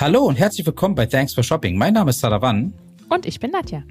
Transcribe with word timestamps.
Hallo 0.00 0.20
und 0.20 0.36
herzlich 0.36 0.64
willkommen 0.64 0.94
bei 0.94 1.06
Thanks 1.06 1.34
for 1.34 1.42
Shopping. 1.42 1.76
Mein 1.76 1.92
Name 1.92 2.10
ist 2.10 2.20
Saravan. 2.20 2.72
Und 3.08 3.26
ich 3.26 3.40
bin 3.40 3.50
Nadja. 3.50 3.82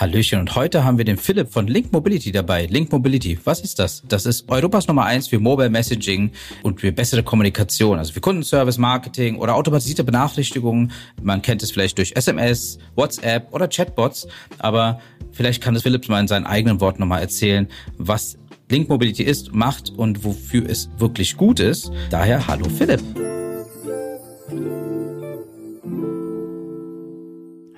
Hallöchen 0.00 0.40
und 0.40 0.54
heute 0.54 0.82
haben 0.82 0.96
wir 0.96 1.04
den 1.04 1.18
Philipp 1.18 1.52
von 1.52 1.66
Link 1.66 1.92
Mobility 1.92 2.32
dabei. 2.32 2.64
Link 2.64 2.90
Mobility, 2.90 3.38
was 3.44 3.60
ist 3.60 3.78
das? 3.78 4.02
Das 4.08 4.24
ist 4.24 4.48
Europas 4.48 4.88
Nummer 4.88 5.04
eins 5.04 5.28
für 5.28 5.38
Mobile 5.38 5.68
Messaging 5.68 6.30
und 6.62 6.80
für 6.80 6.90
bessere 6.90 7.22
Kommunikation, 7.22 7.98
also 7.98 8.14
für 8.14 8.22
Kundenservice, 8.22 8.78
Marketing 8.78 9.36
oder 9.36 9.54
automatisierte 9.54 10.04
Benachrichtigungen. 10.04 10.90
Man 11.20 11.42
kennt 11.42 11.62
es 11.62 11.70
vielleicht 11.70 11.98
durch 11.98 12.12
SMS, 12.16 12.78
WhatsApp 12.94 13.52
oder 13.52 13.68
Chatbots, 13.68 14.26
aber 14.58 15.00
vielleicht 15.32 15.62
kann 15.62 15.76
es 15.76 15.82
Philipp 15.82 16.08
mal 16.08 16.20
in 16.20 16.28
seinen 16.28 16.46
eigenen 16.46 16.80
Worten 16.80 17.00
nochmal 17.00 17.20
erzählen, 17.20 17.68
was 17.98 18.38
Link 18.70 18.88
Mobility 18.88 19.22
ist, 19.22 19.52
macht 19.52 19.90
und 19.90 20.24
wofür 20.24 20.66
es 20.66 20.88
wirklich 20.96 21.36
gut 21.36 21.60
ist. 21.60 21.92
Daher 22.08 22.46
hallo 22.48 22.70
Philipp. 22.70 23.02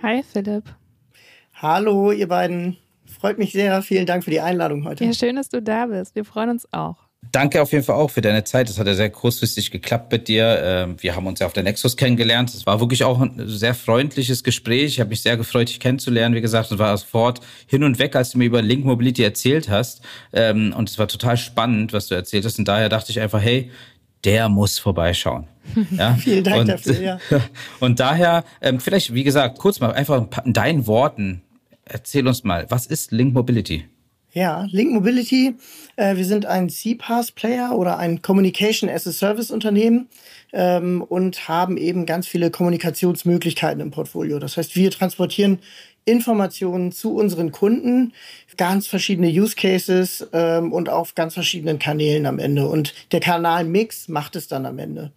Hi 0.05 0.23
Philipp. 0.23 0.65
Hallo, 1.55 2.13
ihr 2.13 2.29
beiden. 2.29 2.77
Freut 3.07 3.39
mich 3.39 3.53
sehr. 3.53 3.81
Vielen 3.81 4.05
Dank 4.05 4.23
für 4.23 4.30
die 4.30 4.41
Einladung 4.41 4.85
heute. 4.85 5.03
Ja, 5.03 5.15
schön, 5.15 5.37
dass 5.37 5.49
du 5.49 5.63
da 5.63 5.87
bist. 5.87 6.15
Wir 6.15 6.27
freuen 6.27 6.51
uns 6.51 6.71
auch. 6.75 6.97
Danke 7.33 7.63
auf 7.63 7.73
jeden 7.73 7.85
Fall 7.85 7.97
auch 7.97 8.11
für 8.11 8.21
deine 8.21 8.45
Zeit. 8.45 8.69
Das 8.69 8.79
hat 8.79 8.87
ja 8.87 8.93
sehr 8.93 9.09
kurzfristig 9.09 9.71
geklappt 9.71 10.13
mit 10.13 10.29
dir. 10.29 10.61
Ähm, 10.63 10.97
wir 11.01 11.17
haben 11.17 11.27
uns 11.27 11.41
ja 11.41 11.47
auf 11.47 11.55
der 11.55 11.63
Nexus 11.63 11.97
kennengelernt. 11.97 12.53
Es 12.53 12.67
war 12.67 12.80
wirklich 12.80 13.03
auch 13.03 13.19
ein 13.19 13.45
sehr 13.47 13.75
freundliches 13.75 14.45
Gespräch. 14.45 14.85
Ich 14.85 15.01
habe 15.01 15.09
mich 15.09 15.23
sehr 15.23 15.39
gefreut, 15.39 15.71
dich 15.71 15.80
kennenzulernen. 15.80 16.35
Wie 16.35 16.43
gesagt, 16.43 16.71
es 16.71 16.79
war 16.79 16.95
sofort 16.99 17.41
hin 17.66 17.83
und 17.83 17.99
weg, 17.99 18.15
als 18.15 18.29
du 18.29 18.37
mir 18.37 18.45
über 18.45 18.61
Link 18.61 18.85
Mobility 18.85 19.23
erzählt 19.23 19.71
hast. 19.71 20.02
Ähm, 20.35 20.74
und 20.77 20.91
es 20.91 20.99
war 20.99 21.09
total 21.09 21.39
spannend, 21.39 21.95
was 21.95 22.09
du 22.09 22.15
erzählt 22.15 22.45
hast. 22.45 22.59
Und 22.59 22.68
daher 22.68 22.91
dachte 22.91 23.11
ich 23.11 23.21
einfach, 23.21 23.41
hey, 23.41 23.71
der 24.23 24.51
muss 24.51 24.79
vorbeischauen. 24.79 25.49
Ja? 25.90 26.15
Vielen 26.18 26.45
Dank 26.45 26.60
und, 26.60 26.68
dafür, 26.68 27.01
ja. 27.01 27.18
Und 27.80 28.01
daher, 28.01 28.45
ähm, 28.60 28.80
vielleicht, 28.80 29.15
wie 29.15 29.24
gesagt, 29.24 29.59
kurz 29.59 29.80
mal 29.80 29.93
einfach 29.93 30.26
in 30.45 30.52
deinen 30.52 30.87
Worten, 30.87 31.43
erzähl 31.84 32.26
uns 32.26 32.45
mal, 32.45 32.66
was 32.71 32.87
ist 32.87 33.12
Link 33.12 33.34
Mobility? 33.34 33.84
Ja, 34.32 34.66
Link 34.71 34.93
Mobility, 34.93 35.54
äh, 35.95 36.16
wir 36.16 36.24
sind 36.24 36.45
ein 36.45 36.68
CPaaS-Player 36.68 37.71
oder 37.76 37.98
ein 37.98 38.21
Communication 38.21 38.90
as 38.90 39.06
a 39.06 39.12
Service-Unternehmen 39.12 40.09
ähm, 40.52 41.02
und 41.02 41.46
haben 41.46 41.76
eben 41.76 42.04
ganz 42.04 42.26
viele 42.26 42.51
Kommunikationsmöglichkeiten 42.51 43.80
im 43.80 43.93
Portfolio. 43.93 44.40
Das 44.40 44.56
heißt, 44.56 44.74
wir 44.74 44.90
transportieren 44.90 45.60
Informationen 46.04 46.90
zu 46.90 47.15
unseren 47.15 47.52
Kunden, 47.52 48.12
ganz 48.56 48.88
verschiedene 48.88 49.28
Use 49.28 49.54
Cases 49.54 50.26
ähm, 50.32 50.73
und 50.73 50.88
auf 50.88 51.15
ganz 51.15 51.34
verschiedenen 51.34 51.78
Kanälen 51.78 52.26
am 52.26 52.40
Ende. 52.40 52.66
Und 52.68 52.93
der 53.12 53.21
Kanalmix 53.21 54.09
macht 54.09 54.37
es 54.37 54.49
dann 54.49 54.66
am 54.66 54.80
Ende. 54.80 55.12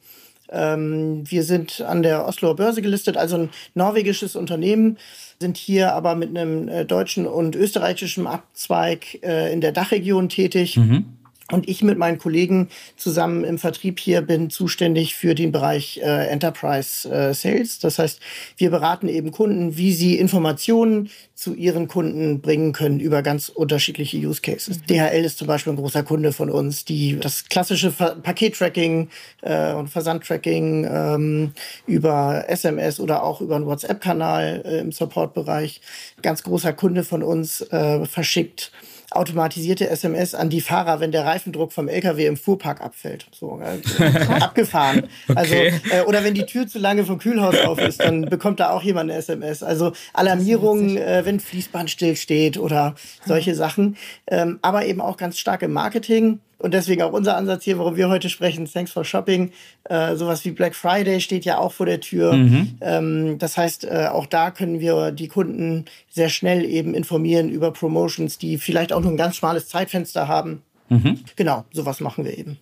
Ähm, 0.50 1.24
wir 1.30 1.44
sind 1.44 1.82
an 1.82 2.04
der 2.04 2.26
Osloer 2.26 2.56
Börse 2.56 2.82
gelistet, 2.82 3.18
also 3.18 3.38
ein 3.38 3.50
norwegisches 3.74 4.36
Unternehmen, 4.36 4.98
sind 5.40 5.58
hier 5.58 5.94
aber 5.94 6.16
mit 6.16 6.30
einem 6.30 6.68
äh, 6.68 6.86
deutschen 6.86 7.28
und 7.28 7.56
österreichischen 7.56 8.28
Abzweig 8.28 9.22
äh, 9.24 9.52
in 9.54 9.62
der 9.62 9.72
Dachregion 9.72 10.30
tätig. 10.30 10.78
Mhm. 10.78 11.06
Und 11.50 11.70
ich 11.70 11.82
mit 11.82 11.98
meinen 11.98 12.18
Kollegen 12.18 12.68
zusammen 12.98 13.46
im 13.46 13.58
Vertrieb 13.58 14.00
hier 14.00 14.22
bin 14.22 14.50
zuständig 14.50 15.16
für 15.16 15.34
den 15.34 15.54
Bereich 15.54 16.02
äh, 16.04 16.28
Enterprise 16.28 17.10
äh, 17.10 17.34
Sales. 17.34 17.80
Das 17.80 18.00
heißt, 18.00 18.20
wir 18.58 18.70
beraten 18.70 19.08
eben 19.08 19.32
Kunden, 19.32 19.78
wie 19.78 19.94
sie 19.94 20.18
Informationen 20.18 21.10
zu 21.36 21.54
ihren 21.54 21.88
Kunden 21.88 22.42
bringen 22.42 22.74
können 22.74 23.00
über 23.00 23.22
ganz 23.22 23.48
unterschiedliche 23.48 24.18
Use 24.18 24.42
Cases. 24.42 24.80
Mhm. 24.80 24.88
DHL 24.88 25.24
ist 25.24 25.38
zum 25.38 25.48
Beispiel 25.48 25.72
ein 25.72 25.78
großer 25.78 26.04
Kunde 26.04 26.34
von 26.34 26.50
uns, 26.50 26.84
die 26.84 27.18
das 27.18 27.46
klassische 27.46 27.92
Paket-Tracking 27.92 29.08
äh, 29.42 29.74
und 29.74 29.88
Versand-Tracking 29.88 30.86
ähm, 30.92 31.52
über 31.86 32.44
SMS 32.50 33.00
oder 33.00 33.24
auch 33.24 33.40
über 33.40 33.56
einen 33.56 33.68
WhatsApp-Kanal 33.68 34.64
äh, 34.66 34.80
im 34.80 34.92
Support-Bereich. 34.92 35.80
Ganz 36.22 36.44
großer 36.44 36.74
Kunde 36.74 37.06
von 37.06 37.24
uns 37.24 37.62
äh, 37.62 38.06
verschickt 38.06 38.72
automatisierte 39.12 39.90
SMS 39.90 40.36
an 40.36 40.50
die 40.50 40.62
Fahrer, 40.62 41.00
wenn 41.00 41.12
der 41.12 41.26
Reifendruck 41.26 41.72
vom 41.72 41.88
LKW 41.88 42.26
im 42.26 42.36
Fuhrpark 42.36 42.82
abfällt. 42.82 43.28
So, 43.32 43.62
äh, 43.62 43.80
abgefahren. 44.42 45.08
Also, 45.34 45.56
okay. 45.56 45.74
Also, 45.84 45.96
äh, 45.96 46.02
oder 46.08 46.24
wenn 46.24 46.34
die 46.34 46.46
Tür 46.46 46.68
zu 46.68 46.80
lange 46.80 47.06
vom 47.06 47.18
Kühlhaus 47.18 47.58
auf 47.62 47.80
ist, 47.80 48.02
dann 48.02 48.24
bekommt 48.24 48.60
da 48.60 48.72
auch 48.72 48.84
jemand 48.84 49.10
eine 49.10 49.20
SMS. 49.20 49.64
Also 49.64 49.94
Alarmierungen, 50.14 50.98
äh, 50.98 51.24
wenn 51.26 51.40
Fließband 51.40 51.90
stillsteht 51.90 52.58
oder 52.58 52.96
solche 53.26 53.56
Sachen. 53.56 53.96
Ähm, 54.28 54.60
aber 54.62 54.86
eben 54.86 55.02
auch 55.02 55.18
ganz 55.18 55.38
stark 55.38 55.62
im 55.62 55.72
Marketing. 55.72 56.40
Und 56.60 56.74
deswegen 56.74 57.04
auch 57.04 57.12
unser 57.14 57.38
Ansatz 57.38 57.64
hier, 57.64 57.78
warum 57.78 57.96
wir 57.96 58.10
heute 58.10 58.30
sprechen, 58.30 58.66
Thanks 58.72 58.92
for 58.92 59.06
Shopping. 59.06 59.52
Äh, 59.84 60.16
sowas 60.16 60.44
wie 60.44 60.52
Black 60.52 60.76
Friday 60.76 61.22
steht 61.22 61.46
ja 61.46 61.60
auch 61.60 61.72
vor 61.72 61.86
der 61.86 62.00
Tür. 62.00 62.34
Mhm. 62.34 62.78
Ähm, 62.82 63.38
das 63.38 63.58
heißt, 63.58 63.86
äh, 63.86 64.08
auch 64.12 64.26
da 64.26 64.50
können 64.52 64.80
wir 64.80 65.12
die 65.12 65.28
Kunden 65.28 65.86
sehr 66.10 66.30
schnell 66.30 66.66
eben 66.66 66.94
informieren 66.94 67.50
über 67.50 67.72
Promotions, 67.72 68.38
die 68.38 68.58
vielleicht 68.58 68.92
auch 68.92 69.02
nur 69.02 69.12
ein 69.12 69.18
ganz 69.18 69.36
schmales 69.36 69.68
Zeitfenster 69.68 70.28
haben. 70.28 70.64
Mhm. 70.90 71.20
Genau, 71.36 71.66
sowas 71.72 72.00
machen 72.00 72.26
wir 72.26 72.38
eben. 72.38 72.58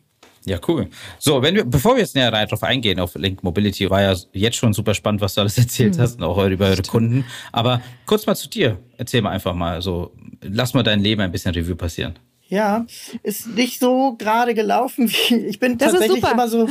Ja, 0.45 0.59
cool. 0.67 0.89
So, 1.17 1.41
wenn 1.41 1.55
wir, 1.55 1.65
bevor 1.65 1.95
wir 1.95 2.01
jetzt 2.01 2.15
näher 2.15 2.29
drauf 2.45 2.63
eingehen, 2.63 2.99
auf 2.99 3.15
Link 3.15 3.43
Mobility, 3.43 3.89
war 3.89 4.01
ja 4.01 4.15
jetzt 4.31 4.57
schon 4.57 4.73
super 4.73 4.93
spannend, 4.93 5.21
was 5.21 5.33
du 5.33 5.41
alles 5.41 5.57
erzählt 5.57 5.97
mhm. 5.97 6.01
hast, 6.01 6.17
und 6.17 6.23
auch 6.23 6.45
über 6.45 6.67
eure 6.67 6.83
Kunden. 6.83 7.25
Aber 7.51 7.81
kurz 8.05 8.27
mal 8.27 8.35
zu 8.35 8.47
dir. 8.47 8.77
Erzähl 8.97 9.21
mal 9.21 9.31
einfach 9.31 9.55
mal 9.55 9.81
so, 9.81 10.13
lass 10.41 10.73
mal 10.73 10.83
dein 10.83 10.99
Leben 10.99 11.21
ein 11.21 11.31
bisschen 11.31 11.53
Revue 11.53 11.75
passieren. 11.75 12.19
Ja, 12.47 12.85
ist 13.23 13.47
nicht 13.47 13.79
so 13.79 14.15
gerade 14.17 14.53
gelaufen 14.53 15.09
wie 15.29 15.35
ich 15.35 15.59
bin 15.59 15.77
das 15.77 15.91
tatsächlich 15.91 16.23
immer 16.23 16.47
so. 16.47 16.69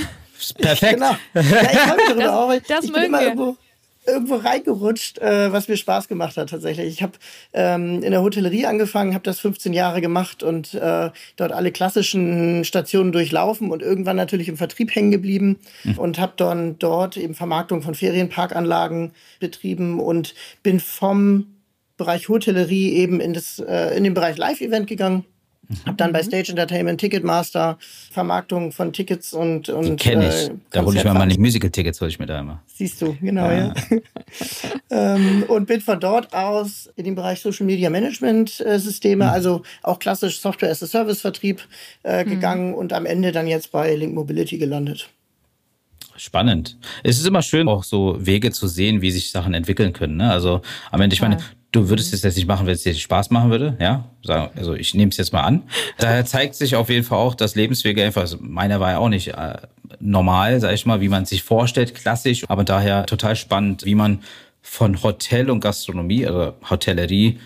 Perfekt. 0.59 0.95
Genau. 0.95 1.17
Ja, 1.35 1.41
ich 1.41 1.79
freue 1.79 1.97
mich 1.97 2.07
darüber 2.09 2.39
auch. 2.39 2.55
Das 2.69 2.85
ich 2.85 2.93
bin 2.93 3.03
immer 3.05 3.23
irgendwo, 3.23 3.57
irgendwo 4.07 4.35
reingerutscht, 4.37 5.19
äh, 5.19 5.53
was 5.53 5.69
mir 5.69 5.77
Spaß 5.77 6.09
gemacht 6.09 6.37
hat 6.37 6.51
tatsächlich. 6.51 6.89
Ich 6.89 7.03
habe 7.03 7.13
ähm, 7.53 8.03
in 8.03 8.11
der 8.11 8.23
Hotellerie 8.23 8.67
angefangen, 8.67 9.15
habe 9.15 9.25
das 9.25 9.41
15 9.41 9.73
Jahre 9.73 10.01
gemacht 10.01 10.43
und 10.43 10.75
äh, 10.75 11.11
dort 11.37 11.53
alle 11.53 11.73
klassischen 11.73 12.65
Stationen 12.65 13.13
durchlaufen 13.13 13.71
und 13.71 13.81
irgendwann 13.81 14.17
natürlich 14.17 14.49
im 14.49 14.57
Vertrieb 14.57 14.95
hängen 14.95 15.11
geblieben 15.11 15.59
mhm. 15.85 15.99
und 15.99 16.19
habe 16.19 16.35
dann 16.37 16.79
dort 16.79 17.17
eben 17.17 17.35
Vermarktung 17.35 17.83
von 17.83 17.95
Ferienparkanlagen 17.95 19.13
betrieben 19.41 20.01
und 20.01 20.35
bin 20.63 20.81
vom 20.81 21.47
Bereich 21.97 22.29
Hotellerie 22.29 22.93
eben 22.95 23.21
in, 23.21 23.35
das, 23.35 23.61
äh, 23.61 23.97
in 23.97 24.05
den 24.05 24.15
Bereich 24.15 24.37
Live-Event 24.37 24.89
gegangen 24.89 25.25
hab 25.87 25.97
dann 25.99 26.13
bei 26.13 26.23
mhm. 26.23 26.27
Stage 26.27 26.51
Entertainment 26.51 27.01
Ticketmaster 27.01 27.79
Vermarktung 28.11 28.73
von 28.73 28.93
Tickets 28.93 29.33
und 29.33 29.69
und 29.69 29.85
Die 29.85 29.97
kenne 29.97 30.29
ich. 30.29 30.51
Äh, 30.51 30.55
da 30.71 30.85
hole 30.85 30.97
ich 30.97 31.05
mir 31.05 31.15
mal 31.15 31.27
nicht 31.27 31.41
Musical 31.41 31.71
Tickets, 31.71 32.01
hole 32.01 32.11
ich 32.11 32.19
mir 32.19 32.27
da 32.27 32.41
immer. 32.41 32.63
Siehst 32.67 33.01
du, 33.03 33.17
genau 33.21 33.51
ja. 33.51 33.75
ja. 33.91 33.99
ähm, 35.15 35.45
und 35.49 35.67
bin 35.67 35.81
von 35.81 36.01
dort 36.01 36.33
aus 36.33 36.91
in 36.97 37.05
den 37.05 37.15
Bereich 37.15 37.41
Social 37.41 37.67
Media 37.67 37.91
Management 37.91 38.61
äh, 38.61 38.79
Systeme, 38.79 39.25
mhm. 39.25 39.31
also 39.31 39.63
auch 39.83 39.99
klassisch 39.99 40.41
Software 40.41 40.71
as 40.71 40.83
a 40.83 40.87
Service 40.87 41.21
Vertrieb 41.21 41.61
äh, 42.03 42.25
mhm. 42.25 42.31
gegangen 42.31 42.75
und 42.75 42.93
am 42.93 43.07
Ende 43.07 43.33
dann 43.33 43.47
jetzt 43.47 43.73
bei 43.73 43.95
Link 43.95 44.15
Mobility 44.15 44.59
gelandet. 44.59 45.09
Spannend. 46.17 46.79
Es 47.03 47.19
ist 47.19 47.27
immer 47.27 47.43
schön, 47.43 47.69
auch 47.69 47.83
so 47.83 48.17
Wege 48.19 48.53
zu 48.53 48.69
sehen, 48.69 49.03
wie 49.03 49.11
sich 49.11 49.31
Sachen 49.31 49.53
entwickeln 49.53 49.93
können. 49.93 50.17
Ne? 50.17 50.31
Also 50.31 50.61
am 50.93 51.01
Ende, 51.01 51.15
ich 51.15 51.21
meine, 51.21 51.39
du 51.75 51.89
würdest 51.89 52.15
es 52.15 52.23
jetzt 52.23 52.37
nicht 52.37 52.47
machen, 52.47 52.67
wenn 52.67 52.75
es 52.75 52.83
dir 52.83 52.95
Spaß 52.95 53.31
machen 53.31 53.51
würde, 53.51 53.77
ja? 53.81 54.09
Also 54.57 54.75
ich 54.75 54.95
nehme 54.95 55.11
es 55.11 55.17
jetzt 55.17 55.33
mal 55.33 55.43
an. 55.43 55.65
Daher 55.99 56.25
zeigt 56.25 56.55
sich 56.55 56.77
auf 56.77 56.89
jeden 56.89 57.05
Fall 57.05 57.19
auch, 57.19 57.35
dass 57.35 57.57
Lebenswege 57.57 58.05
einfach, 58.05 58.23
also 58.23 58.39
meiner 58.41 58.81
war 58.81 58.93
ja 58.93 58.99
auch 58.99 59.09
nicht 59.09 59.29
äh, 59.29 59.57
normal, 59.99 60.61
sag 60.61 60.73
ich 60.73 60.87
mal, 60.87 61.01
wie 61.01 61.09
man 61.09 61.25
sich 61.25 61.43
vorstellt, 61.43 61.95
klassisch, 61.95 62.45
aber 62.49 62.65
daher 62.65 63.07
total 63.07 63.35
spannend, 63.35 63.85
wie 63.85 63.97
man 63.97 64.21
von 64.63 65.03
Hotel 65.03 65.51
und 65.51 65.61
Gastronomie, 65.61 66.27
also 66.27 66.55
Hotellerie 66.71 67.39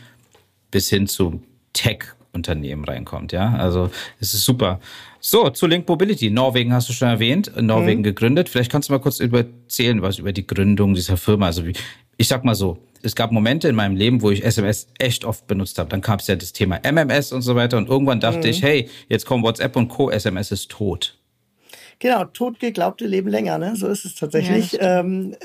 bis 0.71 0.91
hin 0.91 1.07
zu 1.07 1.43
Tech-Unternehmen 1.73 2.85
reinkommt, 2.85 3.33
ja? 3.33 3.55
Also 3.55 3.91
es 4.21 4.35
ist 4.35 4.45
super. 4.45 4.79
So, 5.21 5.49
zu 5.51 5.67
Link 5.67 5.89
Mobility. 5.89 6.31
Norwegen 6.31 6.73
hast 6.73 6.89
du 6.89 6.93
schon 6.93 7.09
erwähnt, 7.09 7.51
Norwegen 7.61 8.01
mhm. 8.01 8.05
gegründet. 8.05 8.49
Vielleicht 8.49 8.71
kannst 8.71 8.89
du 8.89 8.93
mal 8.93 9.01
kurz 9.01 9.21
erzählen, 9.21 10.01
was 10.01 10.19
über 10.19 10.33
die 10.33 10.47
Gründung 10.47 10.95
dieser 10.95 11.17
Firma, 11.17 11.47
also 11.47 11.67
wie, 11.67 11.73
ich 12.19 12.29
sag 12.29 12.45
mal 12.45 12.55
so, 12.55 12.79
es 13.03 13.15
gab 13.15 13.31
Momente 13.33 13.69
in 13.69 13.77
meinem 13.77 13.97
Leben, 13.97 14.23
wo 14.23 14.31
ich 14.31 14.45
SMS 14.45 14.89
echt 14.99 15.25
oft 15.25 15.47
benutzt 15.47 15.79
habe. 15.79 15.89
Dann 15.89 16.01
gab 16.01 16.21
es 16.21 16.27
ja 16.27 16.37
das 16.37 16.53
Thema 16.53 16.81
MMS 16.83 17.33
und 17.33 17.43
so 17.43 17.55
weiter. 17.55 17.79
Und 17.79 17.89
irgendwann 17.89 18.21
dachte 18.21 18.41
mhm. 18.41 18.51
ich, 18.51 18.63
hey, 18.63 18.91
jetzt 19.09 19.25
kommen 19.25 19.45
WhatsApp 19.45 19.77
und 19.77 19.89
Co. 19.89 20.11
SMS 20.11 20.51
ist 20.51 20.71
tot. 20.71 21.17
Genau, 22.01 22.25
tot 22.25 22.59
geglaubte 22.59 23.07
leben 23.07 23.29
länger, 23.29 23.59
ne? 23.59 23.77
So 23.77 23.87
ist 23.87 24.05
es 24.05 24.17
tatsächlich. 24.17 24.73
Ja, 24.73 25.01
ähm, 25.01 25.37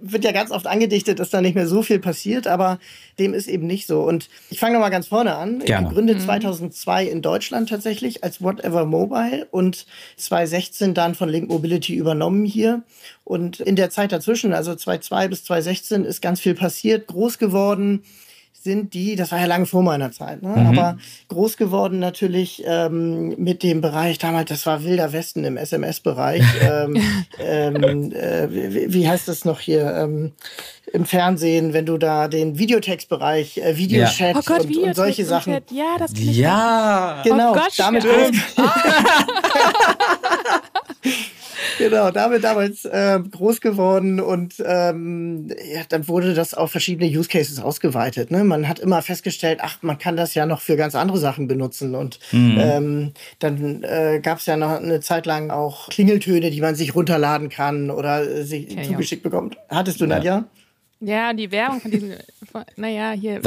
wird 0.00 0.24
ja 0.24 0.32
ganz 0.32 0.50
oft 0.50 0.66
angedichtet, 0.66 1.18
dass 1.18 1.30
da 1.30 1.40
nicht 1.40 1.54
mehr 1.54 1.66
so 1.66 1.82
viel 1.82 1.98
passiert, 1.98 2.46
aber 2.46 2.78
dem 3.18 3.34
ist 3.34 3.48
eben 3.48 3.66
nicht 3.66 3.86
so. 3.86 4.02
Und 4.02 4.28
ich 4.50 4.58
fange 4.58 4.74
nochmal 4.74 4.90
ganz 4.90 5.08
vorne 5.08 5.34
an. 5.34 5.60
Gerne. 5.60 5.88
Gegründet 5.88 6.18
mhm. 6.18 6.24
2002 6.24 7.06
in 7.06 7.22
Deutschland 7.22 7.68
tatsächlich 7.68 8.22
als 8.22 8.42
Whatever 8.42 8.84
Mobile 8.84 9.46
und 9.50 9.86
2016 10.16 10.94
dann 10.94 11.14
von 11.14 11.28
Link 11.28 11.48
Mobility 11.48 11.94
übernommen 11.94 12.44
hier. 12.44 12.82
Und 13.24 13.60
in 13.60 13.76
der 13.76 13.90
Zeit 13.90 14.12
dazwischen, 14.12 14.52
also 14.52 14.74
2002 14.74 15.28
bis 15.28 15.44
2016, 15.44 16.04
ist 16.04 16.20
ganz 16.20 16.40
viel 16.40 16.54
passiert, 16.54 17.06
groß 17.06 17.38
geworden 17.38 18.02
sind 18.62 18.94
die, 18.94 19.16
das 19.16 19.32
war 19.32 19.40
ja 19.40 19.46
lange 19.46 19.66
vor 19.66 19.82
meiner 19.82 20.10
Zeit, 20.10 20.42
ne? 20.42 20.48
Mhm. 20.48 20.66
aber 20.66 20.98
groß 21.28 21.56
geworden 21.56 21.98
natürlich 21.98 22.62
ähm, 22.66 23.34
mit 23.38 23.62
dem 23.62 23.80
Bereich 23.80 24.18
damals, 24.18 24.48
das 24.48 24.66
war 24.66 24.84
Wilder 24.84 25.12
Westen 25.12 25.44
im 25.44 25.56
SMS-Bereich. 25.56 26.42
ähm, 26.62 26.96
ähm, 27.38 28.12
äh, 28.12 28.50
wie, 28.50 28.92
wie, 28.92 29.08
heißt 29.08 29.28
das 29.28 29.44
noch 29.44 29.60
hier? 29.60 29.94
Ähm, 29.94 30.32
Im 30.92 31.04
Fernsehen, 31.04 31.72
wenn 31.72 31.86
du 31.86 31.98
da 31.98 32.28
den 32.28 32.58
Videotextbereich, 32.58 33.58
äh, 33.58 33.76
Videochat 33.76 34.34
ja. 34.34 34.36
oh 34.36 34.42
Gott, 34.44 34.64
und, 34.64 34.76
und, 34.76 34.96
solche 34.96 35.24
Sachen. 35.24 35.58
Ja, 35.70 35.96
das 35.98 36.12
Ja, 36.16 37.22
genau. 37.24 37.52
Oh 37.52 37.54
Gott, 37.54 37.72
damit 37.76 38.04
genau, 41.78 42.10
damit 42.10 42.44
damals 42.44 42.84
äh, 42.84 43.18
groß 43.30 43.60
geworden 43.60 44.20
und 44.20 44.54
ähm, 44.64 45.48
ja, 45.48 45.82
dann 45.88 46.08
wurde 46.08 46.34
das 46.34 46.54
auf 46.54 46.70
verschiedene 46.70 47.08
Use 47.08 47.28
Cases 47.28 47.60
ausgeweitet. 47.60 48.30
Ne? 48.30 48.44
Man 48.44 48.68
hat 48.68 48.78
immer 48.78 49.02
festgestellt, 49.02 49.60
ach, 49.62 49.78
man 49.82 49.98
kann 49.98 50.16
das 50.16 50.34
ja 50.34 50.46
noch 50.46 50.60
für 50.60 50.76
ganz 50.76 50.94
andere 50.94 51.18
Sachen 51.18 51.48
benutzen. 51.48 51.94
Und 51.94 52.18
mhm. 52.32 52.58
ähm, 52.58 53.12
dann 53.38 53.82
äh, 53.82 54.20
gab 54.22 54.38
es 54.38 54.46
ja 54.46 54.56
noch 54.56 54.80
eine 54.80 55.00
Zeit 55.00 55.26
lang 55.26 55.50
auch 55.50 55.88
Klingeltöne, 55.88 56.50
die 56.50 56.60
man 56.60 56.74
sich 56.74 56.94
runterladen 56.94 57.48
kann 57.48 57.90
oder 57.90 58.22
äh, 58.22 58.44
sich 58.44 58.70
okay, 58.70 58.82
zugeschickt 58.84 59.24
ja. 59.24 59.30
bekommt. 59.30 59.56
Hattest 59.68 60.00
du, 60.00 60.04
ja. 60.04 60.08
Nadja? 60.08 60.44
Ja, 61.00 61.34
die 61.34 61.50
Werbung 61.50 61.80
von 61.82 61.90
diesem, 61.90 62.14
naja, 62.76 63.10
hier. 63.10 63.40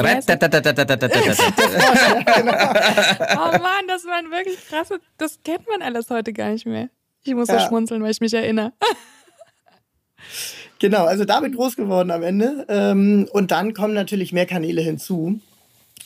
oh 3.36 3.58
Mann, 3.58 3.88
das 3.88 4.06
waren 4.06 4.30
wirklich 4.30 4.60
krasse, 4.68 5.00
das 5.18 5.40
kennt 5.44 5.68
man 5.68 5.82
alles 5.82 6.12
heute 6.12 6.32
gar 6.32 6.52
nicht 6.52 6.68
mehr. 6.68 6.90
Ich 7.24 7.34
muss 7.34 7.50
ja. 7.50 7.60
so 7.60 7.68
schmunzeln, 7.68 8.02
weil 8.02 8.12
ich 8.12 8.22
mich 8.22 8.34
erinnere. 8.34 8.74
genau, 10.80 11.06
also 11.06 11.26
damit 11.26 11.56
groß 11.56 11.76
geworden 11.76 12.12
am 12.12 12.24
Ende. 12.24 12.66
Ähm, 12.70 13.28
und 13.32 13.52
dann 13.52 13.74
kommen 13.74 13.94
natürlich 13.94 14.32
mehr 14.32 14.46
Kanäle 14.46 14.82
hinzu, 14.82 15.40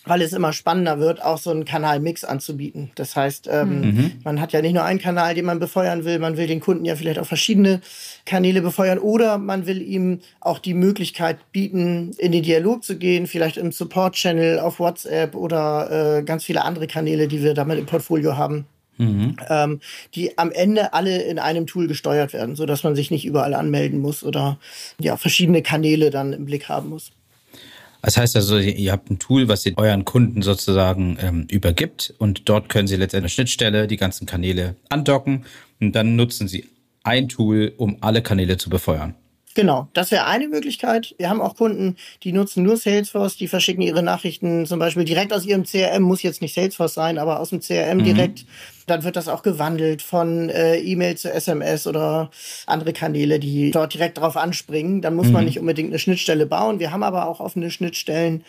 weil 0.05 0.21
es 0.21 0.33
immer 0.33 0.51
spannender 0.53 0.99
wird, 0.99 1.23
auch 1.23 1.37
so 1.37 1.51
einen 1.51 1.65
Kanalmix 1.65 2.23
anzubieten. 2.23 2.91
Das 2.95 3.15
heißt, 3.15 3.47
ähm, 3.49 3.81
mhm. 3.81 4.11
man 4.23 4.41
hat 4.41 4.51
ja 4.51 4.61
nicht 4.61 4.73
nur 4.73 4.83
einen 4.83 4.99
Kanal, 4.99 5.35
den 5.35 5.45
man 5.45 5.59
befeuern 5.59 6.03
will, 6.03 6.17
man 6.17 6.35
will 6.35 6.47
den 6.47 6.59
Kunden 6.59 6.83
ja 6.83 6.95
vielleicht 6.95 7.19
auch 7.19 7.27
verschiedene 7.27 7.79
Kanäle 8.25 8.61
befeuern 8.61 8.97
oder 8.97 9.37
man 9.37 9.67
will 9.67 9.81
ihm 9.81 10.19
auch 10.41 10.59
die 10.59 10.73
Möglichkeit 10.73 11.37
bieten, 11.51 12.11
in 12.17 12.31
den 12.31 12.43
Dialog 12.43 12.83
zu 12.83 12.97
gehen, 12.97 13.27
vielleicht 13.27 13.57
im 13.57 13.71
Support-Channel 13.71 14.59
auf 14.59 14.79
WhatsApp 14.79 15.35
oder 15.35 16.17
äh, 16.17 16.23
ganz 16.23 16.43
viele 16.43 16.63
andere 16.63 16.87
Kanäle, 16.87 17.27
die 17.27 17.43
wir 17.43 17.53
damit 17.53 17.77
im 17.77 17.85
Portfolio 17.85 18.35
haben 18.35 18.65
mhm. 18.97 19.37
ähm, 19.49 19.79
die 20.15 20.37
am 20.37 20.51
Ende 20.51 20.93
alle 20.93 21.23
in 21.23 21.39
einem 21.39 21.67
Tool 21.67 21.87
gesteuert 21.87 22.33
werden, 22.33 22.55
so 22.55 22.65
dass 22.65 22.83
man 22.83 22.95
sich 22.95 23.11
nicht 23.11 23.25
überall 23.25 23.53
anmelden 23.53 23.99
muss 23.99 24.23
oder 24.23 24.59
ja 24.99 25.17
verschiedene 25.17 25.61
Kanäle 25.61 26.09
dann 26.09 26.33
im 26.33 26.45
Blick 26.45 26.69
haben 26.69 26.89
muss. 26.89 27.11
Das 28.01 28.17
heißt 28.17 28.35
also, 28.35 28.57
ihr 28.57 28.91
habt 28.91 29.09
ein 29.09 29.17
Tool, 29.17 29.47
was 29.47 29.65
ihr 29.65 29.77
euren 29.77 30.03
Kunden 30.03 30.41
sozusagen 30.41 31.17
ähm, 31.21 31.47
übergibt 31.49 32.13
und 32.17 32.49
dort 32.49 32.67
können 32.67 32.87
sie 32.87 32.97
letztendlich 32.97 33.23
eine 33.23 33.29
Schnittstelle 33.29 33.87
die 33.87 33.95
ganzen 33.95 34.25
Kanäle 34.25 34.75
andocken 34.89 35.45
und 35.79 35.93
dann 35.93 36.17
nutzen 36.17 36.49
sie 36.49 36.65
ein 37.03 37.29
Tool, 37.29 37.73
um 37.77 37.97
alle 38.01 38.21
Kanäle 38.21 38.57
zu 38.57 38.69
befeuern. 38.69 39.15
Genau, 39.55 39.87
das 39.93 40.09
wäre 40.09 40.25
eine 40.25 40.47
Möglichkeit. 40.47 41.13
Wir 41.19 41.29
haben 41.29 41.41
auch 41.41 41.55
Kunden, 41.55 41.95
die 42.23 42.33
nutzen 42.33 42.63
nur 42.63 42.75
Salesforce, 42.77 43.37
die 43.37 43.47
verschicken 43.47 43.83
ihre 43.83 44.01
Nachrichten 44.01 44.65
zum 44.65 44.79
Beispiel 44.79 45.03
direkt 45.03 45.31
aus 45.31 45.45
ihrem 45.45 45.63
CRM, 45.63 46.01
muss 46.01 46.23
jetzt 46.23 46.41
nicht 46.41 46.55
Salesforce 46.55 46.95
sein, 46.95 47.19
aber 47.19 47.39
aus 47.39 47.51
dem 47.51 47.59
CRM 47.59 47.99
mhm. 47.99 48.03
direkt. 48.03 48.45
Dann 48.87 49.03
wird 49.03 49.15
das 49.15 49.27
auch 49.27 49.43
gewandelt 49.43 50.01
von 50.01 50.49
äh, 50.49 50.77
E-Mail 50.77 51.15
zu 51.15 51.31
SMS 51.31 51.87
oder 51.87 52.31
andere 52.65 52.93
Kanäle, 52.93 53.39
die 53.39 53.71
dort 53.71 53.93
direkt 53.93 54.17
drauf 54.17 54.35
anspringen. 54.35 55.01
Dann 55.01 55.15
muss 55.15 55.27
mhm. 55.27 55.33
man 55.33 55.45
nicht 55.45 55.59
unbedingt 55.59 55.89
eine 55.89 55.99
Schnittstelle 55.99 56.45
bauen. 56.47 56.79
Wir 56.79 56.91
haben 56.91 57.03
aber 57.03 57.27
auch 57.27 57.39
offene 57.39 57.69
Schnittstellen. 57.69 58.43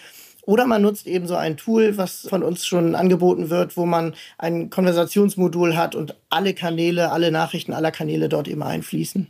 Oder 0.47 0.67
man 0.67 0.83
nutzt 0.83 1.06
eben 1.06 1.27
so 1.27 1.37
ein 1.37 1.56
Tool, 1.56 1.97
was 1.97 2.27
von 2.29 2.43
uns 2.43 2.67
schon 2.67 2.95
angeboten 2.95 3.49
wird, 3.49 3.77
wo 3.77 3.87
man 3.87 4.15
ein 4.37 4.71
Konversationsmodul 4.71 5.77
hat 5.77 5.95
und 5.95 6.17
alle 6.31 6.53
Kanäle, 6.53 7.12
alle 7.12 7.31
Nachrichten 7.31 7.73
aller 7.73 7.91
Kanäle 7.91 8.29
dort 8.29 8.49
eben 8.49 8.62
einfließen. 8.62 9.29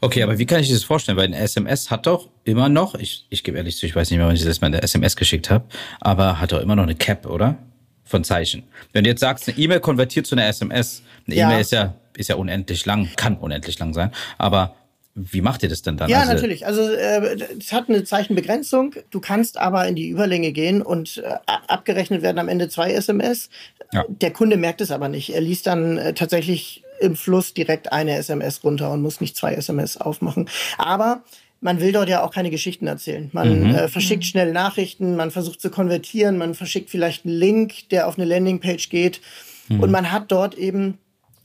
Okay, 0.00 0.22
aber 0.22 0.38
wie 0.38 0.46
kann 0.46 0.60
ich 0.60 0.70
das 0.70 0.84
vorstellen? 0.84 1.18
Weil 1.18 1.26
ein 1.26 1.32
SMS 1.32 1.90
hat 1.90 2.06
doch 2.06 2.28
immer 2.44 2.68
noch, 2.68 2.94
ich, 2.94 3.26
ich 3.30 3.42
gebe 3.42 3.56
ehrlich 3.56 3.76
zu, 3.76 3.86
ich 3.86 3.94
weiß 3.94 4.10
nicht 4.10 4.18
mehr, 4.18 4.26
wann 4.26 4.36
ich 4.36 4.44
das 4.44 4.60
mal 4.60 4.68
eine 4.68 4.82
SMS 4.82 5.16
geschickt 5.16 5.50
habe, 5.50 5.64
aber 6.00 6.40
hat 6.40 6.52
doch 6.52 6.60
immer 6.60 6.76
noch 6.76 6.84
eine 6.84 6.94
Cap, 6.94 7.26
oder? 7.26 7.56
Von 8.04 8.22
Zeichen. 8.22 8.62
Wenn 8.92 9.02
du 9.02 9.10
jetzt 9.10 9.20
sagst, 9.20 9.48
eine 9.48 9.58
E-Mail 9.58 9.80
konvertiert 9.80 10.26
zu 10.26 10.36
einer 10.36 10.46
SMS, 10.46 11.02
eine 11.26 11.36
E-Mail 11.36 11.60
ist 11.60 11.72
ja, 11.72 11.94
ist 12.16 12.28
ja 12.28 12.36
unendlich 12.36 12.86
lang, 12.86 13.08
kann 13.16 13.36
unendlich 13.36 13.78
lang 13.80 13.94
sein, 13.94 14.12
aber 14.38 14.76
wie 15.18 15.40
macht 15.40 15.62
ihr 15.62 15.70
das 15.70 15.80
denn 15.80 15.96
dann? 15.96 16.10
Ja, 16.10 16.20
also, 16.20 16.34
natürlich. 16.34 16.66
Also 16.66 16.82
äh, 16.82 17.38
es 17.58 17.72
hat 17.72 17.88
eine 17.88 18.04
Zeichenbegrenzung. 18.04 18.94
Du 19.10 19.18
kannst 19.18 19.56
aber 19.56 19.88
in 19.88 19.96
die 19.96 20.10
Überlänge 20.10 20.52
gehen 20.52 20.82
und 20.82 21.16
äh, 21.24 21.38
abgerechnet 21.46 22.20
werden 22.20 22.38
am 22.38 22.48
Ende 22.48 22.68
zwei 22.68 22.92
SMS. 22.92 23.48
Ja. 23.94 24.04
Der 24.08 24.30
Kunde 24.30 24.58
merkt 24.58 24.82
es 24.82 24.90
aber 24.90 25.08
nicht. 25.08 25.34
Er 25.34 25.40
liest 25.40 25.66
dann 25.66 25.96
äh, 25.96 26.12
tatsächlich 26.12 26.84
im 27.00 27.16
Fluss 27.16 27.54
direkt 27.54 27.92
eine 27.92 28.16
SMS 28.16 28.62
runter 28.64 28.92
und 28.92 29.02
muss 29.02 29.20
nicht 29.20 29.36
zwei 29.36 29.54
SMS 29.54 29.96
aufmachen. 29.96 30.48
Aber 30.78 31.22
man 31.60 31.80
will 31.80 31.92
dort 31.92 32.08
ja 32.08 32.22
auch 32.22 32.30
keine 32.30 32.50
Geschichten 32.50 32.86
erzählen. 32.86 33.30
Man 33.32 33.60
mhm. 33.60 33.74
äh, 33.74 33.88
verschickt 33.88 34.22
mhm. 34.22 34.26
schnell 34.26 34.52
Nachrichten, 34.52 35.16
man 35.16 35.30
versucht 35.30 35.60
zu 35.60 35.70
konvertieren, 35.70 36.38
man 36.38 36.54
verschickt 36.54 36.90
vielleicht 36.90 37.24
einen 37.24 37.34
Link, 37.34 37.88
der 37.90 38.08
auf 38.08 38.18
eine 38.18 38.26
Landingpage 38.26 38.88
geht. 38.88 39.20
Mhm. 39.68 39.80
Und 39.80 39.90
man 39.90 40.12
hat 40.12 40.30
dort 40.30 40.54
eben, 40.54 40.98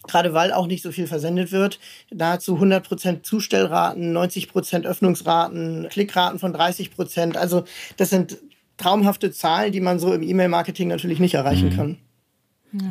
gerade 0.07 0.33
weil 0.33 0.51
auch 0.51 0.67
nicht 0.67 0.83
so 0.83 0.91
viel 0.91 1.07
versendet 1.07 1.51
wird, 1.51 1.79
nahezu 2.13 2.57
100% 2.57 3.23
Zustellraten, 3.23 4.15
90% 4.15 4.85
Öffnungsraten, 4.85 5.87
Klickraten 5.89 6.39
von 6.39 6.53
30%. 6.53 7.37
Also 7.37 7.63
das 7.97 8.09
sind 8.09 8.37
traumhafte 8.77 9.31
Zahlen, 9.31 9.71
die 9.71 9.81
man 9.81 9.99
so 9.99 10.13
im 10.13 10.23
E-Mail-Marketing 10.23 10.87
natürlich 10.87 11.19
nicht 11.19 11.35
erreichen 11.35 11.69
mhm. 11.69 11.75
kann. 11.75 11.97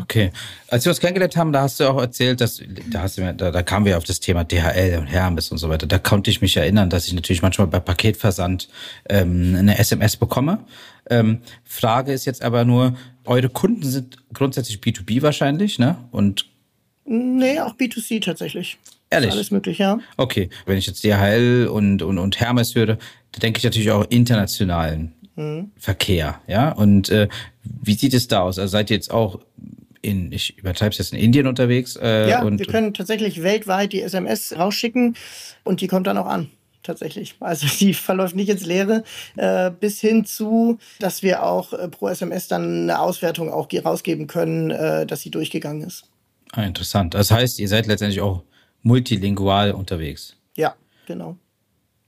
Okay. 0.03 0.31
Als 0.69 0.85
wir 0.85 0.91
uns 0.91 1.01
kennengelernt 1.01 1.37
haben, 1.37 1.53
da 1.53 1.63
hast 1.63 1.81
du 1.81 1.89
auch 1.89 2.01
erzählt, 2.01 2.41
dass 2.41 2.63
da, 2.91 3.03
hast 3.03 3.17
du 3.17 3.23
mir, 3.23 3.33
da, 3.33 3.51
da 3.51 3.63
kamen 3.63 3.87
wir 3.87 3.97
auf 3.97 4.05
das 4.05 4.21
Thema 4.21 4.45
DHL 4.45 4.99
und 4.99 5.07
Hermes 5.07 5.51
und 5.51 5.59
so 5.59 5.69
weiter. 5.69 5.87
Da 5.87 5.99
konnte 5.99 6.31
ich 6.31 6.41
mich 6.41 6.57
erinnern, 6.57 6.91
dass 6.91 7.07
ich 7.07 7.15
natürlich 7.15 7.43
manchmal 7.43 7.67
bei 7.67 7.81
Paketversand 7.81 8.69
ähm, 9.09 9.57
eine 9.59 9.79
SMS 9.79 10.17
bekomme. 10.17 10.65
Ähm, 11.09 11.41
Frage 11.65 12.13
ist 12.13 12.27
jetzt 12.27 12.43
aber 12.43 12.65
nur, 12.65 12.95
eure 13.25 13.49
Kunden 13.49 13.83
sind 13.83 14.19
grundsätzlich 14.33 14.79
B2B 14.79 15.23
wahrscheinlich, 15.23 15.79
ne? 15.79 15.97
Und 16.11 16.47
Nee, 17.05 17.59
auch 17.59 17.75
B2C 17.75 18.23
tatsächlich. 18.23 18.79
Ehrlich? 19.11 19.31
Ist 19.31 19.35
alles 19.35 19.51
möglich, 19.51 19.79
ja. 19.79 19.99
Okay. 20.17 20.49
Wenn 20.67 20.79
ich 20.79 20.87
jetzt 20.87 21.03
DHL 21.03 21.67
und, 21.67 22.03
und, 22.03 22.19
und 22.19 22.39
Hermes 22.39 22.77
höre, 22.77 22.87
da 23.33 23.41
denke 23.43 23.59
ich 23.59 23.65
natürlich 23.65 23.91
auch 23.91 24.07
internationalen 24.09 25.13
mhm. 25.35 25.73
Verkehr, 25.77 26.41
ja. 26.47 26.71
Und 26.71 27.09
äh, 27.09 27.29
wie 27.65 27.95
sieht 27.95 28.15
es 28.15 28.29
da 28.29 28.43
aus? 28.43 28.59
Also 28.59 28.71
seid 28.71 28.91
ihr 28.91 28.97
jetzt 28.97 29.11
auch 29.11 29.41
in, 30.03 30.33
ich 30.33 30.59
übertreibe 30.59 30.91
es 30.91 30.99
jetzt 30.99 31.13
in 31.13 31.19
Indien 31.19 31.47
unterwegs? 31.47 31.97
Äh, 31.97 32.31
ja, 32.31 32.43
und, 32.43 32.59
wir 32.59 32.67
können 32.67 32.95
tatsächlich 32.95 33.43
weltweit 33.43 33.93
die 33.93 34.03
SMS 34.03 34.57
rausschicken 34.57 35.17
und 35.65 35.81
die 35.81 35.89
kommt 35.89 36.07
dann 36.07 36.19
auch 36.19 36.27
an 36.27 36.51
tatsächlich. 36.83 37.37
Also 37.41 37.67
die 37.81 37.95
verläuft 37.95 38.37
nicht 38.37 38.49
ins 38.49 38.65
Leere, 38.65 39.05
äh, 39.37 39.71
bis 39.71 40.01
hin 40.01 40.25
zu, 40.25 40.79
dass 40.99 41.23
wir 41.23 41.43
auch 41.43 41.73
äh, 41.73 41.89
pro 41.89 42.09
SMS 42.09 42.49
dann 42.49 42.83
eine 42.83 43.01
Auswertung 43.01 43.51
auch 43.51 43.69
rausgeben 43.73 44.27
können, 44.27 44.71
äh, 44.71 45.07
dass 45.07 45.21
sie 45.21 45.31
durchgegangen 45.31 45.83
ist. 45.83 46.05
Ah, 46.53 46.63
interessant. 46.63 47.15
Das 47.15 47.31
heißt, 47.31 47.59
ihr 47.61 47.69
seid 47.69 47.87
letztendlich 47.87 48.21
auch 48.21 48.43
multilingual 48.83 49.73
unterwegs. 49.73 50.37
Ja, 50.57 50.75
genau. 51.07 51.37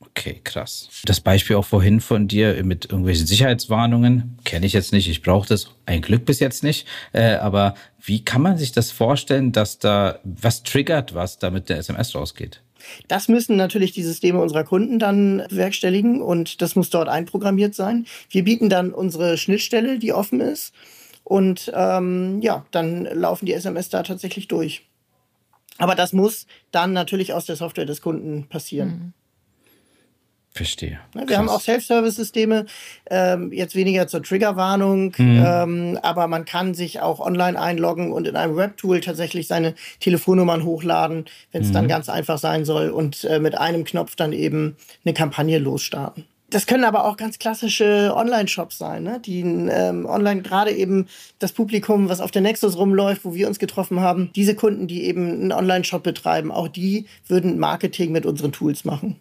Okay, 0.05 0.41
krass. 0.43 0.89
Das 1.05 1.21
Beispiel 1.21 1.57
auch 1.57 1.65
vorhin 1.65 2.01
von 2.01 2.29
dir 2.29 2.63
mit 2.65 2.87
irgendwelchen 2.87 3.27
Sicherheitswarnungen 3.27 4.39
kenne 4.45 4.67
ich 4.67 4.73
jetzt 4.73 4.93
nicht. 4.93 5.09
Ich 5.09 5.23
brauche 5.23 5.49
das 5.49 5.71
ein 5.87 6.03
Glück 6.03 6.25
bis 6.25 6.41
jetzt 6.41 6.63
nicht. 6.63 6.87
Äh, 7.13 7.35
aber 7.35 7.75
wie 8.05 8.25
kann 8.25 8.43
man 8.43 8.59
sich 8.59 8.73
das 8.73 8.91
vorstellen, 8.91 9.53
dass 9.53 9.79
da 9.79 10.19
was 10.25 10.65
triggert, 10.65 11.15
was 11.15 11.39
da 11.39 11.51
mit 11.51 11.69
der 11.69 11.79
SMS 11.79 12.15
rausgeht? 12.15 12.63
Das 13.09 13.29
müssen 13.29 13.57
natürlich 13.57 13.93
die 13.93 14.03
Systeme 14.03 14.41
unserer 14.41 14.65
Kunden 14.65 14.99
dann 14.99 15.45
bewerkstelligen 15.49 16.21
und 16.21 16.61
das 16.63 16.75
muss 16.75 16.91
dort 16.91 17.09
einprogrammiert 17.09 17.75
sein. 17.75 18.07
Wir 18.29 18.45
bieten 18.45 18.69
dann 18.69 18.93
unsere 18.93 19.39
Schnittstelle, 19.39 19.99
die 19.99 20.13
offen 20.13 20.41
ist. 20.41 20.75
Und 21.25 21.73
ähm, 21.75 22.43
ja, 22.43 22.67
dann 22.73 23.05
laufen 23.05 23.47
die 23.47 23.53
SMS 23.53 23.89
da 23.89 24.03
tatsächlich 24.03 24.49
durch. 24.49 24.85
Aber 25.79 25.95
das 25.95 26.13
muss 26.13 26.47
dann 26.73 26.93
natürlich 26.93 27.33
aus 27.33 27.47
der 27.47 27.57
Software 27.57 27.87
des 27.87 28.03
Kunden 28.03 28.49
passieren. 28.49 28.89
Mhm. 28.89 29.13
Verstehe. 30.55 30.99
Wir 31.15 31.25
Krass. 31.25 31.39
haben 31.39 31.49
auch 31.49 31.61
Self-Service-Systeme, 31.63 32.67
ähm, 33.11 33.53
jetzt 33.53 33.75
weniger 33.75 34.07
zur 34.07 34.23
Triggerwarnung, 34.23 35.15
mhm. 35.17 35.45
ähm, 35.47 35.99
aber 36.03 36.27
man 36.27 36.45
kann 36.45 36.75
sich 36.75 37.01
auch 37.01 37.21
online 37.21 37.59
einloggen 37.59 38.13
und 38.13 38.29
in 38.29 38.37
einem 38.37 38.57
Webtool 38.57 39.01
tatsächlich 39.01 39.49
seine 39.49 39.75
Telefonnummern 40.01 40.65
hochladen, 40.65 41.25
wenn 41.53 41.63
es 41.63 41.69
mhm. 41.69 41.73
dann 41.73 41.89
ganz 41.89 42.11
einfach 42.11 42.37
sein 42.37 42.67
soll 42.67 42.91
und 42.91 43.25
äh, 43.25 43.39
mit 43.39 43.57
einem 43.57 43.85
Knopf 43.85 44.15
dann 44.15 44.35
eben 44.35 44.77
eine 45.05 45.15
Kampagne 45.15 45.59
losstarten. 45.59 46.27
Das 46.51 46.67
können 46.67 46.85
aber 46.85 47.07
auch 47.07 47.17
ganz 47.17 47.39
klassische 47.39 48.13
Online-Shops 48.15 48.77
sein, 48.77 49.05
ne? 49.05 49.21
die 49.25 49.41
ähm, 49.41 50.05
online 50.05 50.43
gerade 50.43 50.71
eben 50.71 51.07
das 51.39 51.53
Publikum, 51.53 52.11
was 52.11 52.21
auf 52.21 52.31
der 52.31 52.43
Nexus 52.43 52.77
rumläuft, 52.77 53.25
wo 53.25 53.33
wir 53.33 53.49
uns 53.49 53.59
getroffen 53.59 54.01
haben, 54.01 54.31
diese 54.37 54.55
Kunden, 54.55 54.87
die 54.87 55.05
eben 55.05 55.31
einen 55.31 55.53
Online-Shop 55.53 56.03
betreiben, 56.03 56.53
auch 56.53 56.69
die 56.69 57.07
würden 57.27 57.59
Marketing 57.59 58.13
mit 58.13 58.27
unseren 58.27 58.53
Tools 58.53 58.85
machen. 58.85 59.17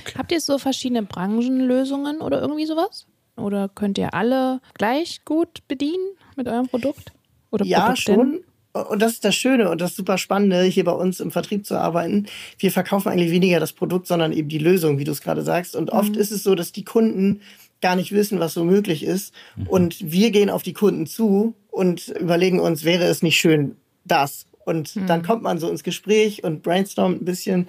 Okay. 0.00 0.14
Habt 0.18 0.32
ihr 0.32 0.40
so 0.40 0.58
verschiedene 0.58 1.02
Branchenlösungen 1.02 2.20
oder 2.20 2.40
irgendwie 2.40 2.66
sowas? 2.66 3.06
oder 3.36 3.68
könnt 3.68 3.98
ihr 3.98 4.14
alle 4.14 4.60
gleich 4.74 5.24
gut 5.24 5.66
bedienen 5.68 6.16
mit 6.36 6.48
eurem 6.48 6.68
Produkt? 6.68 7.12
Oder 7.50 7.64
ja, 7.64 7.86
Produkten? 7.86 8.02
schon. 8.02 8.44
Und 8.72 9.00
das 9.00 9.12
ist 9.12 9.24
das 9.24 9.36
Schöne 9.36 9.70
und 9.70 9.80
das 9.80 9.94
super 9.94 10.18
Spannende, 10.18 10.64
hier 10.64 10.82
bei 10.84 10.92
uns 10.92 11.20
im 11.20 11.30
Vertrieb 11.30 11.64
zu 11.64 11.78
arbeiten. 11.78 12.26
Wir 12.58 12.72
verkaufen 12.72 13.08
eigentlich 13.08 13.30
weniger 13.30 13.60
das 13.60 13.72
Produkt, 13.72 14.08
sondern 14.08 14.32
eben 14.32 14.48
die 14.48 14.58
Lösung, 14.58 14.98
wie 14.98 15.04
du 15.04 15.12
es 15.12 15.20
gerade 15.20 15.42
sagst. 15.42 15.76
Und 15.76 15.90
oft 15.90 16.14
mhm. 16.14 16.20
ist 16.20 16.32
es 16.32 16.42
so, 16.42 16.56
dass 16.56 16.72
die 16.72 16.84
Kunden 16.84 17.40
gar 17.80 17.94
nicht 17.94 18.10
wissen, 18.10 18.40
was 18.40 18.54
so 18.54 18.64
möglich 18.64 19.04
ist. 19.04 19.32
Mhm. 19.54 19.66
Und 19.68 20.12
wir 20.12 20.32
gehen 20.32 20.50
auf 20.50 20.64
die 20.64 20.72
Kunden 20.72 21.06
zu 21.06 21.54
und 21.70 22.08
überlegen 22.08 22.58
uns, 22.58 22.82
wäre 22.82 23.04
es 23.04 23.22
nicht 23.22 23.38
schön, 23.38 23.76
das. 24.04 24.46
Und 24.64 24.96
mhm. 24.96 25.06
dann 25.06 25.22
kommt 25.22 25.42
man 25.42 25.58
so 25.58 25.68
ins 25.68 25.84
Gespräch 25.84 26.44
und 26.44 26.62
brainstormt 26.62 27.22
ein 27.22 27.24
bisschen. 27.24 27.66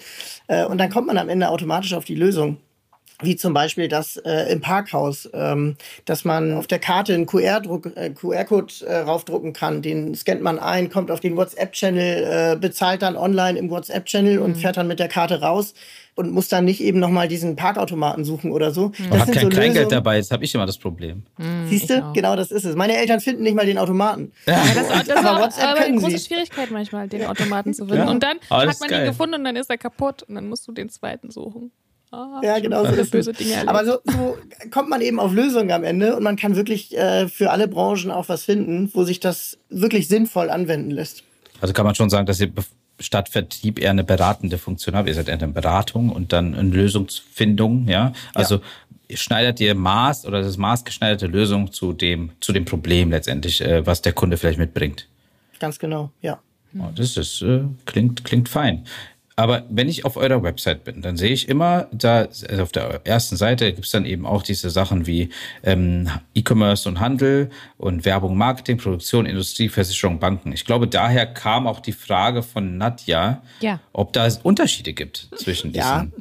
Äh, 0.47 0.65
und 0.65 0.77
dann 0.77 0.89
kommt 0.89 1.07
man 1.07 1.17
am 1.17 1.29
Ende 1.29 1.49
automatisch 1.49 1.93
auf 1.93 2.05
die 2.05 2.15
Lösung 2.15 2.57
wie 3.21 3.35
zum 3.35 3.53
Beispiel 3.53 3.87
das 3.87 4.17
äh, 4.17 4.51
im 4.51 4.61
Parkhaus, 4.61 5.29
ähm, 5.33 5.77
dass 6.03 6.25
man 6.25 6.53
auf 6.53 6.67
der 6.67 6.79
Karte 6.79 7.13
einen 7.13 7.25
QR-Code 7.25 7.95
äh, 7.95 8.09
QR 8.09 8.45
äh, 8.85 8.97
raufdrucken 8.97 9.53
kann. 9.53 9.81
Den 9.81 10.15
scannt 10.15 10.41
man 10.41 10.59
ein, 10.59 10.89
kommt 10.89 11.11
auf 11.11 11.21
den 11.21 11.37
WhatsApp-Channel, 11.37 12.53
äh, 12.53 12.59
bezahlt 12.59 13.01
dann 13.01 13.15
online 13.15 13.57
im 13.57 13.69
WhatsApp-Channel 13.69 14.37
mhm. 14.37 14.43
und 14.43 14.55
fährt 14.55 14.77
dann 14.77 14.87
mit 14.87 14.99
der 14.99 15.07
Karte 15.07 15.39
raus 15.41 15.73
und 16.15 16.31
muss 16.31 16.47
dann 16.47 16.65
nicht 16.65 16.81
eben 16.81 16.99
nochmal 16.99 17.27
diesen 17.27 17.55
Parkautomaten 17.55 18.23
suchen 18.23 18.51
oder 18.51 18.71
so. 18.71 18.91
Mhm. 18.97 19.09
Man 19.09 19.19
hat 19.19 19.31
kein 19.31 19.43
so 19.43 19.49
Kleingeld 19.49 19.91
dabei, 19.91 20.15
jetzt 20.15 20.31
habe 20.31 20.43
ich 20.45 20.55
immer 20.55 20.65
das 20.65 20.77
Problem. 20.77 21.23
Mhm, 21.37 21.67
Siehst 21.67 21.89
du? 21.89 22.11
Genau 22.13 22.35
das 22.35 22.51
ist 22.51 22.63
es. 22.63 22.75
Meine 22.75 22.95
Eltern 22.97 23.19
finden 23.19 23.43
nicht 23.43 23.55
mal 23.55 23.65
den 23.65 23.77
Automaten. 23.77 24.31
Ja, 24.45 24.63
das, 24.73 25.07
das 25.07 25.17
aber 25.17 25.41
WhatsApp 25.41 25.71
aber 25.71 25.81
eine 25.81 25.97
große 25.97 26.17
sie. 26.17 26.25
Schwierigkeit 26.25 26.71
manchmal, 26.71 27.07
den 27.07 27.25
Automaten 27.25 27.73
zu 27.73 27.85
finden. 27.85 28.05
Ja. 28.05 28.09
Und 28.09 28.23
dann 28.23 28.37
Alles 28.49 28.75
hat 28.75 28.79
man 28.81 28.89
geil. 28.89 29.05
ihn 29.05 29.09
gefunden 29.11 29.35
und 29.35 29.43
dann 29.43 29.55
ist 29.55 29.69
er 29.69 29.77
kaputt 29.77 30.23
und 30.23 30.35
dann 30.35 30.47
musst 30.47 30.67
du 30.67 30.71
den 30.71 30.89
zweiten 30.89 31.31
suchen. 31.31 31.71
Ah, 32.11 32.39
ja, 32.41 32.59
genau 32.59 32.85
so 32.85 32.93
ist 32.93 33.11
böse 33.11 33.33
Dinge 33.33 33.53
erlebt. 33.53 33.69
Aber 33.69 33.83
so, 33.83 33.97
so, 34.05 34.37
kommt 34.71 34.89
man 34.89 35.01
eben 35.01 35.19
auf 35.19 35.33
Lösungen 35.33 35.71
am 35.71 35.83
Ende 35.83 36.15
und 36.15 36.23
man 36.23 36.37
kann 36.37 36.55
wirklich 36.55 36.95
äh, 36.95 37.27
für 37.27 37.51
alle 37.51 37.67
Branchen 37.67 38.09
auch 38.09 38.29
was 38.29 38.45
finden, 38.45 38.89
wo 38.93 39.03
sich 39.03 39.19
das 39.19 39.57
wirklich 39.69 40.07
sinnvoll 40.07 40.49
anwenden 40.49 40.91
lässt. 40.91 41.23
Also 41.59 41.73
kann 41.73 41.85
man 41.85 41.95
schon 41.95 42.09
sagen, 42.09 42.25
dass 42.25 42.39
ihr 42.39 42.51
statt 42.99 43.29
Vertrieb 43.29 43.79
eher 43.79 43.91
eine 43.91 44.03
beratende 44.03 44.57
Funktion 44.57 44.95
habt. 44.95 45.07
Ihr 45.07 45.15
seid 45.15 45.27
eher 45.27 45.35
eine 45.35 45.47
Beratung 45.47 46.09
und 46.09 46.33
dann 46.33 46.55
eine 46.55 46.69
Lösungsfindung, 46.69 47.87
ja. 47.87 48.13
Also 48.33 48.61
ja. 49.09 49.17
schneidert 49.17 49.59
ihr 49.59 49.75
Maß 49.75 50.25
oder 50.25 50.41
das 50.41 50.57
maßgeschneiderte 50.57 51.27
Lösung 51.27 51.71
zu 51.71 51.93
dem, 51.93 52.31
zu 52.39 52.53
dem 52.53 52.65
Problem 52.65 53.11
letztendlich, 53.11 53.61
äh, 53.61 53.85
was 53.85 54.01
der 54.01 54.13
Kunde 54.13 54.37
vielleicht 54.37 54.59
mitbringt. 54.59 55.07
Ganz 55.59 55.79
genau, 55.79 56.11
ja. 56.21 56.39
Oh, 56.77 56.89
das 56.93 57.15
ist, 57.15 57.41
äh, 57.41 57.63
klingt, 57.85 58.25
klingt 58.25 58.49
fein. 58.49 58.85
Aber 59.37 59.65
wenn 59.69 59.89
ich 59.89 60.05
auf 60.05 60.15
eurer 60.15 60.41
Website 60.43 60.85
bin, 60.85 61.01
dann 61.01 61.17
sehe 61.17 61.31
ich 61.31 61.49
immer, 61.49 61.87
da 61.91 62.19
also 62.19 62.63
auf 62.63 62.71
der 62.71 63.01
ersten 63.03 63.35
Seite 63.35 63.73
gibt 63.73 63.85
es 63.85 63.91
dann 63.91 64.05
eben 64.05 64.25
auch 64.25 64.43
diese 64.43 64.69
Sachen 64.69 65.07
wie 65.07 65.29
ähm, 65.63 66.09
E-Commerce 66.33 66.87
und 66.87 67.01
Handel 67.01 67.49
und 67.77 68.05
Werbung, 68.05 68.37
Marketing, 68.37 68.77
Produktion, 68.77 69.25
Industrie, 69.25 69.67
Versicherung, 69.67 70.19
Banken. 70.19 70.53
Ich 70.53 70.63
glaube, 70.63 70.87
daher 70.87 71.25
kam 71.25 71.67
auch 71.67 71.81
die 71.81 71.91
Frage 71.91 72.43
von 72.43 72.77
Nadja, 72.77 73.41
ja. 73.59 73.81
ob 73.91 74.13
da 74.13 74.25
es 74.25 74.37
Unterschiede 74.37 74.93
gibt 74.93 75.27
zwischen 75.35 75.73
diesen 75.73 76.13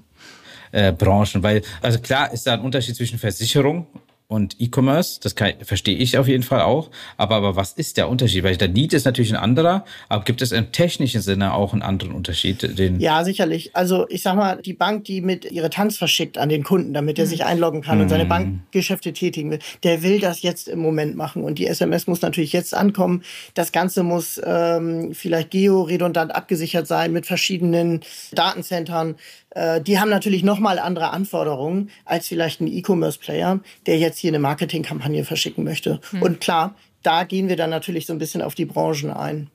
ja. 0.73 0.89
äh, 0.89 0.93
Branchen. 0.93 1.43
Weil, 1.45 1.63
also 1.83 2.01
klar 2.01 2.33
ist 2.33 2.49
da 2.49 2.55
ein 2.55 2.61
Unterschied 2.61 2.97
zwischen 2.97 3.21
Versicherung 3.21 3.87
und 4.27 4.57
E-Commerce. 4.59 5.21
Das 5.23 5.35
kann, 5.35 5.53
verstehe 5.63 5.97
ich 5.97 6.17
auf 6.17 6.27
jeden 6.27 6.43
Fall 6.43 6.63
auch. 6.63 6.91
Aber, 7.17 7.37
aber 7.37 7.57
was 7.57 7.73
ist 7.73 7.97
der 7.97 8.09
Unterschied? 8.09 8.43
Weil 8.43 8.57
der 8.57 8.69
Need 8.69 8.93
ist 8.95 9.05
natürlich 9.05 9.33
ein 9.33 9.41
anderer, 9.41 9.85
aber 10.09 10.25
gibt 10.25 10.41
es 10.41 10.51
im 10.53 10.73
technischen 10.73 11.21
Sinne 11.21 11.53
auch 11.53 11.73
einen 11.73 11.83
anderen 11.83 12.13
Unterschied? 12.13 12.79
Den 12.79 13.01
ja, 13.01 13.23
sicherlich. 13.25 13.77
Also 13.77 14.07
ich 14.09 14.23
sag 14.23 14.37
mal, 14.37 14.61
die 14.63 14.73
Bank, 14.73 15.05
die 15.05 15.21
mit 15.21 15.51
ihre 15.51 15.69
Tanz 15.69 15.99
verschickt 15.99 16.39
an 16.39 16.49
den 16.49 16.65
Kunden, 16.65 16.95
damit 16.95 17.19
er 17.19 17.27
mhm. 17.27 17.31
sich 17.31 17.45
einloggen 17.45 17.83
kann 17.83 17.99
mhm. 17.99 18.05
und 18.05 18.09
seine 18.09 18.25
mhm. 18.25 18.29
Bankgeschäfte 18.29 19.13
tätigen 19.13 19.51
will, 19.51 19.59
der 19.83 20.03
will 20.03 20.21
das 20.21 20.43
jetzt 20.43 20.69
im 20.69 20.79
Moment 20.79 21.17
machen. 21.17 21.45
Und 21.45 21.59
die 21.59 21.67
SMS 21.67 22.07
muss 22.07 22.23
natürlich 22.23 22.53
jetzt 22.53 22.75
ankommen. 22.75 23.23
Das 23.53 23.73
Ganze 23.73 24.03
muss 24.03 24.41
ähm, 24.45 25.13
vielleicht 25.13 25.51
georedundant 25.51 26.35
abgesichert 26.35 26.87
sein 26.87 27.13
mit 27.13 27.27
verschiedenen 27.27 28.01
Datencentern. 28.33 29.17
Äh, 29.55 29.81
die 29.81 29.99
haben 29.99 30.11
natürlich 30.11 30.43
nochmal 30.43 30.79
andere 30.79 31.11
Anforderungen 31.11 31.91
als 32.05 32.29
vielleicht 32.29 32.61
ein 32.61 32.67
E-Commerce-Player, 32.67 33.61
der 33.87 33.99
jetzt 33.99 34.19
hier 34.19 34.31
eine 34.31 34.39
Marketingkampagne 34.39 35.25
verschicken 35.25 35.65
möchte. 35.65 36.01
Hm. 36.11 36.23
Und 36.23 36.41
klar, 36.41 36.75
da 37.03 37.25
gehen 37.25 37.49
wir 37.49 37.57
dann 37.57 37.71
natürlich 37.71 38.07
so 38.07 38.13
ein 38.13 38.19
bisschen 38.19 38.43
auf 38.43 38.55
die 38.55 38.65
Branchen 38.65 39.11
ein. 39.11 39.51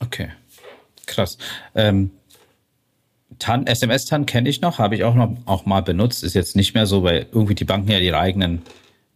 Okay, 0.00 0.28
krass. 1.06 1.38
Ähm, 1.74 2.10
TAN, 3.38 3.66
SMS-TAN 3.66 4.26
kenne 4.26 4.48
ich 4.48 4.60
noch, 4.60 4.78
habe 4.78 4.94
ich 4.94 5.04
auch 5.04 5.14
noch 5.14 5.36
auch 5.46 5.66
mal 5.66 5.80
benutzt. 5.80 6.22
Ist 6.22 6.34
jetzt 6.34 6.56
nicht 6.56 6.74
mehr 6.74 6.86
so, 6.86 7.02
weil 7.02 7.26
irgendwie 7.32 7.54
die 7.54 7.64
Banken 7.64 7.90
ja 7.90 7.98
ihre 7.98 8.18
eigenen 8.18 8.62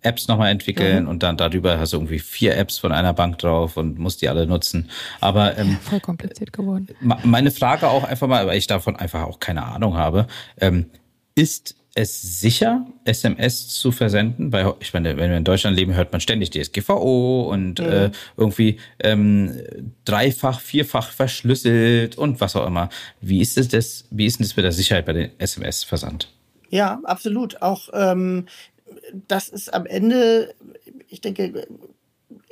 Apps 0.02 0.28
nochmal 0.28 0.50
entwickeln 0.50 1.04
mhm. 1.04 1.08
und 1.08 1.22
dann 1.22 1.36
darüber 1.36 1.78
hast 1.78 1.92
du 1.92 1.96
irgendwie 1.96 2.20
vier 2.20 2.56
Apps 2.56 2.78
von 2.78 2.92
einer 2.92 3.12
Bank 3.12 3.38
drauf 3.38 3.76
und 3.76 3.98
musst 3.98 4.22
die 4.22 4.28
alle 4.28 4.46
nutzen. 4.46 4.90
Aber 5.20 5.58
ähm, 5.58 5.72
ja, 5.72 5.90
voll 5.90 6.00
kompliziert 6.00 6.52
geworden. 6.52 6.88
Meine 7.00 7.50
Frage 7.50 7.88
auch 7.88 8.04
einfach 8.04 8.28
mal, 8.28 8.46
weil 8.46 8.58
ich 8.58 8.66
davon 8.66 8.96
einfach 8.96 9.22
auch 9.22 9.40
keine 9.40 9.64
Ahnung 9.64 9.96
habe, 9.96 10.26
ähm, 10.60 10.86
ist 11.34 11.76
es 11.94 12.40
sicher, 12.40 12.86
SMS 13.04 13.68
zu 13.68 13.90
versenden? 13.90 14.52
Weil 14.52 14.72
ich 14.78 14.94
meine, 14.94 15.16
wenn 15.16 15.30
wir 15.30 15.36
in 15.36 15.44
Deutschland 15.44 15.76
leben, 15.76 15.94
hört 15.94 16.12
man 16.12 16.20
ständig 16.20 16.50
DSGVO 16.50 17.50
und 17.50 17.80
mhm. 17.80 17.86
äh, 17.86 18.10
irgendwie 18.36 18.78
ähm, 19.00 19.60
dreifach, 20.04 20.60
vierfach 20.60 21.10
verschlüsselt 21.10 22.16
und 22.16 22.40
was 22.40 22.54
auch 22.54 22.66
immer. 22.66 22.88
Wie 23.20 23.40
ist 23.40 23.58
es 23.58 23.68
das? 23.68 24.06
Wie 24.10 24.26
ist 24.26 24.38
denn 24.38 24.46
das 24.46 24.56
mit 24.56 24.64
der 24.64 24.72
Sicherheit 24.72 25.06
bei 25.06 25.12
den 25.12 25.30
SMS-Versand? 25.38 26.28
Ja, 26.70 27.00
absolut. 27.04 27.62
Auch 27.62 27.88
ähm, 27.92 28.46
das 29.12 29.48
ist 29.48 29.72
am 29.72 29.86
Ende, 29.86 30.54
ich 31.08 31.20
denke, 31.20 31.66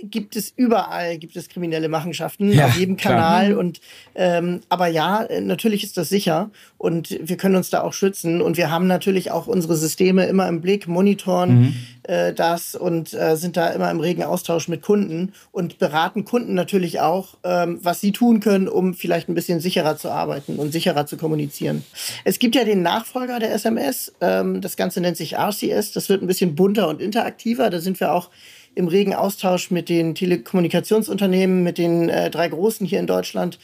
gibt 0.02 0.36
es 0.36 0.52
überall, 0.54 1.18
gibt 1.18 1.36
es 1.36 1.48
kriminelle 1.48 1.88
Machenschaften 1.88 2.52
ja, 2.52 2.66
auf 2.66 2.76
jedem 2.76 2.96
Kanal. 2.96 3.46
Klar. 3.48 3.58
Und 3.58 3.80
ähm, 4.14 4.60
aber 4.68 4.88
ja, 4.88 5.26
natürlich 5.40 5.84
ist 5.84 5.96
das 5.96 6.08
sicher 6.08 6.50
und 6.78 7.18
wir 7.20 7.36
können 7.36 7.56
uns 7.56 7.70
da 7.70 7.82
auch 7.82 7.92
schützen. 7.92 8.42
Und 8.42 8.56
wir 8.56 8.70
haben 8.70 8.86
natürlich 8.86 9.30
auch 9.30 9.46
unsere 9.46 9.76
Systeme 9.76 10.26
immer 10.26 10.48
im 10.48 10.60
Blick, 10.60 10.86
monitoren 10.86 11.60
mhm. 11.60 11.74
äh, 12.02 12.32
das 12.32 12.74
und 12.74 13.14
äh, 13.14 13.36
sind 13.36 13.56
da 13.56 13.68
immer 13.68 13.90
im 13.90 14.00
regen 14.00 14.22
Austausch 14.22 14.68
mit 14.68 14.82
Kunden 14.82 15.32
und 15.50 15.78
beraten 15.78 16.24
Kunden 16.24 16.54
natürlich 16.54 17.00
auch, 17.00 17.36
ähm, 17.44 17.78
was 17.82 18.00
sie 18.00 18.12
tun 18.12 18.40
können, 18.40 18.68
um 18.68 18.94
vielleicht 18.94 19.28
ein 19.28 19.34
bisschen 19.34 19.60
sicherer 19.60 19.96
zu 19.96 20.10
arbeiten 20.10 20.56
und 20.56 20.72
sicherer 20.72 21.06
zu 21.06 21.16
kommunizieren. 21.16 21.84
Es 22.24 22.38
gibt 22.38 22.54
ja 22.54 22.64
den 22.64 22.82
Nachfolger 22.82 23.38
der 23.38 23.54
SMS, 23.54 24.12
ähm, 24.20 24.60
das 24.60 24.76
Ganze 24.76 25.00
nennt 25.00 25.16
sich 25.16 25.36
RCS, 25.36 25.92
das 25.92 26.08
wird 26.08 26.22
ein 26.22 26.26
bisschen 26.26 26.54
bunter 26.54 26.88
und 26.88 27.00
interaktiver. 27.00 27.70
Da 27.70 27.80
sind 27.80 27.98
wir 28.00 28.12
auch 28.12 28.30
im 28.76 28.88
regen 28.88 29.14
Austausch 29.14 29.70
mit 29.70 29.88
den 29.88 30.14
Telekommunikationsunternehmen, 30.14 31.62
mit 31.62 31.78
den 31.78 32.08
äh, 32.08 32.30
drei 32.30 32.48
großen 32.48 32.86
hier 32.86 33.00
in 33.00 33.06
Deutschland. 33.06 33.58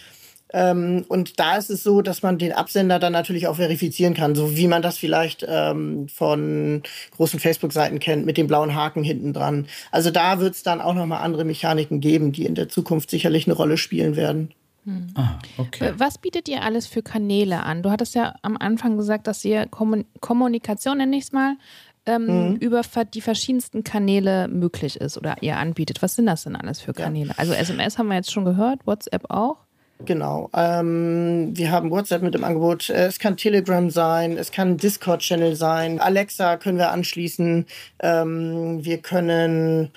Ähm, 0.55 1.05
und 1.09 1.39
da 1.39 1.57
ist 1.57 1.71
es 1.71 1.83
so, 1.83 2.01
dass 2.03 2.23
man 2.23 2.39
den 2.39 2.53
Absender 2.53 2.99
dann 2.99 3.13
natürlich 3.13 3.47
auch 3.47 3.57
verifizieren 3.57 4.15
kann, 4.15 4.35
so 4.35 4.57
wie 4.57 4.67
man 4.67 4.83
das 4.83 4.97
vielleicht 4.99 5.45
ähm, 5.47 6.09
von 6.09 6.83
großen 7.17 7.41
Facebook-Seiten 7.41 8.01
kennt, 8.01 8.25
mit 8.27 8.39
dem 8.39 8.47
blauen 8.47 8.75
Haken 8.75 9.05
hinten 9.05 9.35
dran. 9.35 9.67
Also 9.91 10.11
da 10.11 10.41
wird 10.41 10.55
es 10.55 10.63
dann 10.63 10.81
auch 10.81 10.95
nochmal 10.95 11.23
andere 11.23 11.45
Mechaniken 11.45 12.01
geben, 12.01 12.33
die 12.33 12.47
in 12.47 12.55
der 12.55 12.71
Zukunft 12.71 13.11
sicherlich 13.11 13.47
eine 13.47 13.55
Rolle 13.55 13.77
spielen 13.77 14.17
werden. 14.17 14.53
Hm. 14.85 15.09
Ah, 15.15 15.39
okay. 15.59 15.93
Was 15.97 16.19
bietet 16.19 16.49
ihr 16.49 16.63
alles 16.63 16.87
für 16.87 17.03
Kanäle 17.03 17.63
an? 17.63 17.83
Du 17.83 17.91
hattest 17.91 18.15
ja 18.15 18.35
am 18.43 18.57
Anfang 18.57 18.97
gesagt, 18.97 19.27
dass 19.27 19.45
ihr 19.45 19.67
Kommunikation, 19.67 20.99
nenne 20.99 21.17
ich 21.17 21.25
es 21.25 21.33
mal, 21.33 21.57
ähm, 22.07 22.51
mhm. 22.51 22.57
über 22.57 22.83
die 23.15 23.21
verschiedensten 23.21 23.85
Kanäle 23.85 24.49
möglich 24.49 25.01
ist 25.01 25.17
oder 25.17 25.37
ihr 25.41 25.57
anbietet. 25.57 26.03
Was 26.03 26.17
sind 26.17 26.27
das 26.27 26.45
denn 26.45 26.57
alles 26.57 26.81
für 26.81 26.93
Kanäle? 26.93 27.31
Ja. 27.31 27.35
Also 27.37 27.53
SMS 27.53 27.99
haben 27.99 28.09
wir 28.09 28.17
jetzt 28.17 28.33
schon 28.33 28.45
gehört, 28.45 28.87
WhatsApp 28.87 29.31
auch. 29.31 29.59
Genau. 30.05 30.51
Ähm, 30.55 31.57
wir 31.57 31.71
haben 31.71 31.91
WhatsApp 31.91 32.23
mit 32.23 32.35
dem 32.35 32.45
Angebot. 32.45 32.91
Äh, 32.91 33.07
es 33.07 33.19
kann 33.19 33.37
Telegram 33.37 33.91
sein, 33.91 34.37
es 34.37 34.51
kann 34.51 34.77
Discord-Channel 34.77 35.55
sein. 35.55 36.01
Alexa 36.01 36.57
können 36.57 36.79
wir 36.79 36.91
anschließen. 36.91 37.67
Ähm, 38.01 38.85
wir 38.85 38.99
können 38.99 39.91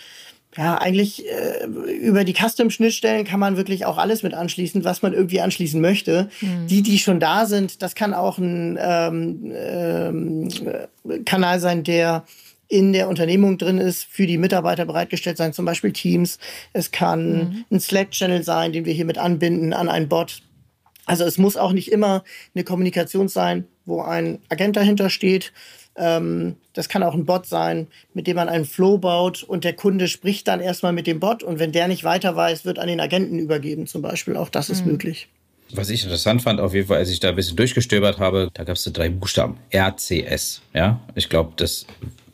ja, 0.58 0.78
eigentlich 0.78 1.26
äh, 1.26 1.66
über 1.66 2.24
die 2.24 2.34
Custom-Schnittstellen 2.34 3.26
kann 3.26 3.40
man 3.40 3.58
wirklich 3.58 3.86
auch 3.86 3.98
alles 3.98 4.24
mit 4.24 4.34
anschließen, 4.34 4.86
was 4.86 5.02
man 5.02 5.14
irgendwie 5.14 5.42
anschließen 5.42 5.82
möchte. 5.82 6.30
Mhm. 6.40 6.68
Die, 6.68 6.82
die 6.82 6.98
schon 6.98 7.20
da 7.20 7.46
sind, 7.46 7.82
das 7.82 7.96
kann 7.96 8.14
auch 8.14 8.38
ein 8.38 8.78
ähm, 8.82 9.52
ähm, 9.54 10.50
Kanal 11.26 11.60
sein, 11.60 11.84
der 11.84 12.26
in 12.68 12.94
der 12.94 13.10
Unternehmung 13.10 13.58
drin 13.58 13.78
ist, 13.78 14.06
für 14.06 14.26
die 14.26 14.38
Mitarbeiter 14.38 14.86
bereitgestellt 14.86 15.38
sein, 15.38 15.54
zum 15.54 15.66
Beispiel 15.66 15.92
Teams. 15.92 16.40
Es 16.74 16.92
kann 16.92 17.38
mhm. 17.38 17.66
ein 17.72 17.80
Slack-Channel 17.80 18.44
sein, 18.44 18.72
den 18.72 18.86
wir 18.86 18.94
hier 18.94 19.06
mit 19.06 19.18
anbinden 19.18 19.74
an 19.74 19.90
einen 19.90 20.10
Bot. 20.10 20.42
Also 21.06 21.24
es 21.26 21.38
muss 21.38 21.58
auch 21.58 21.74
nicht 21.74 21.92
immer 21.92 22.24
eine 22.56 22.64
Kommunikation 22.64 23.28
sein, 23.28 23.68
wo 23.86 24.02
ein 24.02 24.40
Agent 24.50 24.76
dahinter 24.76 25.10
steht, 25.10 25.54
ähm, 25.98 26.56
das 26.74 26.90
kann 26.90 27.04
auch 27.04 27.14
ein 27.14 27.26
Bot 27.26 27.46
sein, 27.46 27.88
mit 28.14 28.28
dem 28.28 28.36
man 28.36 28.50
einen 28.50 28.66
Flow 28.66 28.98
baut 28.98 29.44
und 29.44 29.64
der 29.64 29.74
Kunde 29.74 30.08
spricht 30.08 30.48
dann 30.48 30.60
erstmal 30.60 30.94
mit 30.94 31.08
dem 31.08 31.20
Bot 31.20 31.44
und 31.44 31.60
wenn 31.60 31.72
der 31.72 31.88
nicht 31.88 32.04
weiter 32.04 32.36
weiß, 32.36 32.66
wird 32.66 32.80
an 32.80 32.88
den 32.88 33.00
Agenten 33.00 33.40
übergeben 33.40 33.88
zum 33.88 34.02
Beispiel. 34.02 34.36
Auch 34.36 34.50
das 34.50 34.70
ist 34.70 34.86
mhm. 34.86 34.94
möglich. 34.94 35.28
Was 35.72 35.90
ich 35.90 36.04
interessant 36.04 36.42
fand, 36.42 36.60
auf 36.60 36.74
jeden 36.74 36.88
Fall, 36.88 36.98
als 36.98 37.10
ich 37.10 37.20
da 37.20 37.30
ein 37.30 37.36
bisschen 37.36 37.56
durchgestöbert 37.56 38.20
habe, 38.20 38.50
da 38.54 38.64
gab 38.64 38.76
es 38.76 38.84
so 38.84 38.92
drei 38.92 39.10
Buchstaben. 39.10 39.58
RCS. 39.74 40.62
Ja, 40.74 41.00
ich 41.16 41.28
glaube, 41.28 41.54
das 41.56 41.88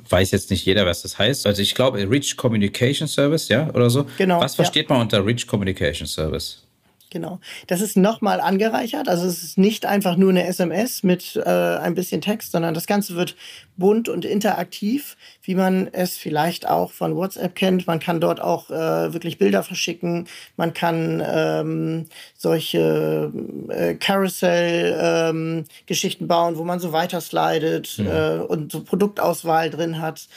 weiß 0.09 0.31
jetzt 0.31 0.51
nicht 0.51 0.65
jeder, 0.65 0.85
was 0.85 1.03
das 1.03 1.17
heißt. 1.17 1.47
Also 1.47 1.61
ich 1.61 1.73
glaube, 1.73 2.09
Rich 2.09 2.35
Communication 2.35 3.07
Service, 3.07 3.47
ja, 3.47 3.69
oder 3.69 3.89
so. 3.89 4.05
Genau. 4.17 4.41
Was 4.41 4.55
versteht 4.55 4.89
ja. 4.89 4.95
man 4.95 5.03
unter 5.03 5.25
Rich 5.25 5.47
Communication 5.47 6.07
Service? 6.07 6.63
Genau. 7.11 7.39
Das 7.67 7.81
ist 7.81 7.97
nochmal 7.97 8.39
angereichert. 8.39 9.09
Also 9.09 9.27
es 9.27 9.43
ist 9.43 9.57
nicht 9.57 9.85
einfach 9.85 10.15
nur 10.15 10.29
eine 10.29 10.47
SMS 10.47 11.03
mit 11.03 11.35
äh, 11.35 11.49
ein 11.49 11.93
bisschen 11.93 12.21
Text, 12.21 12.53
sondern 12.53 12.73
das 12.73 12.87
Ganze 12.87 13.15
wird 13.15 13.35
bunt 13.75 14.07
und 14.07 14.23
interaktiv, 14.23 15.17
wie 15.43 15.55
man 15.55 15.89
es 15.91 16.15
vielleicht 16.17 16.69
auch 16.69 16.93
von 16.93 17.17
WhatsApp 17.17 17.55
kennt. 17.55 17.85
Man 17.85 17.99
kann 17.99 18.21
dort 18.21 18.41
auch 18.41 18.69
äh, 18.69 19.11
wirklich 19.13 19.37
Bilder 19.37 19.61
verschicken. 19.61 20.29
Man 20.55 20.73
kann 20.73 21.21
ähm, 21.25 22.05
solche 22.37 23.33
äh, 23.67 23.95
Carousel-Geschichten 23.95 26.23
ähm, 26.23 26.27
bauen, 26.29 26.57
wo 26.57 26.63
man 26.63 26.79
so 26.79 26.93
weiter 26.93 27.19
slidet 27.19 27.97
mhm. 27.97 28.07
äh, 28.07 28.37
und 28.37 28.71
so 28.71 28.83
Produktauswahl 28.83 29.69
drin 29.69 30.01
hat. 30.01 30.29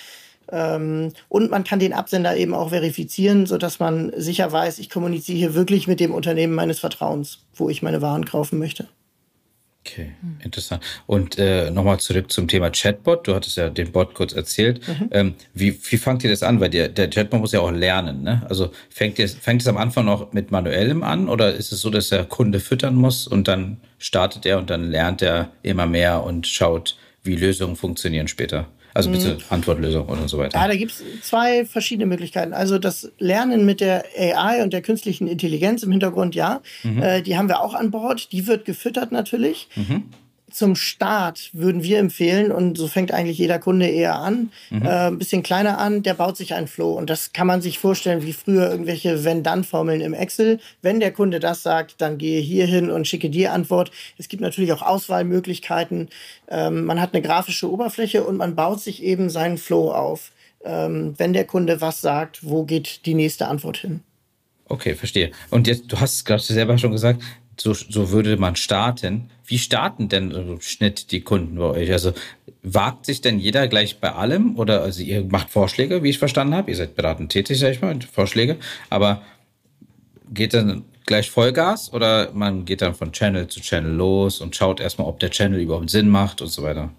Ähm, 0.50 1.12
und 1.28 1.50
man 1.50 1.64
kann 1.64 1.78
den 1.78 1.92
Absender 1.92 2.36
eben 2.36 2.54
auch 2.54 2.70
verifizieren, 2.70 3.46
sodass 3.46 3.80
man 3.80 4.12
sicher 4.16 4.50
weiß, 4.50 4.78
ich 4.78 4.90
kommuniziere 4.90 5.38
hier 5.38 5.54
wirklich 5.54 5.86
mit 5.86 6.00
dem 6.00 6.12
Unternehmen 6.12 6.54
meines 6.54 6.80
Vertrauens, 6.80 7.40
wo 7.54 7.68
ich 7.68 7.82
meine 7.82 8.02
Waren 8.02 8.24
kaufen 8.24 8.58
möchte. 8.58 8.88
Okay, 9.86 10.12
interessant. 10.42 10.82
Und 11.06 11.38
äh, 11.38 11.70
nochmal 11.70 12.00
zurück 12.00 12.32
zum 12.32 12.48
Thema 12.48 12.70
Chatbot. 12.70 13.28
Du 13.28 13.34
hattest 13.34 13.58
ja 13.58 13.68
den 13.68 13.92
Bot 13.92 14.14
kurz 14.14 14.32
erzählt. 14.32 14.80
Mhm. 14.88 15.08
Ähm, 15.10 15.34
wie, 15.52 15.78
wie 15.90 15.98
fangt 15.98 16.24
ihr 16.24 16.30
das 16.30 16.42
an? 16.42 16.58
Weil 16.58 16.70
der, 16.70 16.88
der 16.88 17.10
Chatbot 17.10 17.38
muss 17.38 17.52
ja 17.52 17.60
auch 17.60 17.70
lernen. 17.70 18.22
Ne? 18.22 18.46
Also 18.48 18.70
fängt, 18.88 19.18
ihr, 19.18 19.28
fängt 19.28 19.60
es 19.60 19.68
am 19.68 19.76
Anfang 19.76 20.06
noch 20.06 20.32
mit 20.32 20.50
manuellem 20.50 21.02
an 21.02 21.28
oder 21.28 21.52
ist 21.52 21.70
es 21.70 21.82
so, 21.82 21.90
dass 21.90 22.08
der 22.08 22.24
Kunde 22.24 22.60
füttern 22.60 22.94
muss 22.94 23.26
und 23.26 23.46
dann 23.46 23.76
startet 23.98 24.46
er 24.46 24.56
und 24.56 24.70
dann 24.70 24.90
lernt 24.90 25.20
er 25.20 25.50
immer 25.62 25.84
mehr 25.84 26.24
und 26.24 26.46
schaut, 26.46 26.96
wie 27.22 27.36
Lösungen 27.36 27.76
funktionieren 27.76 28.26
später? 28.26 28.68
Also 28.94 29.10
bitte 29.10 29.34
mhm. 29.34 29.38
Antwortlösung 29.50 30.06
und 30.06 30.28
so 30.28 30.38
weiter. 30.38 30.58
Ja, 30.58 30.68
da 30.68 30.76
gibt 30.76 30.92
es 30.92 31.02
zwei 31.22 31.64
verschiedene 31.64 32.06
Möglichkeiten. 32.06 32.52
Also 32.52 32.78
das 32.78 33.10
Lernen 33.18 33.66
mit 33.66 33.80
der 33.80 34.04
AI 34.16 34.62
und 34.62 34.72
der 34.72 34.82
künstlichen 34.82 35.26
Intelligenz 35.26 35.82
im 35.82 35.90
Hintergrund, 35.90 36.36
ja, 36.36 36.62
mhm. 36.84 37.02
äh, 37.02 37.20
die 37.20 37.36
haben 37.36 37.48
wir 37.48 37.60
auch 37.60 37.74
an 37.74 37.90
Bord. 37.90 38.30
Die 38.30 38.46
wird 38.46 38.64
gefüttert 38.64 39.10
natürlich. 39.10 39.68
Mhm 39.74 40.04
zum 40.54 40.76
Start 40.76 41.50
würden 41.52 41.82
wir 41.82 41.98
empfehlen, 41.98 42.52
und 42.52 42.78
so 42.78 42.86
fängt 42.86 43.10
eigentlich 43.10 43.38
jeder 43.38 43.58
Kunde 43.58 43.88
eher 43.88 44.14
an, 44.14 44.52
mhm. 44.70 44.82
äh, 44.82 45.06
ein 45.08 45.18
bisschen 45.18 45.42
kleiner 45.42 45.78
an, 45.78 46.04
der 46.04 46.14
baut 46.14 46.36
sich 46.36 46.54
einen 46.54 46.68
Flow. 46.68 46.92
Und 46.92 47.10
das 47.10 47.32
kann 47.32 47.48
man 47.48 47.60
sich 47.60 47.80
vorstellen 47.80 48.22
wie 48.22 48.32
früher 48.32 48.70
irgendwelche 48.70 49.24
Wenn-Dann-Formeln 49.24 50.00
im 50.00 50.14
Excel. 50.14 50.60
Wenn 50.80 51.00
der 51.00 51.10
Kunde 51.12 51.40
das 51.40 51.64
sagt, 51.64 52.00
dann 52.00 52.18
gehe 52.18 52.40
hier 52.40 52.66
hin 52.66 52.88
und 52.88 53.08
schicke 53.08 53.30
die 53.30 53.48
Antwort. 53.48 53.90
Es 54.16 54.28
gibt 54.28 54.42
natürlich 54.42 54.72
auch 54.72 54.82
Auswahlmöglichkeiten. 54.82 56.08
Ähm, 56.48 56.84
man 56.84 57.00
hat 57.00 57.14
eine 57.14 57.22
grafische 57.22 57.70
Oberfläche 57.70 58.22
und 58.22 58.36
man 58.36 58.54
baut 58.54 58.80
sich 58.80 59.02
eben 59.02 59.30
seinen 59.30 59.58
Flow 59.58 59.90
auf. 59.90 60.30
Ähm, 60.64 61.14
wenn 61.18 61.32
der 61.32 61.44
Kunde 61.44 61.80
was 61.80 62.00
sagt, 62.00 62.44
wo 62.44 62.62
geht 62.62 63.06
die 63.06 63.14
nächste 63.14 63.48
Antwort 63.48 63.78
hin? 63.78 64.02
Okay, 64.66 64.94
verstehe. 64.94 65.30
Und 65.50 65.66
jetzt, 65.66 65.92
du 65.92 66.00
hast 66.00 66.24
gerade 66.24 66.42
selber 66.42 66.78
schon 66.78 66.92
gesagt, 66.92 67.22
so, 67.60 67.74
so 67.74 68.10
würde 68.10 68.36
man 68.36 68.56
starten. 68.56 69.30
Wie 69.46 69.58
starten 69.58 70.08
denn 70.08 70.30
im 70.30 70.60
Schnitt 70.60 71.10
die 71.12 71.20
Kunden 71.20 71.56
bei 71.56 71.64
euch? 71.64 71.92
Also 71.92 72.12
wagt 72.62 73.06
sich 73.06 73.20
denn 73.20 73.38
jeder 73.38 73.68
gleich 73.68 74.00
bei 74.00 74.12
allem 74.12 74.56
oder 74.58 74.82
also 74.82 75.02
ihr 75.02 75.24
macht 75.24 75.50
Vorschläge, 75.50 76.02
wie 76.02 76.10
ich 76.10 76.18
verstanden 76.18 76.54
habe? 76.54 76.70
Ihr 76.70 76.76
seid 76.76 76.94
beratend 76.94 77.32
tätig, 77.32 77.58
sag 77.58 77.72
ich 77.72 77.82
mal, 77.82 77.98
Vorschläge. 78.00 78.56
Aber 78.90 79.22
geht 80.32 80.54
dann 80.54 80.84
gleich 81.06 81.30
Vollgas 81.30 81.92
oder 81.92 82.32
man 82.32 82.64
geht 82.64 82.82
dann 82.82 82.94
von 82.94 83.12
Channel 83.12 83.48
zu 83.48 83.60
Channel 83.60 83.92
los 83.92 84.40
und 84.40 84.56
schaut 84.56 84.80
erstmal, 84.80 85.06
ob 85.08 85.20
der 85.20 85.30
Channel 85.30 85.60
überhaupt 85.60 85.90
Sinn 85.90 86.08
macht 86.08 86.40
und 86.40 86.48
so 86.48 86.62
weiter? 86.62 86.90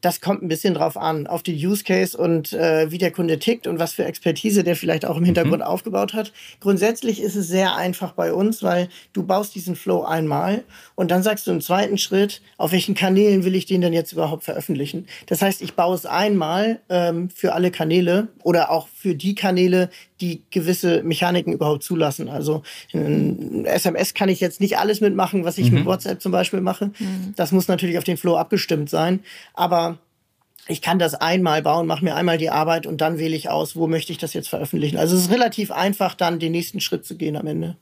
Das 0.00 0.20
kommt 0.20 0.42
ein 0.42 0.48
bisschen 0.48 0.74
drauf 0.74 0.96
an, 0.96 1.26
auf 1.26 1.42
den 1.42 1.56
Use 1.56 1.82
Case 1.82 2.16
und 2.16 2.52
äh, 2.52 2.90
wie 2.90 2.98
der 2.98 3.10
Kunde 3.10 3.38
tickt 3.38 3.66
und 3.66 3.78
was 3.78 3.94
für 3.94 4.04
Expertise 4.04 4.62
der 4.62 4.76
vielleicht 4.76 5.04
auch 5.04 5.16
im 5.16 5.24
Hintergrund 5.24 5.58
mhm. 5.58 5.66
aufgebaut 5.68 6.14
hat. 6.14 6.32
Grundsätzlich 6.60 7.20
ist 7.20 7.34
es 7.34 7.48
sehr 7.48 7.74
einfach 7.74 8.12
bei 8.12 8.32
uns, 8.32 8.62
weil 8.62 8.88
du 9.12 9.24
baust 9.24 9.54
diesen 9.54 9.74
Flow 9.74 10.04
einmal 10.04 10.62
und 10.94 11.10
dann 11.10 11.22
sagst 11.22 11.46
du 11.46 11.50
im 11.50 11.60
zweiten 11.60 11.98
Schritt, 11.98 12.42
auf 12.56 12.72
welchen 12.72 12.94
Kanälen 12.94 13.44
will 13.44 13.54
ich 13.54 13.66
den 13.66 13.80
denn 13.80 13.92
jetzt 13.92 14.12
überhaupt 14.12 14.44
veröffentlichen. 14.44 15.06
Das 15.26 15.42
heißt, 15.42 15.62
ich 15.62 15.74
baue 15.74 15.94
es 15.96 16.06
einmal 16.06 16.80
ähm, 16.88 17.30
für 17.30 17.54
alle 17.54 17.70
Kanäle 17.70 18.28
oder 18.42 18.70
auch 18.70 18.88
für 18.88 19.14
die 19.14 19.34
Kanäle, 19.34 19.90
die 20.20 20.42
gewisse 20.50 21.02
Mechaniken 21.02 21.52
überhaupt 21.52 21.82
zulassen. 21.82 22.28
Also 22.28 22.62
in 22.92 23.64
SMS 23.64 24.14
kann 24.14 24.28
ich 24.28 24.40
jetzt 24.40 24.60
nicht 24.60 24.78
alles 24.78 25.00
mitmachen, 25.00 25.44
was 25.44 25.58
ich 25.58 25.70
mhm. 25.70 25.78
mit 25.78 25.86
WhatsApp 25.86 26.20
zum 26.20 26.32
Beispiel 26.32 26.60
mache. 26.60 26.86
Mhm. 26.98 27.34
Das 27.36 27.52
muss 27.52 27.68
natürlich 27.68 27.98
auf 27.98 28.04
den 28.04 28.16
Flow 28.16 28.36
abgestimmt 28.36 28.90
sein. 28.90 29.20
Aber 29.54 29.98
ich 30.68 30.82
kann 30.82 30.98
das 30.98 31.14
einmal 31.14 31.62
bauen, 31.62 31.86
mache 31.86 32.04
mir 32.04 32.14
einmal 32.14 32.38
die 32.38 32.50
Arbeit 32.50 32.86
und 32.86 33.00
dann 33.00 33.18
wähle 33.18 33.34
ich 33.34 33.48
aus, 33.48 33.74
wo 33.74 33.86
möchte 33.86 34.12
ich 34.12 34.18
das 34.18 34.34
jetzt 34.34 34.48
veröffentlichen. 34.48 34.98
Also 34.98 35.16
es 35.16 35.22
ist 35.22 35.30
relativ 35.30 35.70
einfach, 35.70 36.14
dann 36.14 36.38
den 36.38 36.52
nächsten 36.52 36.80
Schritt 36.80 37.06
zu 37.06 37.16
gehen 37.16 37.36
am 37.36 37.46
Ende. 37.46 37.76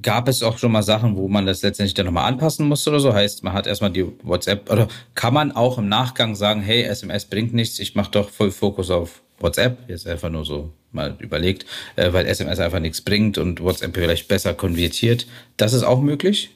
Gab 0.00 0.28
es 0.28 0.44
auch 0.44 0.58
schon 0.58 0.70
mal 0.70 0.82
Sachen, 0.82 1.16
wo 1.16 1.26
man 1.26 1.46
das 1.46 1.62
letztendlich 1.62 1.94
dann 1.94 2.06
nochmal 2.06 2.26
anpassen 2.26 2.68
musste 2.68 2.90
oder 2.90 3.00
so? 3.00 3.14
Heißt, 3.14 3.42
man 3.42 3.52
hat 3.52 3.66
erstmal 3.66 3.90
die 3.90 4.06
WhatsApp 4.22 4.70
oder 4.70 4.86
kann 5.14 5.34
man 5.34 5.50
auch 5.52 5.78
im 5.78 5.88
Nachgang 5.88 6.36
sagen, 6.36 6.60
hey, 6.60 6.82
SMS 6.82 7.24
bringt 7.24 7.52
nichts, 7.52 7.78
ich 7.80 7.94
mache 7.94 8.10
doch 8.12 8.28
voll 8.28 8.52
Fokus 8.52 8.90
auf 8.90 9.22
WhatsApp, 9.40 9.78
jetzt 9.88 10.06
einfach 10.06 10.30
nur 10.30 10.44
so 10.44 10.70
mal 10.92 11.16
überlegt, 11.18 11.66
äh, 11.96 12.12
weil 12.12 12.26
SMS 12.26 12.60
einfach 12.60 12.80
nichts 12.80 13.00
bringt 13.00 13.38
und 13.38 13.60
WhatsApp 13.60 13.94
vielleicht 13.94 14.28
besser 14.28 14.54
konvertiert. 14.54 15.26
Das 15.56 15.72
ist 15.72 15.82
auch 15.82 16.00
möglich? 16.00 16.50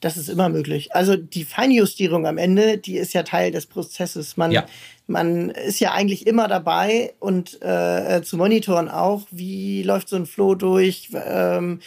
Das 0.00 0.16
ist 0.16 0.28
immer 0.28 0.48
möglich. 0.48 0.94
Also 0.94 1.16
die 1.16 1.44
Feinjustierung 1.44 2.26
am 2.26 2.38
Ende, 2.38 2.78
die 2.78 2.96
ist 2.96 3.14
ja 3.14 3.24
Teil 3.24 3.50
des 3.50 3.66
Prozesses. 3.66 4.36
Man, 4.36 4.52
ja. 4.52 4.64
man 5.08 5.50
ist 5.50 5.80
ja 5.80 5.90
eigentlich 5.90 6.24
immer 6.24 6.46
dabei 6.46 7.14
und 7.18 7.60
äh, 7.62 8.22
zu 8.22 8.36
monitoren 8.36 8.88
auch, 8.88 9.26
wie 9.32 9.82
läuft 9.82 10.08
so 10.08 10.14
ein 10.14 10.26
Flow 10.26 10.54
durch, 10.54 11.08
ähm, 11.14 11.80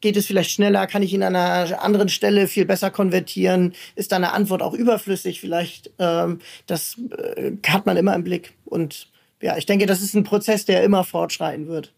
geht 0.00 0.16
es 0.16 0.26
vielleicht 0.26 0.50
schneller, 0.50 0.86
kann 0.86 1.02
ich 1.02 1.12
ihn 1.12 1.22
an 1.22 1.36
einer 1.36 1.82
anderen 1.82 2.08
Stelle 2.08 2.46
viel 2.46 2.64
besser 2.64 2.90
konvertieren, 2.90 3.74
ist 3.96 4.12
da 4.12 4.16
eine 4.16 4.32
Antwort 4.32 4.62
auch 4.62 4.72
überflüssig 4.72 5.40
vielleicht. 5.40 5.90
Ähm, 5.98 6.38
das 6.66 6.96
äh, 7.36 7.52
hat 7.66 7.84
man 7.84 7.98
immer 7.98 8.14
im 8.14 8.24
Blick 8.24 8.54
und 8.64 9.09
ja, 9.40 9.56
ich 9.56 9.66
denke, 9.66 9.86
das 9.86 10.02
ist 10.02 10.14
ein 10.14 10.24
Prozess, 10.24 10.64
der 10.64 10.82
immer 10.84 11.04
fortschreiten 11.04 11.66
wird. 11.66 11.92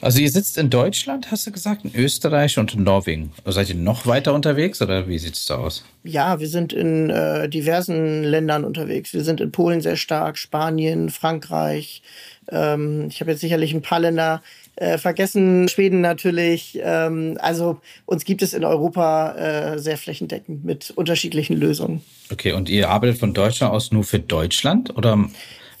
Also 0.00 0.20
ihr 0.20 0.30
sitzt 0.30 0.58
in 0.58 0.70
Deutschland, 0.70 1.30
hast 1.30 1.46
du 1.46 1.52
gesagt, 1.52 1.84
in 1.84 1.94
Österreich 1.94 2.58
und 2.58 2.74
in 2.74 2.82
Norwegen. 2.82 3.32
Seid 3.46 3.70
ihr 3.70 3.74
noch 3.74 4.06
weiter 4.06 4.34
unterwegs 4.34 4.82
oder 4.82 5.08
wie 5.08 5.18
sieht 5.18 5.34
es 5.34 5.46
da 5.46 5.56
aus? 5.56 5.84
Ja, 6.02 6.40
wir 6.40 6.48
sind 6.48 6.72
in 6.72 7.10
äh, 7.10 7.48
diversen 7.48 8.22
Ländern 8.22 8.64
unterwegs. 8.64 9.14
Wir 9.14 9.24
sind 9.24 9.40
in 9.40 9.52
Polen 9.52 9.80
sehr 9.80 9.96
stark, 9.96 10.36
Spanien, 10.36 11.10
Frankreich. 11.10 12.02
Ähm, 12.50 13.06
ich 13.08 13.20
habe 13.20 13.30
jetzt 13.30 13.40
sicherlich 13.40 13.72
ein 13.72 13.82
paar 13.82 14.00
Länder 14.00 14.42
äh, 14.76 14.98
vergessen, 14.98 15.68
Schweden 15.68 16.00
natürlich. 16.00 16.78
Ähm, 16.82 17.38
also 17.40 17.80
uns 18.04 18.24
gibt 18.24 18.42
es 18.42 18.52
in 18.52 18.64
Europa 18.64 19.36
äh, 19.36 19.78
sehr 19.78 19.96
flächendeckend 19.96 20.64
mit 20.64 20.90
unterschiedlichen 20.90 21.56
Lösungen. 21.56 22.02
Okay, 22.30 22.52
und 22.52 22.68
ihr 22.68 22.90
arbeitet 22.90 23.18
von 23.18 23.32
Deutschland 23.32 23.72
aus 23.72 23.92
nur 23.92 24.04
für 24.04 24.18
Deutschland 24.18 24.96
oder? 24.96 25.30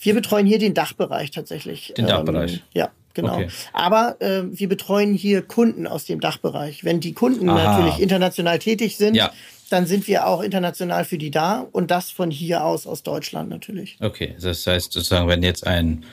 Wir 0.04 0.14
betreuen 0.14 0.46
hier 0.46 0.58
den 0.58 0.74
Dachbereich 0.74 1.30
tatsächlich. 1.30 1.94
Den 1.96 2.06
Dachbereich. 2.06 2.54
Ähm, 2.54 2.60
ja. 2.72 2.90
Genau. 3.14 3.36
Okay. 3.36 3.48
Aber 3.72 4.20
äh, 4.20 4.42
wir 4.50 4.68
betreuen 4.68 5.14
hier 5.14 5.42
Kunden 5.42 5.86
aus 5.86 6.04
dem 6.04 6.20
Dachbereich. 6.20 6.84
Wenn 6.84 6.98
die 6.98 7.14
Kunden 7.14 7.48
Aha. 7.48 7.78
natürlich 7.78 8.00
international 8.00 8.58
tätig 8.58 8.96
sind, 8.96 9.14
ja. 9.14 9.30
dann 9.70 9.86
sind 9.86 10.08
wir 10.08 10.26
auch 10.26 10.42
international 10.42 11.04
für 11.04 11.16
die 11.16 11.30
da 11.30 11.64
und 11.70 11.92
das 11.92 12.10
von 12.10 12.32
hier 12.32 12.64
aus, 12.64 12.88
aus 12.88 13.04
Deutschland 13.04 13.50
natürlich. 13.50 13.96
Okay, 14.00 14.34
das 14.40 14.66
heißt 14.66 14.92
sozusagen, 14.92 15.28
wenn 15.28 15.44
jetzt 15.44 15.64
ein, 15.64 16.04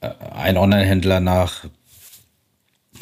äh, 0.00 0.10
ein 0.34 0.56
Online-Händler 0.56 1.20
nach 1.20 1.66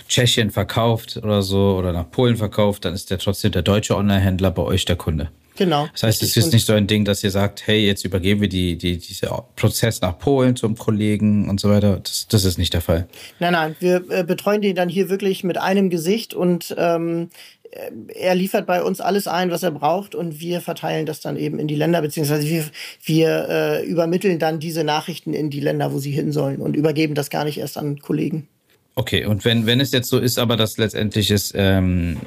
Tschechien 0.06 0.50
verkauft 0.50 1.16
oder 1.16 1.40
so 1.40 1.76
oder 1.78 1.92
nach 1.92 2.10
Polen 2.10 2.36
verkauft, 2.36 2.84
dann 2.84 2.92
ist 2.92 3.10
der 3.10 3.18
trotzdem 3.18 3.52
der 3.52 3.62
deutsche 3.62 3.96
Online-Händler 3.96 4.50
bei 4.50 4.62
euch 4.62 4.84
der 4.84 4.96
Kunde. 4.96 5.30
Genau. 5.56 5.88
Das 5.92 6.04
heißt, 6.04 6.22
es 6.22 6.36
ist 6.36 6.52
nicht 6.52 6.66
so 6.66 6.72
ein 6.72 6.86
Ding, 6.86 7.04
dass 7.04 7.22
ihr 7.22 7.30
sagt, 7.30 7.66
hey, 7.66 7.86
jetzt 7.86 8.04
übergeben 8.04 8.40
wir 8.40 8.48
die, 8.48 8.78
die, 8.78 8.98
diesen 8.98 9.28
Prozess 9.56 10.00
nach 10.00 10.18
Polen 10.18 10.56
zum 10.56 10.76
Kollegen 10.76 11.48
und 11.48 11.60
so 11.60 11.68
weiter. 11.68 12.00
Das, 12.00 12.26
das 12.28 12.44
ist 12.44 12.58
nicht 12.58 12.72
der 12.72 12.80
Fall. 12.80 13.08
Nein, 13.38 13.52
nein, 13.52 13.76
wir 13.80 14.04
äh, 14.10 14.24
betreuen 14.24 14.62
die 14.62 14.74
dann 14.74 14.88
hier 14.88 15.10
wirklich 15.10 15.44
mit 15.44 15.58
einem 15.58 15.90
Gesicht 15.90 16.34
und 16.34 16.74
ähm, 16.78 17.28
äh, 17.70 17.90
er 18.14 18.34
liefert 18.34 18.66
bei 18.66 18.82
uns 18.82 19.00
alles 19.00 19.26
ein, 19.26 19.50
was 19.50 19.62
er 19.62 19.70
braucht 19.70 20.14
und 20.14 20.40
wir 20.40 20.60
verteilen 20.60 21.06
das 21.06 21.20
dann 21.20 21.36
eben 21.36 21.58
in 21.58 21.68
die 21.68 21.74
Länder, 21.74 22.00
beziehungsweise 22.02 22.48
wir, 22.48 22.64
wir 23.04 23.48
äh, 23.48 23.86
übermitteln 23.86 24.38
dann 24.38 24.60
diese 24.60 24.84
Nachrichten 24.84 25.34
in 25.34 25.50
die 25.50 25.60
Länder, 25.60 25.92
wo 25.92 25.98
sie 25.98 26.12
hin 26.12 26.32
sollen 26.32 26.60
und 26.60 26.76
übergeben 26.76 27.14
das 27.14 27.30
gar 27.30 27.44
nicht 27.44 27.58
erst 27.58 27.78
an 27.78 27.98
Kollegen. 27.98 28.48
Okay, 29.00 29.24
und 29.24 29.46
wenn, 29.46 29.64
wenn 29.64 29.80
es 29.80 29.92
jetzt 29.92 30.10
so 30.10 30.18
ist, 30.18 30.38
aber 30.38 30.58
dass 30.58 30.76
letztendlich 30.76 31.30
ist, 31.30 31.54
ähm, 31.56 32.18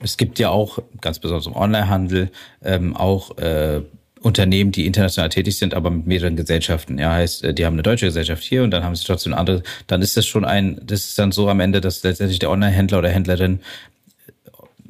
es 0.00 0.18
gibt 0.18 0.38
ja 0.38 0.50
auch, 0.50 0.78
ganz 1.00 1.18
besonders 1.18 1.46
im 1.46 1.56
Onlinehandel, 1.56 2.30
ähm, 2.62 2.94
auch 2.94 3.38
äh, 3.38 3.80
Unternehmen, 4.20 4.72
die 4.72 4.84
international 4.84 5.30
tätig 5.30 5.56
sind, 5.56 5.72
aber 5.72 5.88
mit 5.88 6.06
mehreren 6.06 6.36
Gesellschaften. 6.36 6.98
Ja, 6.98 7.12
heißt, 7.12 7.44
äh, 7.44 7.54
die 7.54 7.64
haben 7.64 7.76
eine 7.76 7.82
deutsche 7.82 8.04
Gesellschaft 8.04 8.42
hier 8.42 8.62
und 8.62 8.72
dann 8.72 8.84
haben 8.84 8.94
sie 8.94 9.06
trotzdem 9.06 9.32
eine 9.32 9.40
andere. 9.40 9.62
Dann 9.86 10.02
ist 10.02 10.14
das 10.14 10.26
schon 10.26 10.44
ein, 10.44 10.78
das 10.84 11.00
ist 11.00 11.18
dann 11.18 11.32
so 11.32 11.48
am 11.48 11.60
Ende, 11.60 11.80
dass 11.80 12.02
letztendlich 12.02 12.40
der 12.40 12.50
Onlinehändler 12.50 12.98
oder 12.98 13.08
Händlerin 13.08 13.60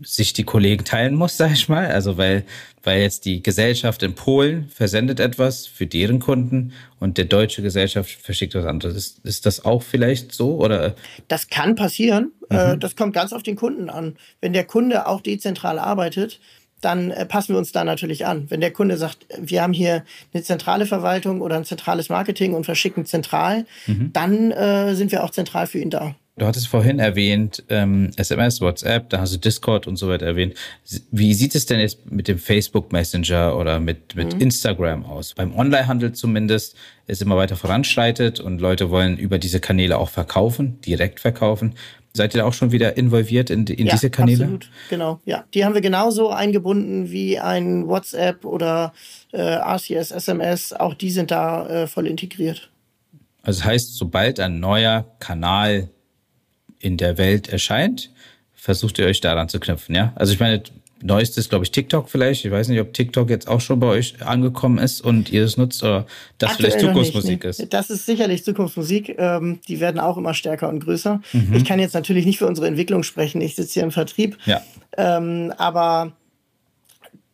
sich 0.05 0.33
die 0.33 0.45
Kollegen 0.45 0.85
teilen 0.85 1.15
muss, 1.15 1.37
sag 1.39 1.53
ich 1.53 1.69
mal. 1.69 1.87
Also 1.87 2.17
weil, 2.17 2.45
weil 2.83 3.01
jetzt 3.01 3.25
die 3.25 3.43
Gesellschaft 3.43 4.03
in 4.03 4.15
Polen 4.15 4.69
versendet 4.69 5.21
etwas 5.21 5.67
für 5.67 5.87
deren 5.87 6.21
Kunden 6.21 6.73
und 6.99 7.19
der 7.19 7.25
deutsche 7.25 7.63
Gesellschaft 7.63 8.11
verschickt 8.11 8.55
was 8.55 8.65
anderes. 8.65 8.97
Ist, 8.97 9.25
ist 9.25 9.47
das 9.47 9.65
auch 9.65 9.83
vielleicht 9.83 10.33
so? 10.33 10.57
Oder? 10.57 10.95
Das 11.29 11.49
kann 11.49 11.75
passieren. 11.75 12.33
Äh, 12.51 12.75
mhm. 12.75 12.81
Das 12.81 12.97
kommt 12.97 13.15
ganz 13.15 13.33
auf 13.33 13.43
den 13.43 13.57
Kunden 13.57 13.91
an. 13.91 14.17
Wenn 14.41 14.53
der 14.53 14.65
Kunde 14.65 15.07
auch 15.07 15.21
dezentral 15.21 15.79
arbeitet, 15.79 16.41
dann 16.83 17.11
äh, 17.11 17.25
passen 17.25 17.55
wir 17.55 17.59
uns 17.59 17.73
da 17.73 17.85
natürlich 17.85 18.27
an. 18.27 18.51
Wenn 18.51 18.61
der 18.61 18.73
Kunde 18.73 18.99
sagt, 18.99 19.27
wir 19.39 19.63
haben 19.63 19.73
hier 19.73 20.05
eine 20.35 20.43
zentrale 20.43 20.85
Verwaltung 20.85 21.41
oder 21.41 21.57
ein 21.57 21.65
zentrales 21.65 22.09
Marketing 22.09 22.55
und 22.55 22.65
verschicken 22.65 23.07
zentral, 23.07 23.65
mhm. 23.87 24.11
dann 24.13 24.51
äh, 24.51 24.95
sind 24.95 25.13
wir 25.13 25.25
auch 25.25 25.31
zentral 25.31 25.67
für 25.67 25.79
ihn 25.79 25.91
da. 25.91 26.15
Du 26.37 26.47
hattest 26.47 26.69
vorhin 26.69 26.99
erwähnt, 26.99 27.63
ähm, 27.69 28.11
SMS, 28.17 28.63
WhatsApp, 28.63 29.11
da 29.11 29.21
hast 29.21 29.35
du 29.35 29.39
Discord 29.39 29.87
und 29.87 29.97
so 29.97 30.09
weiter 30.09 30.25
erwähnt. 30.25 30.55
Wie 31.11 31.35
sieht 31.35 31.55
es 31.55 31.67
denn 31.67 31.79
jetzt 31.79 32.11
mit 32.11 32.27
dem 32.27 32.39
Facebook 32.39 32.91
Messenger 32.91 33.55
oder 33.55 33.79
mit, 33.81 34.17
mit 34.17 34.35
mhm. 34.35 34.41
Instagram 34.41 35.05
aus? 35.05 35.35
Beim 35.35 35.55
Onlinehandel 35.55 36.13
zumindest 36.13 36.75
ist 37.07 37.21
immer 37.21 37.37
weiter 37.37 37.57
voranschreitet 37.57 38.41
und 38.41 38.63
Leute 38.63 38.89
wollen 38.89 39.19
über 39.19 39.39
diese 39.39 39.61
Kanäle 39.61 39.99
auch 39.99 40.09
verkaufen, 40.09 40.81
direkt 40.81 41.21
verkaufen. 41.21 41.75
Seid 42.15 42.35
ihr 42.35 42.41
da 42.41 42.47
auch 42.47 42.55
schon 42.55 42.73
wieder 42.73 42.97
involviert 42.97 43.51
in, 43.51 43.67
in 43.67 43.87
ja, 43.87 43.93
diese 43.93 44.09
Kanäle? 44.09 44.45
Absolut, 44.45 44.71
genau. 44.89 45.21
Ja, 45.27 45.45
die 45.53 45.67
haben 45.67 45.75
wir 45.75 45.83
genauso 45.83 46.31
eingebunden 46.31 47.11
wie 47.11 47.39
ein 47.39 47.89
WhatsApp 47.89 48.47
oder 48.47 48.95
äh, 49.33 49.41
RCS, 49.41 50.11
SMS. 50.11 50.73
Auch 50.73 50.95
die 50.95 51.11
sind 51.11 51.31
da 51.31 51.67
äh, 51.69 51.87
voll 51.87 52.07
integriert. 52.07 52.71
Also 53.43 53.61
das 53.61 53.69
heißt, 53.69 53.97
sobald 53.97 54.41
ein 54.41 54.61
neuer 54.61 55.05
Kanal 55.19 55.91
in 56.83 56.97
der 56.99 57.17
Welt 57.17 57.49
erscheint, 57.49 58.11
versucht 58.55 58.99
ihr 58.99 59.07
euch 59.07 59.21
daran 59.21 59.49
zu 59.49 59.59
knüpfen, 59.59 59.95
ja? 59.95 60.13
Also 60.17 60.33
ich 60.33 60.41
meine, 60.41 60.63
neuestes, 61.03 61.49
glaube 61.49 61.65
ich, 61.65 61.71
TikTok 61.71 62.09
vielleicht. 62.09 62.45
Ich 62.45 62.51
weiß 62.51 62.69
nicht, 62.69 62.81
ob 62.81 62.93
TikTok 62.93 63.31
jetzt 63.31 63.49
auch 63.49 63.61
schon 63.61 63.81
bei 63.81 63.87
euch 63.87 64.23
angekommen 64.25 64.79
ist 64.79 65.01
und 65.01 65.31
ihr 65.33 65.45
es 65.45 65.57
nutzt 65.57 65.83
oder 65.83 66.07
das 66.39 66.53
Aktuell 66.53 66.71
vielleicht 66.71 66.87
Zukunftsmusik 66.87 67.45
nicht, 67.45 67.59
nee. 67.59 67.65
ist. 67.65 67.73
Das 67.73 67.91
ist 67.91 68.07
sicherlich 68.07 68.45
Zukunftsmusik. 68.45 69.17
Ähm, 69.19 69.61
die 69.69 69.81
werden 69.81 70.01
auch 70.01 70.17
immer 70.17 70.35
stärker 70.35 70.69
und 70.69 70.81
größer. 70.81 71.21
Mhm. 71.33 71.55
Ich 71.55 71.65
kann 71.65 71.81
jetzt 71.81 71.95
natürlich 71.95 72.27
nicht 72.27 72.39
für 72.39 72.47
unsere 72.47 72.67
Entwicklung 72.67 73.03
sprechen. 73.03 73.41
Ich 73.41 73.57
sitze 73.57 73.75
hier 73.75 73.83
im 73.83 73.91
Vertrieb. 73.91 74.39
Ja. 74.45 74.63
Ähm, 74.97 75.53
aber 75.57 76.13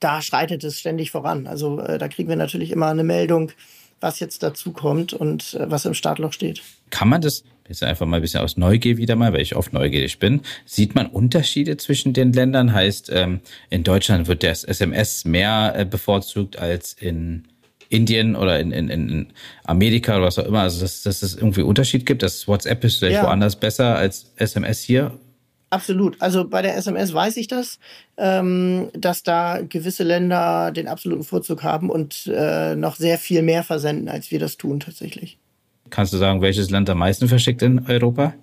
da 0.00 0.22
schreitet 0.22 0.64
es 0.64 0.78
ständig 0.78 1.10
voran. 1.10 1.46
Also 1.46 1.80
äh, 1.80 1.98
da 1.98 2.08
kriegen 2.08 2.28
wir 2.28 2.36
natürlich 2.36 2.70
immer 2.70 2.88
eine 2.88 3.04
Meldung, 3.04 3.52
was 4.00 4.20
jetzt 4.20 4.42
dazu 4.42 4.72
kommt 4.72 5.12
und 5.12 5.54
äh, 5.54 5.70
was 5.70 5.84
im 5.84 5.94
Startloch 5.94 6.32
steht. 6.32 6.62
Kann 6.90 7.08
man 7.08 7.20
das 7.20 7.44
jetzt 7.68 7.82
einfach 7.82 8.06
mal 8.06 8.16
ein 8.16 8.22
bisschen 8.22 8.40
aus 8.40 8.56
Neugier 8.56 8.96
wieder 8.96 9.16
mal, 9.16 9.32
weil 9.32 9.42
ich 9.42 9.56
oft 9.56 9.72
neugierig 9.72 10.18
bin, 10.18 10.40
sieht 10.64 10.94
man 10.94 11.06
Unterschiede 11.06 11.76
zwischen 11.76 12.12
den 12.12 12.32
Ländern? 12.32 12.72
Heißt, 12.72 13.10
ähm, 13.12 13.40
in 13.70 13.84
Deutschland 13.84 14.26
wird 14.26 14.42
das 14.42 14.64
SMS 14.64 15.24
mehr 15.24 15.74
äh, 15.76 15.84
bevorzugt 15.84 16.58
als 16.58 16.92
in 16.94 17.44
Indien 17.90 18.36
oder 18.36 18.60
in, 18.60 18.72
in, 18.72 18.88
in 18.88 19.32
Amerika 19.64 20.16
oder 20.16 20.26
was 20.26 20.38
auch 20.38 20.46
immer. 20.46 20.62
Also, 20.62 20.80
dass, 20.80 21.02
dass 21.02 21.22
es 21.22 21.36
irgendwie 21.36 21.62
Unterschied 21.62 22.06
gibt, 22.06 22.22
dass 22.22 22.46
WhatsApp 22.48 22.84
ist 22.84 22.98
vielleicht 22.98 23.16
ja. 23.16 23.24
woanders 23.24 23.56
besser 23.56 23.96
als 23.96 24.32
SMS 24.36 24.80
hier. 24.80 25.12
Absolut. 25.70 26.16
Also 26.20 26.48
bei 26.48 26.62
der 26.62 26.76
SMS 26.76 27.12
weiß 27.12 27.36
ich 27.36 27.46
das, 27.46 27.78
ähm, 28.16 28.88
dass 28.94 29.22
da 29.22 29.60
gewisse 29.60 30.02
Länder 30.02 30.70
den 30.72 30.88
absoluten 30.88 31.24
Vorzug 31.24 31.62
haben 31.62 31.90
und 31.90 32.26
äh, 32.26 32.74
noch 32.74 32.96
sehr 32.96 33.18
viel 33.18 33.42
mehr 33.42 33.62
versenden, 33.62 34.08
als 34.08 34.30
wir 34.30 34.38
das 34.38 34.56
tun 34.56 34.80
tatsächlich. 34.80 35.38
Kannst 35.90 36.12
du 36.12 36.16
sagen, 36.16 36.40
welches 36.40 36.70
Land 36.70 36.90
am 36.90 36.98
meisten 36.98 37.28
verschickt 37.28 37.62
in 37.62 37.86
Europa? 37.86 38.34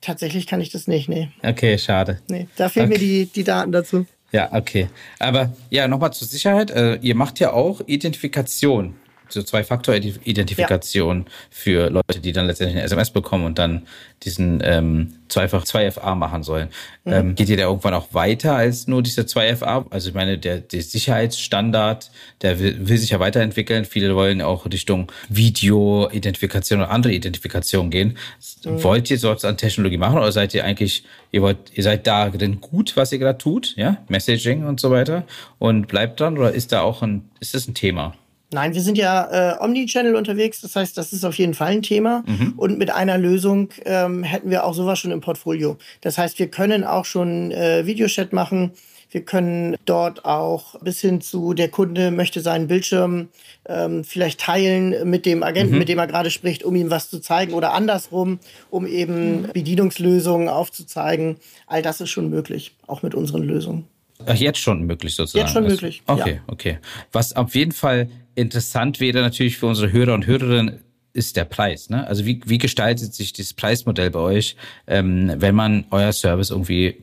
Tatsächlich 0.00 0.46
kann 0.46 0.60
ich 0.60 0.70
das 0.70 0.88
nicht, 0.88 1.08
nee. 1.08 1.28
Okay, 1.42 1.78
schade. 1.78 2.20
Nee, 2.28 2.48
da 2.56 2.68
fehlen 2.68 2.86
okay. 2.86 2.94
mir 2.94 2.98
die, 2.98 3.26
die 3.26 3.44
Daten 3.44 3.70
dazu. 3.72 4.06
Ja, 4.32 4.52
okay. 4.52 4.88
Aber 5.18 5.52
ja, 5.70 5.86
nochmal 5.86 6.12
zur 6.12 6.26
Sicherheit. 6.26 6.70
Äh, 6.70 6.96
ihr 6.96 7.14
macht 7.14 7.38
ja 7.38 7.52
auch 7.52 7.82
Identifikation 7.86 8.94
so 9.32 9.42
Zwei-Faktor-Identifikation 9.42 11.24
ja. 11.26 11.32
für 11.50 11.90
Leute, 11.90 12.20
die 12.20 12.32
dann 12.32 12.46
letztendlich 12.46 12.76
eine 12.76 12.84
SMS 12.84 13.10
bekommen 13.10 13.44
und 13.44 13.58
dann 13.58 13.86
diesen 14.24 14.62
ähm, 14.64 15.14
zweifach 15.28 15.64
2FA 15.64 16.14
machen 16.14 16.42
sollen. 16.42 16.68
Mhm. 17.04 17.12
Ähm, 17.12 17.34
geht 17.34 17.48
ihr 17.48 17.56
da 17.56 17.64
irgendwann 17.64 17.94
auch 17.94 18.14
weiter 18.14 18.54
als 18.54 18.86
nur 18.86 19.02
diese 19.02 19.22
2FA? 19.22 19.86
Also 19.90 20.10
ich 20.10 20.14
meine, 20.14 20.38
der, 20.38 20.58
der 20.58 20.82
Sicherheitsstandard, 20.82 22.10
der 22.42 22.60
will, 22.60 22.88
will 22.88 22.98
sich 22.98 23.10
ja 23.10 23.20
weiterentwickeln. 23.20 23.84
Viele 23.84 24.14
wollen 24.14 24.42
auch 24.42 24.66
Richtung 24.66 25.10
Video-Identifikation 25.28 26.80
oder 26.80 26.90
andere 26.90 27.12
Identifikation 27.12 27.90
gehen. 27.90 28.16
Mhm. 28.64 28.82
Wollt 28.82 29.10
ihr 29.10 29.18
sowas 29.18 29.44
an 29.44 29.56
Technologie 29.56 29.96
machen 29.96 30.18
oder 30.18 30.32
seid 30.32 30.54
ihr 30.54 30.64
eigentlich, 30.64 31.04
ihr 31.32 31.42
wollt, 31.42 31.58
ihr 31.72 31.82
seid 31.82 32.06
da 32.06 32.30
drin 32.30 32.60
gut, 32.60 32.96
was 32.96 33.12
ihr 33.12 33.18
gerade 33.18 33.38
tut, 33.38 33.74
ja? 33.76 33.98
Messaging 34.08 34.64
und 34.64 34.80
so 34.80 34.90
weiter 34.90 35.24
und 35.58 35.88
bleibt 35.88 36.20
dran 36.20 36.38
oder 36.38 36.52
ist 36.52 36.72
da 36.72 36.82
auch 36.82 37.02
ein, 37.02 37.30
ist 37.40 37.54
das 37.54 37.66
ein 37.66 37.74
Thema? 37.74 38.14
Nein, 38.52 38.74
wir 38.74 38.82
sind 38.82 38.98
ja 38.98 39.54
äh, 39.54 39.64
Omnichannel 39.64 40.14
unterwegs, 40.14 40.60
das 40.60 40.76
heißt, 40.76 40.96
das 40.96 41.12
ist 41.12 41.24
auf 41.24 41.36
jeden 41.36 41.54
Fall 41.54 41.68
ein 41.68 41.82
Thema. 41.82 42.24
Mhm. 42.26 42.54
Und 42.56 42.78
mit 42.78 42.90
einer 42.90 43.18
Lösung 43.18 43.70
ähm, 43.84 44.22
hätten 44.22 44.50
wir 44.50 44.64
auch 44.64 44.74
sowas 44.74 44.98
schon 44.98 45.10
im 45.10 45.20
Portfolio. 45.20 45.76
Das 46.00 46.18
heißt, 46.18 46.38
wir 46.38 46.48
können 46.48 46.84
auch 46.84 47.04
schon 47.04 47.50
äh, 47.50 47.86
Videochat 47.86 48.32
machen. 48.32 48.72
Wir 49.10 49.24
können 49.24 49.76
dort 49.84 50.24
auch 50.24 50.80
bis 50.80 51.00
hin 51.00 51.20
zu 51.20 51.52
der 51.52 51.68
Kunde 51.68 52.10
möchte 52.10 52.40
seinen 52.40 52.66
Bildschirm 52.66 53.28
ähm, 53.66 54.04
vielleicht 54.04 54.40
teilen 54.40 55.08
mit 55.08 55.26
dem 55.26 55.42
Agenten, 55.42 55.74
mhm. 55.74 55.78
mit 55.78 55.88
dem 55.90 55.98
er 55.98 56.06
gerade 56.06 56.30
spricht, 56.30 56.64
um 56.64 56.74
ihm 56.74 56.90
was 56.90 57.10
zu 57.10 57.20
zeigen 57.20 57.52
oder 57.52 57.74
andersrum, 57.74 58.38
um 58.70 58.86
eben 58.86 59.48
Bedienungslösungen 59.52 60.48
aufzuzeigen. 60.48 61.36
All 61.66 61.82
das 61.82 62.00
ist 62.00 62.08
schon 62.08 62.30
möglich, 62.30 62.74
auch 62.86 63.02
mit 63.02 63.14
unseren 63.14 63.42
Lösungen. 63.42 63.84
Ach, 64.26 64.34
jetzt 64.34 64.58
schon 64.58 64.82
möglich 64.82 65.14
sozusagen. 65.14 65.44
Jetzt 65.44 65.52
schon 65.52 65.66
möglich. 65.66 66.02
Okay, 66.06 66.34
ja. 66.36 66.40
okay. 66.46 66.78
Was 67.12 67.34
auf 67.36 67.54
jeden 67.54 67.72
Fall 67.72 68.08
interessant 68.34 69.00
wäre 69.00 69.20
natürlich 69.20 69.58
für 69.58 69.66
unsere 69.66 69.92
Hörer 69.92 70.14
und 70.14 70.26
Hörerinnen, 70.26 70.80
ist 71.12 71.36
der 71.36 71.44
Preis. 71.44 71.90
Ne? 71.90 72.06
Also 72.06 72.24
wie, 72.24 72.40
wie 72.46 72.58
gestaltet 72.58 73.14
sich 73.14 73.32
dieses 73.32 73.52
Preismodell 73.52 74.10
bei 74.10 74.20
euch, 74.20 74.56
ähm, 74.86 75.32
wenn 75.36 75.54
man 75.54 75.84
euer 75.90 76.12
Service 76.12 76.50
irgendwie, 76.50 76.96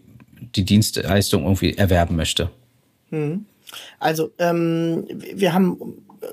die 0.56 0.65
Dienstleistung 0.65 1.44
irgendwie 1.44 1.76
erwerben 1.76 2.15
möchte? 2.15 2.50
Hm. 3.10 3.46
Also 4.00 4.32
ähm, 4.39 5.06
wir 5.10 5.54
haben 5.54 5.78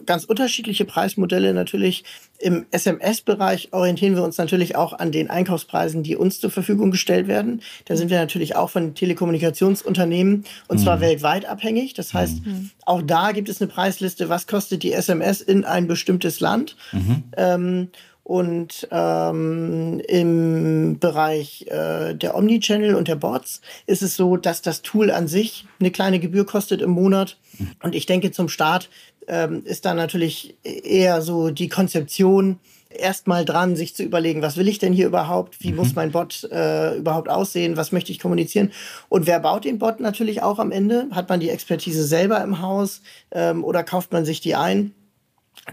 ganz 0.05 0.25
unterschiedliche 0.25 0.85
Preismodelle 0.85 1.55
natürlich. 1.55 2.05
Im 2.38 2.66
SMS-Bereich 2.70 3.72
orientieren 3.72 4.14
wir 4.14 4.22
uns 4.22 4.38
natürlich 4.38 4.77
auch 4.77 4.92
an 4.92 5.12
den 5.12 5.31
Einkaufspreisen, 5.31 6.03
die 6.03 6.16
uns 6.16 6.40
zur 6.40 6.51
Verfügung 6.51 6.90
gestellt 6.90 7.29
werden. 7.29 7.62
Da 7.87 7.96
sind 7.96 8.11
wir 8.11 8.18
natürlich 8.18 8.57
auch 8.57 8.70
von 8.70 8.94
Telekommunikationsunternehmen 8.94 10.44
und 10.68 10.79
mhm. 10.79 10.83
zwar 10.83 11.01
weltweit 11.01 11.46
abhängig. 11.46 11.94
Das 11.94 12.12
heißt, 12.12 12.44
mhm. 12.44 12.70
auch 12.85 13.03
da 13.03 13.33
gibt 13.33 13.49
es 13.49 13.61
eine 13.61 13.70
Preisliste, 13.70 14.29
was 14.29 14.46
kostet 14.46 14.83
die 14.83 14.92
SMS 14.92 15.40
in 15.40 15.64
ein 15.64 15.87
bestimmtes 15.87 16.40
Land. 16.40 16.77
Mhm. 16.92 17.25
Ähm, 17.37 17.88
und 18.27 18.88
ähm, 18.90 20.03
im 20.09 20.99
Bereich 20.99 21.64
äh, 21.68 22.12
der 22.12 22.35
Omnichannel 22.35 22.96
und 22.96 23.07
der 23.07 23.14
Bots 23.14 23.61
ist 23.87 24.03
es 24.03 24.16
so, 24.16 24.37
dass 24.37 24.62
das 24.62 24.83
Tool 24.83 25.12
an 25.12 25.29
sich 25.29 25.64
eine 25.79 25.92
kleine 25.92 26.18
Gebühr 26.18 26.44
kostet 26.44 26.83
im 26.83 26.90
Monat. 26.90 27.38
Mhm. 27.57 27.70
Und 27.85 27.94
ich 27.94 28.05
denke, 28.07 28.33
zum 28.33 28.49
Start 28.49 28.90
ähm, 29.28 29.62
ist 29.64 29.84
da 29.84 29.94
natürlich 29.94 30.56
eher 30.62 31.22
so 31.22 31.50
die 31.50 31.68
Konzeption, 31.68 32.58
erstmal 32.98 33.44
dran, 33.44 33.76
sich 33.76 33.94
zu 33.94 34.02
überlegen, 34.02 34.42
was 34.42 34.56
will 34.56 34.68
ich 34.68 34.78
denn 34.78 34.92
hier 34.92 35.06
überhaupt? 35.06 35.62
Wie 35.62 35.70
mhm. 35.70 35.76
muss 35.76 35.94
mein 35.94 36.12
Bot 36.12 36.44
äh, 36.50 36.96
überhaupt 36.96 37.28
aussehen? 37.28 37.76
Was 37.76 37.92
möchte 37.92 38.12
ich 38.12 38.18
kommunizieren? 38.18 38.72
Und 39.08 39.26
wer 39.26 39.40
baut 39.40 39.64
den 39.64 39.78
Bot 39.78 40.00
natürlich 40.00 40.42
auch 40.42 40.58
am 40.58 40.72
Ende? 40.72 41.08
Hat 41.10 41.28
man 41.28 41.40
die 41.40 41.50
Expertise 41.50 42.04
selber 42.04 42.42
im 42.42 42.60
Haus 42.60 43.02
ähm, 43.30 43.64
oder 43.64 43.84
kauft 43.84 44.12
man 44.12 44.24
sich 44.24 44.40
die 44.40 44.54
ein? 44.54 44.94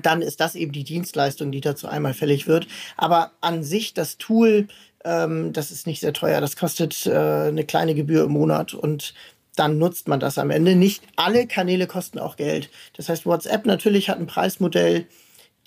Dann 0.02 0.22
ist 0.22 0.40
das 0.40 0.56
eben 0.56 0.72
die 0.72 0.84
Dienstleistung, 0.84 1.52
die 1.52 1.62
dazu 1.62 1.88
einmal 1.88 2.14
fällig 2.14 2.48
wird. 2.48 2.68
Aber 2.98 3.32
an 3.42 3.64
sich 3.64 3.94
das 3.94 4.18
Tool, 4.18 4.68
ähm, 5.04 5.54
das 5.54 5.72
ist 5.72 5.86
nicht 5.86 6.00
sehr 6.00 6.14
teuer. 6.14 6.42
Das 6.42 6.56
kostet 6.56 7.06
äh, 7.06 7.12
eine 7.12 7.66
kleine 7.66 7.94
Gebühr 7.94 8.24
im 8.24 8.32
Monat 8.32 8.74
und 8.74 9.14
dann 9.56 9.78
nutzt 9.78 10.08
man 10.08 10.20
das 10.20 10.38
am 10.38 10.50
Ende. 10.50 10.76
Nicht 10.76 11.04
alle 11.16 11.48
Kanäle 11.48 11.88
kosten 11.88 12.20
auch 12.20 12.36
Geld. 12.36 12.70
Das 12.96 13.10
heißt, 13.10 13.26
WhatsApp 13.26 13.66
natürlich 13.66 14.10
hat 14.10 14.20
ein 14.20 14.26
Preismodell, 14.26 15.06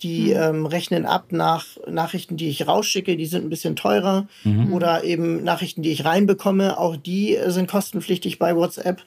die 0.01 0.33
mhm. 0.33 0.41
ähm, 0.41 0.65
rechnen 0.65 1.05
ab 1.05 1.31
nach 1.31 1.65
Nachrichten, 1.87 2.37
die 2.37 2.49
ich 2.49 2.67
rausschicke, 2.67 3.17
die 3.17 3.25
sind 3.25 3.45
ein 3.45 3.49
bisschen 3.49 3.75
teurer. 3.75 4.27
Mhm. 4.43 4.73
Oder 4.73 5.03
eben 5.03 5.43
Nachrichten, 5.43 5.81
die 5.81 5.91
ich 5.91 6.05
reinbekomme, 6.05 6.77
auch 6.77 6.95
die 6.95 7.35
äh, 7.35 7.49
sind 7.51 7.69
kostenpflichtig 7.69 8.39
bei 8.39 8.55
WhatsApp. 8.55 9.01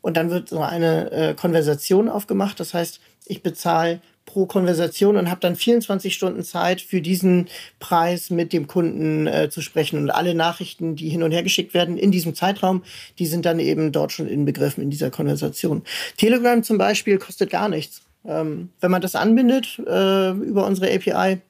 Und 0.00 0.16
dann 0.16 0.30
wird 0.30 0.48
so 0.48 0.60
eine 0.60 1.10
äh, 1.10 1.34
Konversation 1.34 2.08
aufgemacht. 2.08 2.58
Das 2.58 2.72
heißt, 2.72 3.00
ich 3.26 3.42
bezahle 3.42 4.00
pro 4.26 4.46
Konversation 4.46 5.16
und 5.16 5.28
habe 5.28 5.40
dann 5.40 5.56
24 5.56 6.14
Stunden 6.14 6.44
Zeit 6.44 6.80
für 6.80 7.00
diesen 7.00 7.48
Preis 7.80 8.30
mit 8.30 8.52
dem 8.52 8.66
Kunden 8.66 9.26
äh, 9.26 9.50
zu 9.50 9.60
sprechen. 9.60 9.98
Und 9.98 10.10
alle 10.10 10.34
Nachrichten, 10.34 10.94
die 10.94 11.08
hin 11.08 11.22
und 11.22 11.32
her 11.32 11.42
geschickt 11.42 11.74
werden 11.74 11.98
in 11.98 12.12
diesem 12.12 12.34
Zeitraum, 12.34 12.82
die 13.18 13.26
sind 13.26 13.44
dann 13.44 13.58
eben 13.58 13.92
dort 13.92 14.12
schon 14.12 14.28
inbegriffen 14.28 14.82
in 14.82 14.90
dieser 14.90 15.10
Konversation. 15.10 15.82
Telegram 16.16 16.62
zum 16.62 16.78
Beispiel 16.78 17.18
kostet 17.18 17.50
gar 17.50 17.68
nichts. 17.68 18.02
Ähm, 18.24 18.68
wenn 18.80 18.90
man 18.90 19.00
das 19.00 19.14
anbindet 19.14 19.80
äh, 19.86 20.30
über 20.30 20.66
unsere 20.66 20.94
API, 20.94 21.40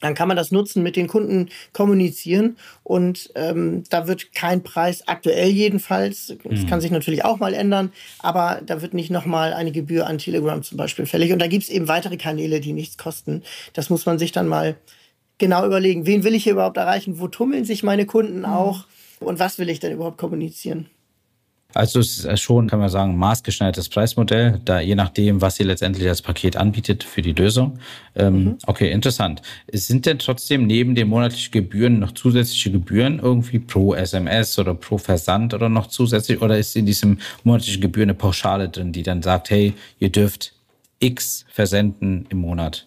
dann 0.00 0.14
kann 0.14 0.28
man 0.28 0.36
das 0.36 0.50
nutzen, 0.50 0.82
mit 0.82 0.96
den 0.96 1.06
Kunden 1.06 1.48
kommunizieren 1.72 2.56
und 2.82 3.30
ähm, 3.34 3.84
da 3.90 4.06
wird 4.06 4.34
kein 4.34 4.62
Preis 4.62 5.06
aktuell 5.08 5.48
jedenfalls, 5.48 6.34
das 6.44 6.62
mhm. 6.62 6.66
kann 6.66 6.80
sich 6.80 6.90
natürlich 6.90 7.24
auch 7.24 7.38
mal 7.38 7.54
ändern, 7.54 7.92
aber 8.18 8.60
da 8.64 8.82
wird 8.82 8.94
nicht 8.94 9.10
nochmal 9.10 9.52
eine 9.52 9.72
Gebühr 9.72 10.06
an 10.06 10.18
Telegram 10.18 10.62
zum 10.62 10.78
Beispiel 10.78 11.06
fällig 11.06 11.32
und 11.32 11.38
da 11.38 11.46
gibt 11.46 11.64
es 11.64 11.70
eben 11.70 11.88
weitere 11.88 12.16
Kanäle, 12.16 12.60
die 12.60 12.72
nichts 12.72 12.98
kosten. 12.98 13.42
Das 13.72 13.90
muss 13.90 14.06
man 14.06 14.18
sich 14.18 14.32
dann 14.32 14.48
mal 14.48 14.76
genau 15.38 15.66
überlegen, 15.66 16.06
wen 16.06 16.24
will 16.24 16.34
ich 16.34 16.44
hier 16.44 16.52
überhaupt 16.52 16.76
erreichen, 16.76 17.18
wo 17.18 17.28
tummeln 17.28 17.64
sich 17.64 17.82
meine 17.82 18.06
Kunden 18.06 18.40
mhm. 18.40 18.44
auch 18.46 18.86
und 19.20 19.38
was 19.38 19.58
will 19.58 19.68
ich 19.68 19.80
denn 19.80 19.92
überhaupt 19.92 20.18
kommunizieren. 20.18 20.88
Also 21.74 22.00
es 22.00 22.24
ist 22.24 22.40
schon, 22.40 22.68
kann 22.68 22.78
man 22.78 22.88
sagen, 22.88 23.16
maßgeschneidertes 23.18 23.90
Preismodell, 23.90 24.60
da 24.64 24.80
je 24.80 24.94
nachdem, 24.94 25.42
was 25.42 25.56
sie 25.56 25.64
letztendlich 25.64 26.08
als 26.08 26.22
Paket 26.22 26.56
anbietet 26.56 27.04
für 27.04 27.20
die 27.20 27.32
Lösung. 27.32 27.78
Ähm, 28.14 28.44
mhm. 28.44 28.58
Okay, 28.66 28.90
interessant. 28.90 29.42
Sind 29.70 30.06
denn 30.06 30.18
trotzdem 30.18 30.66
neben 30.66 30.94
den 30.94 31.08
monatlichen 31.08 31.52
Gebühren 31.52 31.98
noch 31.98 32.12
zusätzliche 32.12 32.70
Gebühren 32.70 33.18
irgendwie 33.18 33.58
pro 33.58 33.94
SMS 33.94 34.58
oder 34.58 34.74
pro 34.74 34.96
Versand 34.96 35.52
oder 35.52 35.68
noch 35.68 35.88
zusätzlich? 35.88 36.40
Oder 36.40 36.56
ist 36.56 36.76
in 36.76 36.86
diesem 36.86 37.18
monatlichen 37.44 37.82
Gebühren 37.82 38.08
eine 38.08 38.18
Pauschale 38.18 38.70
drin, 38.70 38.92
die 38.92 39.02
dann 39.02 39.22
sagt, 39.22 39.50
hey, 39.50 39.74
ihr 39.98 40.10
dürft 40.10 40.54
X 40.98 41.44
versenden 41.52 42.26
im 42.30 42.38
Monat? 42.38 42.86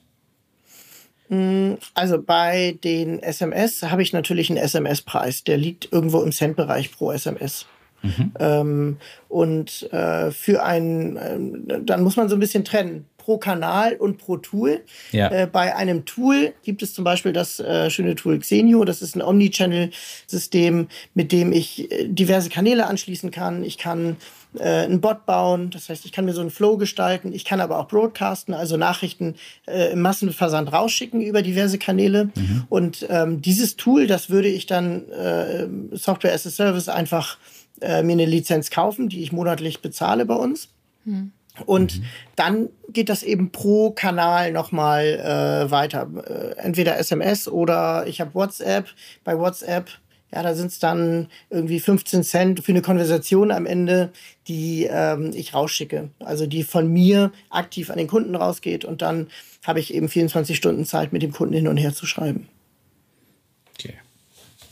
Mm, 1.28 1.74
also 1.94 2.20
bei 2.20 2.80
den 2.84 3.20
SMS 3.20 3.84
habe 3.84 4.02
ich 4.02 4.14
natürlich 4.14 4.50
einen 4.50 4.58
SMS-Preis. 4.58 5.44
Der 5.44 5.58
liegt 5.58 5.92
irgendwo 5.92 6.24
im 6.24 6.32
Centbereich 6.32 6.92
pro 6.92 7.12
SMS. 7.12 7.68
Mhm. 8.02 8.32
Ähm, 8.40 8.98
und 9.28 9.92
äh, 9.92 10.32
für 10.32 10.64
ein, 10.64 11.18
äh, 11.18 11.80
dann 11.84 12.04
muss 12.04 12.16
man 12.16 12.30
so 12.30 12.36
ein 12.36 12.40
bisschen 12.40 12.66
trennen 12.66 13.06
pro 13.30 13.38
Kanal 13.38 13.94
und 13.94 14.18
pro 14.18 14.38
Tool. 14.38 14.82
Ja. 15.12 15.30
Äh, 15.30 15.46
bei 15.46 15.76
einem 15.76 16.06
Tool 16.06 16.54
gibt 16.64 16.82
es 16.82 16.96
zum 16.96 17.04
Beispiel 17.04 17.32
das 17.32 17.60
äh, 17.60 17.92
schöne 17.92 18.16
Tool 18.16 18.40
Xenio. 18.40 18.84
Das 18.86 19.04
ist 19.04 19.16
ein 19.16 19.22
Omnichannel-System, 19.22 20.88
mit 21.14 21.32
dem 21.32 21.52
ich 21.52 21.92
äh, 21.92 22.08
diverse 22.08 22.50
Kanäle 22.50 22.88
anschließen 22.88 23.30
kann. 23.30 23.64
Ich 23.64 23.78
kann 23.78 24.18
äh, 24.58 24.64
einen 24.64 25.00
Bot 25.00 25.28
bauen, 25.28 25.70
das 25.70 25.90
heißt, 25.90 26.06
ich 26.06 26.12
kann 26.12 26.26
mir 26.26 26.34
so 26.34 26.42
einen 26.42 26.50
Flow 26.50 26.78
gestalten. 26.78 27.32
Ich 27.32 27.46
kann 27.46 27.62
aber 27.62 27.78
auch 27.78 27.88
broadcasten, 27.88 28.56
also 28.56 28.78
Nachrichten 28.78 29.36
äh, 29.68 29.92
im 29.92 30.02
Massenversand 30.02 30.74
rausschicken 30.74 31.22
über 31.22 31.44
diverse 31.44 31.78
Kanäle. 31.78 32.32
Mhm. 32.36 32.64
Und 32.68 33.06
ähm, 33.10 33.44
dieses 33.44 33.76
Tool, 33.76 34.08
das 34.08 34.32
würde 34.32 34.48
ich 34.48 34.66
dann 34.66 35.08
äh, 35.10 35.68
Software 35.92 36.34
as 36.34 36.48
a 36.48 36.50
Service 36.50 36.90
einfach 36.90 37.38
äh, 37.82 38.04
mir 38.04 38.14
eine 38.14 38.26
Lizenz 38.26 38.70
kaufen, 38.70 39.10
die 39.10 39.22
ich 39.22 39.32
monatlich 39.32 39.82
bezahle 39.82 40.26
bei 40.26 40.36
uns. 40.36 40.70
Mhm. 41.06 41.32
Und 41.66 42.00
mhm. 42.00 42.04
dann 42.36 42.70
geht 42.90 43.10
das 43.10 43.24
eben 43.24 43.52
pro 43.52 43.92
Kanal 43.92 44.52
nochmal 44.52 45.06
äh, 45.06 45.72
weiter. 45.72 46.10
Äh, 46.26 46.60
entweder 46.62 46.98
SMS 46.98 47.48
oder 47.48 48.08
ich 48.08 48.22
habe 48.22 48.34
WhatsApp. 48.34 48.88
Bei 49.24 49.38
WhatsApp, 49.38 49.90
ja, 50.34 50.44
da 50.44 50.54
sind 50.54 50.68
es 50.68 50.80
dann 50.80 51.28
irgendwie 51.50 51.80
15 51.80 52.24
Cent 52.24 52.64
für 52.64 52.72
eine 52.72 52.82
Konversation 52.82 53.52
am 53.52 53.66
Ende, 53.66 54.12
die 54.48 54.88
ähm, 54.90 55.32
ich 55.34 55.54
rausschicke. 55.54 56.10
Also 56.20 56.46
die 56.48 56.64
von 56.64 56.92
mir 56.92 57.32
aktiv 57.50 57.90
an 57.90 57.98
den 57.98 58.08
Kunden 58.08 58.36
rausgeht 58.36 58.86
und 58.86 59.02
dann 59.02 59.28
habe 59.66 59.80
ich 59.80 59.94
eben 59.94 60.08
24 60.08 60.56
Stunden 60.56 60.86
Zeit, 60.86 61.12
mit 61.12 61.22
dem 61.22 61.32
Kunden 61.32 61.54
hin 61.54 61.68
und 61.68 61.78
her 61.78 61.94
zu 61.94 62.06
schreiben. 62.06 62.48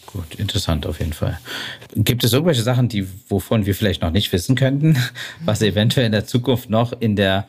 Gut, 0.08 0.36
interessant 0.36 0.88
auf 0.88 1.00
jeden 1.00 1.14
Fall. 1.14 1.38
Gibt 1.94 2.24
es 2.24 2.34
irgendwelche 2.34 2.64
Sachen, 2.64 2.88
die, 2.88 3.08
wovon 3.28 3.66
wir 3.66 3.76
vielleicht 3.76 4.02
noch 4.02 4.12
nicht 4.12 4.32
wissen 4.32 4.56
könnten, 4.56 4.98
was 5.46 5.62
eventuell 5.62 6.06
in 6.06 6.14
der 6.14 6.26
Zukunft 6.26 6.70
noch 6.70 6.94
in 7.00 7.16
der 7.16 7.46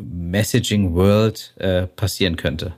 Messaging 0.00 0.94
World 0.94 1.54
äh, 1.58 1.86
passieren 1.86 2.36
könnte? 2.36 2.74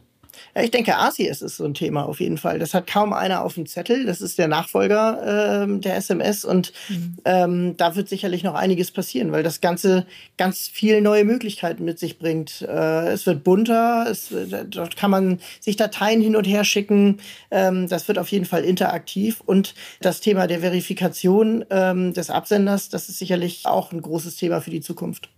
Ja, 0.55 0.63
ich 0.63 0.71
denke, 0.71 0.97
ACS 0.97 1.43
ist 1.43 1.57
so 1.57 1.65
ein 1.65 1.75
Thema 1.75 2.07
auf 2.07 2.21
jeden 2.21 2.39
Fall. 2.39 2.59
Das 2.59 2.75
hat 2.75 2.87
kaum 2.87 3.13
einer 3.13 3.45
auf 3.45 3.55
dem 3.55 3.67
Zettel. 3.67 4.07
Das 4.07 4.21
ist 4.21 4.39
der 4.39 4.49
Nachfolger 4.49 5.65
äh, 5.65 5.81
der 5.81 5.97
SMS 5.97 6.45
und 6.45 6.73
mhm. 6.89 7.17
ähm, 7.25 7.77
da 7.77 7.97
wird 7.97 8.09
sicherlich 8.09 8.43
noch 8.43 8.55
einiges 8.55 8.91
passieren, 8.91 9.33
weil 9.33 9.43
das 9.43 9.61
Ganze 9.61 10.07
ganz 10.37 10.69
viele 10.69 11.01
neue 11.01 11.25
Möglichkeiten 11.25 11.85
mit 11.85 11.99
sich 11.99 12.19
bringt. 12.19 12.63
Äh, 12.63 13.09
es 13.09 13.27
wird 13.27 13.45
bunter, 13.45 14.07
es, 14.11 14.33
dort 14.69 14.97
kann 14.97 15.11
man 15.11 15.41
sich 15.61 15.77
Dateien 15.77 16.21
hin 16.21 16.37
und 16.37 16.45
her 16.45 16.65
schicken. 16.65 17.19
Ähm, 17.51 17.89
das 17.89 18.09
wird 18.09 18.19
auf 18.19 18.29
jeden 18.29 18.45
Fall 18.45 18.65
interaktiv 18.65 19.43
und 19.45 19.75
das 20.01 20.21
Thema 20.21 20.47
der 20.47 20.61
Verifikation 20.61 21.65
ähm, 21.71 22.13
des 22.13 22.31
Absenders, 22.31 22.89
das 22.89 23.09
ist 23.09 23.19
sicherlich 23.19 23.67
auch 23.67 23.93
ein 23.93 24.03
großes 24.03 24.37
Thema 24.37 24.61
für 24.61 24.71
die 24.71 24.81
Zukunft. 24.81 25.31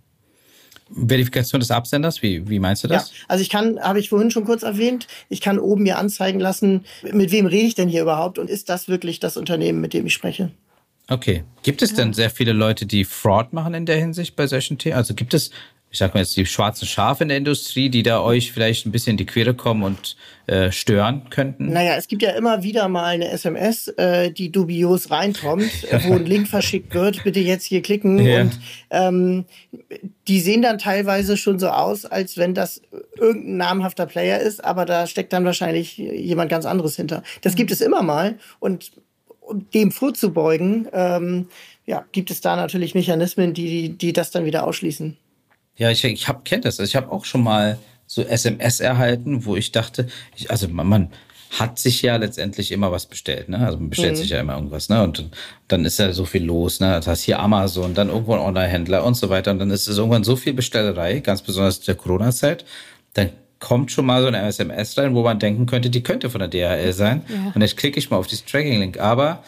Verifikation 0.91 1.61
des 1.61 1.71
Absenders, 1.71 2.23
wie, 2.23 2.49
wie 2.49 2.59
meinst 2.59 2.85
du 2.85 2.89
das? 2.89 3.11
Ja, 3.11 3.17
also 3.29 3.43
ich 3.43 3.51
kann, 3.51 3.79
habe 3.81 4.01
ich 4.01 4.09
vorhin 4.09 4.31
schon 4.31 4.45
kurz 4.45 4.63
erwähnt, 4.63 5.07
ich 5.29 5.41
kann 5.41 5.59
oben 5.59 5.83
mir 5.83 5.99
anzeigen 5.99 6.41
lassen, 6.41 6.85
mit 7.13 7.31
wem 7.31 7.47
rede 7.47 7.67
ich 7.67 7.75
denn 7.75 7.89
hier 7.89 8.03
überhaupt 8.03 8.39
und 8.39 8.49
ist 8.49 8.69
das 8.69 8.89
wirklich 8.89 9.21
das 9.21 9.37
Unternehmen, 9.37 9.81
mit 9.81 9.93
dem 9.93 10.07
ich 10.07 10.15
spreche? 10.15 10.51
Okay. 11.09 11.45
Gibt 11.63 11.83
es 11.83 11.91
ja. 11.91 11.97
denn 11.97 12.13
sehr 12.13 12.31
viele 12.31 12.53
Leute, 12.53 12.87
die 12.87 13.05
Fraud 13.05 13.53
machen 13.53 13.75
in 13.75 13.87
der 13.87 13.97
Hinsicht 13.97 14.37
bei 14.37 14.47
solchen 14.47 14.79
Themen? 14.79 14.97
Also 14.97 15.15
gibt 15.15 15.35
es 15.35 15.51
ich 15.91 15.99
sag 15.99 16.13
mal 16.13 16.21
jetzt 16.21 16.37
die 16.37 16.45
schwarzen 16.45 16.87
Schafe 16.87 17.25
in 17.25 17.29
der 17.29 17.39
Industrie, 17.39 17.89
die 17.89 18.03
da 18.03 18.21
euch 18.21 18.53
vielleicht 18.53 18.85
ein 18.85 18.93
bisschen 18.93 19.13
in 19.13 19.17
die 19.17 19.27
Quere 19.27 19.55
kommen 19.55 19.83
und 19.83 20.17
äh, 20.47 20.71
stören 20.71 21.31
könnten? 21.31 21.73
Naja, 21.73 21.95
es 21.97 22.09
gibt 22.09 22.23
ja 22.23 22.31
immer 22.33 22.63
wieder 22.63 22.89
mal 22.89 23.05
eine 23.05 23.31
SMS, 23.31 23.89
äh, 23.89 24.31
die 24.31 24.53
dubios 24.53 25.11
reinkommt, 25.11 25.71
wo 26.05 26.15
ein 26.15 26.27
Link 26.27 26.49
verschickt 26.49 26.95
wird, 26.95 27.25
bitte 27.25 27.41
jetzt 27.41 27.65
hier 27.65 27.81
klicken. 27.81 28.19
Ja. 28.19 28.43
Und 28.43 28.59
ähm, 28.91 29.45
die 30.27 30.41
sehen 30.41 30.61
dann 30.61 30.79
teilweise 30.79 31.39
schon 31.39 31.59
so 31.59 31.69
aus, 31.69 32.05
als 32.05 32.37
wenn 32.37 32.53
das 32.53 32.83
irgendein 33.17 33.57
namhafter 33.57 34.05
Player 34.05 34.41
ist, 34.41 34.63
aber 34.63 34.85
da 34.85 35.07
steckt 35.07 35.33
dann 35.33 35.47
wahrscheinlich 35.47 35.97
jemand 35.97 36.51
ganz 36.51 36.67
anderes 36.67 36.97
hinter. 36.97 37.23
Das 37.41 37.55
gibt 37.55 37.71
es 37.71 37.81
immer 37.81 38.03
mal 38.03 38.39
und 38.61 38.93
um 39.41 39.71
dem 39.71 39.91
vorzubeugen, 39.91 40.89
ähm, 40.93 41.49
ja, 41.87 42.05
gibt 42.13 42.31
es 42.31 42.43
da 42.43 42.55
natürlich 42.55 42.95
Mechanismen, 42.95 43.55
die, 43.55 43.89
die 43.89 44.13
das 44.13 44.31
dann 44.31 44.45
wieder 44.45 44.67
ausschließen. 44.67 45.17
Ja, 45.79 45.91
ich, 45.91 46.05
ich 46.05 46.29
hab, 46.29 46.45
kennt 46.45 46.65
das. 46.65 46.79
Ich 46.81 46.97
habe 46.97 47.11
auch 47.11 47.25
schon 47.25 47.43
mal 47.43 47.79
so 48.07 48.23
SMS 48.23 48.81
erhalten, 48.81 49.45
wo 49.45 49.57
ich 49.57 49.73
dachte, 49.73 50.09
ich, 50.37 50.51
also 50.51 50.69
man, 50.69 50.87
man 50.87 51.11
hat 51.51 51.79
sich 51.79 52.03
ja 52.03 52.17
letztendlich 52.17 52.73
immer 52.73 52.93
was 52.93 53.07
bestellt, 53.07 53.49
ne? 53.49 53.59
Also 53.65 53.79
man 53.79 53.89
bestellt 53.91 54.15
mhm. 54.15 54.17
sich 54.17 54.31
ja 54.31 54.41
immer 54.41 54.55
irgendwas, 54.55 54.89
ne? 54.89 55.03
Und 55.03 55.31
dann 55.69 55.85
ist 55.85 55.99
ja 55.99 56.13
so 56.13 56.25
viel 56.25 56.45
los, 56.45 56.81
ne? 56.81 56.89
Das 56.89 57.07
heißt 57.07 57.25
hier 57.25 57.39
Amazon, 57.39 57.95
dann 57.95 58.09
irgendwo 58.09 58.35
ein 58.35 58.41
Online-Händler 58.41 59.05
und 59.05 59.15
so 59.15 59.31
weiter. 59.31 59.53
Und 59.53 59.59
dann 59.61 59.71
ist 59.71 59.87
es 59.87 59.97
irgendwann 59.97 60.25
so 60.25 60.37
viel 60.37 60.53
Bestellerei, 60.53 61.21
ganz 61.21 61.43
besonders 61.43 61.81
der 61.81 61.95
Corona-Zeit. 61.95 62.65
Dann 63.15 63.31
kommt 63.61 63.91
schon 63.91 64.07
mal 64.07 64.21
so 64.21 64.29
eine 64.29 64.41
SMS 64.43 64.99
rein, 64.99 65.15
wo 65.15 65.23
man 65.23 65.39
denken 65.39 65.67
könnte, 65.67 65.91
die 65.91 66.03
könnte 66.03 66.29
von 66.29 66.41
der 66.41 66.49
DHL 66.49 66.93
sein. 66.93 67.23
Ja. 67.29 67.53
Und 67.55 67.61
jetzt 67.63 67.77
klicke 67.77 67.99
ich 67.99 68.11
mal 68.11 68.19
auf 68.19 68.27
dieses 68.27 68.45
Tracking-Link. 68.45 69.01
Aber 69.01 69.43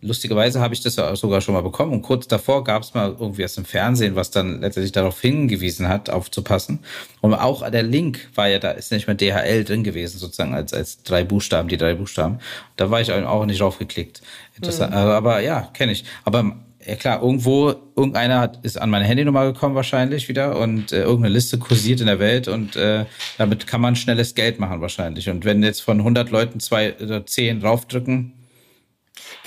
Lustigerweise 0.00 0.60
habe 0.60 0.74
ich 0.74 0.80
das 0.80 0.94
sogar 0.94 1.40
schon 1.40 1.54
mal 1.54 1.62
bekommen 1.62 1.92
und 1.92 2.02
kurz 2.02 2.28
davor 2.28 2.62
gab 2.62 2.82
es 2.82 2.94
mal 2.94 3.16
irgendwie 3.18 3.42
was 3.42 3.58
im 3.58 3.64
Fernsehen, 3.64 4.14
was 4.14 4.30
dann 4.30 4.60
letztendlich 4.60 4.92
darauf 4.92 5.20
hingewiesen 5.20 5.88
hat, 5.88 6.08
aufzupassen. 6.08 6.80
Und 7.20 7.34
auch 7.34 7.68
der 7.68 7.82
Link 7.82 8.28
war 8.34 8.48
ja 8.48 8.60
da, 8.60 8.70
ist 8.70 8.92
nicht 8.92 9.08
mehr 9.08 9.16
DHL 9.16 9.64
drin 9.64 9.82
gewesen, 9.82 10.18
sozusagen 10.18 10.54
als, 10.54 10.72
als 10.72 11.02
drei 11.02 11.24
Buchstaben, 11.24 11.68
die 11.68 11.76
drei 11.76 11.94
Buchstaben. 11.94 12.38
Da 12.76 12.90
war 12.90 13.00
ich 13.00 13.12
auch 13.12 13.46
nicht 13.46 13.60
drauf 13.60 13.78
geklickt. 13.78 14.22
Interessant. 14.54 14.92
Mhm. 14.92 14.98
Aber 14.98 15.40
ja, 15.40 15.68
kenne 15.72 15.92
ich. 15.92 16.04
Aber 16.24 16.54
ja 16.86 16.94
klar, 16.94 17.22
irgendwo, 17.22 17.74
irgendeiner 17.96 18.40
hat, 18.40 18.64
ist 18.64 18.80
an 18.80 18.90
meine 18.90 19.04
Handynummer 19.04 19.52
gekommen 19.52 19.74
wahrscheinlich 19.74 20.28
wieder 20.28 20.58
und 20.58 20.92
äh, 20.92 21.02
irgendeine 21.02 21.34
Liste 21.34 21.58
kursiert 21.58 22.00
in 22.00 22.06
der 22.06 22.18
Welt 22.18 22.48
und 22.48 22.76
äh, 22.76 23.04
damit 23.36 23.66
kann 23.66 23.80
man 23.80 23.96
schnelles 23.96 24.34
Geld 24.34 24.58
machen 24.58 24.80
wahrscheinlich. 24.80 25.28
Und 25.28 25.44
wenn 25.44 25.62
jetzt 25.62 25.80
von 25.80 25.98
100 25.98 26.30
Leuten 26.30 26.60
zwei 26.60 26.94
oder 26.98 27.26
zehn 27.26 27.60
draufdrücken, 27.60 28.32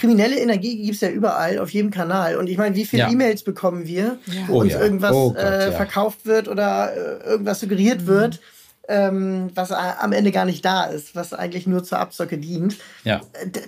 kriminelle 0.01 0.39
Energie 0.39 0.81
gibt 0.81 0.95
es 0.95 1.01
ja 1.01 1.09
überall, 1.09 1.59
auf 1.59 1.69
jedem 1.69 1.91
Kanal. 1.91 2.37
Und 2.37 2.47
ich 2.47 2.57
meine, 2.57 2.75
wie 2.75 2.85
viele 2.85 3.03
ja. 3.03 3.11
E-Mails 3.11 3.43
bekommen 3.43 3.85
wir, 3.85 4.17
ja. 4.25 4.47
wo 4.47 4.55
oh, 4.55 4.61
uns 4.61 4.73
ja. 4.73 4.81
irgendwas 4.81 5.13
oh 5.13 5.29
Gott, 5.29 5.43
äh, 5.43 5.71
verkauft 5.71 6.25
wird 6.25 6.47
oder 6.47 6.91
äh, 6.91 7.29
irgendwas 7.29 7.59
suggeriert 7.59 8.01
mhm. 8.01 8.07
wird, 8.07 8.39
ähm, 8.87 9.51
was 9.53 9.71
am 9.71 10.11
Ende 10.11 10.31
gar 10.31 10.45
nicht 10.45 10.65
da 10.65 10.85
ist, 10.85 11.15
was 11.15 11.33
eigentlich 11.33 11.67
nur 11.67 11.83
zur 11.83 11.99
Abzocke 11.99 12.39
dient. 12.39 12.77
Ja. 13.03 13.21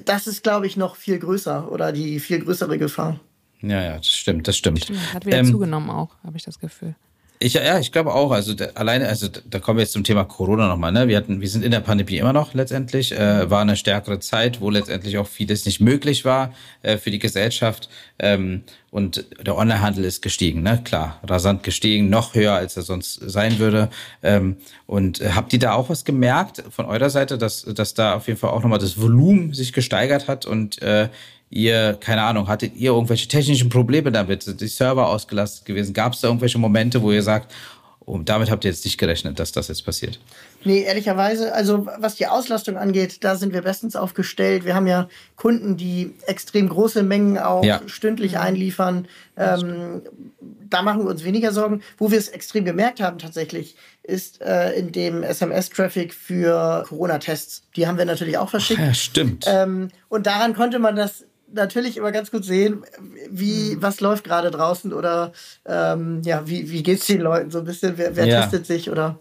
Das 0.06 0.26
ist, 0.26 0.41
glaube 0.41 0.65
ich, 0.65 0.76
noch 0.76 0.96
viel 0.96 1.19
größer 1.19 1.72
oder 1.72 1.91
die 1.91 2.19
viel 2.19 2.39
größere 2.39 2.80
Gefahr. 2.80 3.19
Ja, 3.62 3.82
ja, 3.82 3.98
das 3.98 4.08
stimmt, 4.08 4.48
das 4.48 4.58
stimmt. 4.58 4.84
stimmt 4.84 5.13
hat 5.13 5.26
wieder 5.28 5.38
ähm, 5.38 5.46
zugenommen 5.46 5.91
auch, 5.91 6.15
habe 6.24 6.36
ich 6.36 6.43
das 6.43 6.58
Gefühl. 6.58 6.96
Ich, 7.43 7.56
ja, 7.56 7.77
ich 7.77 7.91
glaube 7.91 8.13
auch. 8.13 8.32
Also 8.32 8.53
da, 8.53 8.67
alleine, 8.75 9.10
also 9.10 9.27
da 9.27 9.60
kommen 9.60 9.77
wir 9.77 9.84
jetzt 9.84 9.91
zum 9.91 10.06
Thema 10.06 10.23
Corona 10.23 10.69
nochmal. 10.69 10.93
Ne? 10.93 11.10
Wir 11.10 11.17
hatten, 11.17 11.41
wir 11.41 11.49
sind 11.49 11.65
in 11.65 11.71
der 11.71 11.82
Pandemie 11.82 12.17
immer 12.17 12.32
noch 12.32 12.53
letztendlich. 12.53 13.12
Äh, 13.12 13.49
war 13.49 13.60
eine 13.60 13.75
stärkere 13.75 14.19
Zeit, 14.21 14.62
wo 14.62 14.69
letztendlich 14.69 15.17
auch 15.17 15.27
vieles 15.27 15.65
nicht 15.65 15.82
möglich 15.82 16.23
war 16.23 16.53
äh, 16.84 16.95
für 16.97 17.12
die 17.12 17.19
Gesellschaft. 17.19 17.89
Ähm, 18.17 18.63
und 18.91 19.25
der 19.45 19.58
Onlinehandel 19.58 20.06
ist 20.06 20.21
gestiegen, 20.21 20.62
ne? 20.62 20.79
Klar, 20.86 21.19
rasant 21.27 21.63
gestiegen, 21.63 22.10
noch 22.10 22.34
höher, 22.34 22.53
als 22.53 22.77
er 22.77 22.84
sonst 22.84 23.15
sein 23.15 23.60
würde. 23.60 23.89
Ähm, 24.21 24.56
und 24.86 25.19
äh, 25.19 25.32
habt 25.32 25.51
ihr 25.51 25.60
da 25.60 25.73
auch 25.73 25.89
was 25.89 26.06
gemerkt 26.06 26.63
von 26.69 26.86
eurer 26.86 27.10
Seite, 27.10 27.38
dass, 27.38 27.63
dass 27.63 27.93
da 27.93 28.15
auf 28.15 28.27
jeden 28.27 28.39
Fall 28.39 28.51
auch 28.51 28.62
nochmal 28.62 28.79
das 28.79 29.01
Volumen 29.01 29.53
sich 29.53 29.73
gesteigert 29.73 30.29
hat 30.29 30.45
und 30.45 30.82
äh, 30.82 31.10
ihr, 31.53 31.97
keine 31.99 32.23
Ahnung, 32.23 32.47
hattet 32.47 32.75
ihr 32.75 32.91
irgendwelche 32.91 33.27
technischen 33.27 33.69
Probleme 33.69 34.11
damit? 34.11 34.43
Sind 34.43 34.59
die 34.61 34.67
Server 34.67 35.07
ausgelastet 35.07 35.65
gewesen? 35.65 35.93
Gab 35.93 36.13
es 36.13 36.21
da 36.21 36.27
irgendwelche 36.27 36.57
Momente, 36.57 37.01
wo 37.01 37.11
ihr 37.11 37.23
sagt, 37.23 37.53
Und 38.05 38.27
damit 38.27 38.51
habt 38.51 38.65
ihr 38.65 38.71
jetzt 38.71 38.83
nicht 38.83 38.97
gerechnet, 38.97 39.39
dass 39.39 39.53
das 39.53 39.69
jetzt 39.69 39.85
passiert? 39.85 40.19
Nee, 40.65 40.81
ehrlicherweise, 40.81 41.53
also 41.53 41.87
was 41.97 42.15
die 42.15 42.27
Auslastung 42.27 42.77
angeht, 42.77 43.23
da 43.23 43.35
sind 43.35 43.53
wir 43.53 43.61
bestens 43.61 43.95
aufgestellt. 43.95 44.65
Wir 44.65 44.75
haben 44.75 44.87
ja 44.87 45.07
Kunden, 45.35 45.77
die 45.77 46.13
extrem 46.27 46.67
große 46.67 47.03
Mengen 47.03 47.37
auch 47.37 47.63
ja. 47.63 47.81
stündlich 47.85 48.37
einliefern. 48.37 49.07
Ähm, 49.37 50.01
da 50.69 50.81
machen 50.81 51.03
wir 51.03 51.09
uns 51.09 51.23
weniger 51.23 51.53
Sorgen. 51.53 51.81
Wo 51.97 52.11
wir 52.11 52.17
es 52.17 52.27
extrem 52.27 52.65
gemerkt 52.65 52.99
haben 52.99 53.19
tatsächlich, 53.19 53.77
ist 54.03 54.41
äh, 54.41 54.73
in 54.73 54.91
dem 54.91 55.23
SMS-Traffic 55.23 56.13
für 56.13 56.83
Corona-Tests. 56.87 57.69
Die 57.75 57.87
haben 57.87 57.97
wir 57.97 58.05
natürlich 58.05 58.37
auch 58.37 58.49
verschickt. 58.49 58.81
Ach 58.81 58.87
ja, 58.87 58.93
stimmt. 58.93 59.45
Ähm, 59.47 59.89
und 60.09 60.27
daran 60.27 60.53
konnte 60.53 60.79
man 60.79 60.97
das 60.97 61.25
natürlich 61.53 61.97
immer 61.97 62.11
ganz 62.11 62.31
gut 62.31 62.43
sehen, 62.45 62.83
wie, 63.29 63.75
mhm. 63.75 63.81
was 63.81 64.01
läuft 64.01 64.23
gerade 64.23 64.51
draußen 64.51 64.93
oder 64.93 65.31
ähm, 65.65 66.21
ja, 66.25 66.47
wie, 66.47 66.69
wie 66.69 66.83
geht 66.83 66.99
es 66.99 67.07
den 67.07 67.21
Leuten 67.21 67.51
so 67.51 67.59
ein 67.59 67.65
bisschen, 67.65 67.97
wer, 67.97 68.15
wer 68.15 68.25
ja. 68.25 68.41
testet 68.41 68.65
sich 68.65 68.89
oder. 68.89 69.19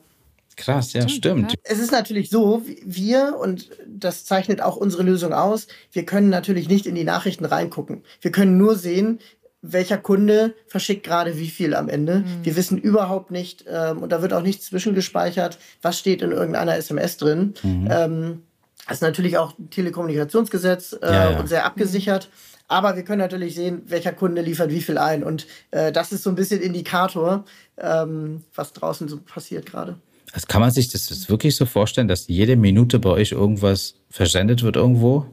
Krass, 0.56 0.92
ja, 0.92 1.08
stimmt. 1.08 1.54
Es 1.64 1.78
ist 1.78 1.92
natürlich 1.92 2.28
so, 2.28 2.62
wir, 2.84 3.38
und 3.40 3.70
das 3.86 4.26
zeichnet 4.26 4.60
auch 4.60 4.76
unsere 4.76 5.02
Lösung 5.02 5.32
aus, 5.32 5.66
wir 5.92 6.04
können 6.04 6.28
natürlich 6.28 6.68
nicht 6.68 6.86
in 6.86 6.94
die 6.94 7.04
Nachrichten 7.04 7.46
reingucken. 7.46 8.02
Wir 8.20 8.32
können 8.32 8.58
nur 8.58 8.76
sehen, 8.76 9.18
welcher 9.62 9.96
Kunde 9.96 10.54
verschickt 10.66 11.04
gerade 11.04 11.38
wie 11.38 11.48
viel 11.48 11.74
am 11.74 11.88
Ende. 11.88 12.18
Mhm. 12.18 12.44
Wir 12.44 12.56
wissen 12.56 12.76
überhaupt 12.76 13.30
nicht, 13.30 13.64
ähm, 13.66 13.98
und 13.98 14.10
da 14.10 14.20
wird 14.20 14.34
auch 14.34 14.42
nichts 14.42 14.66
zwischengespeichert, 14.66 15.58
was 15.80 15.98
steht 15.98 16.20
in 16.20 16.32
irgendeiner 16.32 16.76
SMS 16.76 17.16
drin. 17.16 17.54
Mhm. 17.62 17.88
Ähm, 17.90 18.42
das 18.86 18.98
ist 18.98 19.02
natürlich 19.02 19.38
auch 19.38 19.54
Telekommunikationsgesetz 19.70 20.92
äh, 21.00 21.06
ja, 21.06 21.30
ja. 21.30 21.40
und 21.40 21.48
sehr 21.48 21.64
abgesichert. 21.64 22.28
Aber 22.68 22.96
wir 22.96 23.04
können 23.04 23.18
natürlich 23.18 23.54
sehen, 23.54 23.82
welcher 23.86 24.12
Kunde 24.12 24.40
liefert 24.40 24.70
wie 24.70 24.80
viel 24.80 24.98
ein. 24.98 25.22
Und 25.22 25.46
äh, 25.72 25.92
das 25.92 26.10
ist 26.10 26.22
so 26.22 26.30
ein 26.30 26.36
bisschen 26.36 26.60
Indikator, 26.60 27.44
ähm, 27.78 28.44
was 28.54 28.72
draußen 28.72 29.08
so 29.08 29.18
passiert 29.18 29.66
gerade. 29.66 29.96
Also 30.32 30.46
kann 30.48 30.62
man 30.62 30.70
sich 30.70 30.88
das 30.88 31.28
wirklich 31.28 31.54
so 31.54 31.66
vorstellen, 31.66 32.08
dass 32.08 32.28
jede 32.28 32.56
Minute 32.56 32.98
bei 32.98 33.10
euch 33.10 33.32
irgendwas 33.32 33.94
versendet 34.08 34.62
wird 34.62 34.76
irgendwo? 34.76 35.26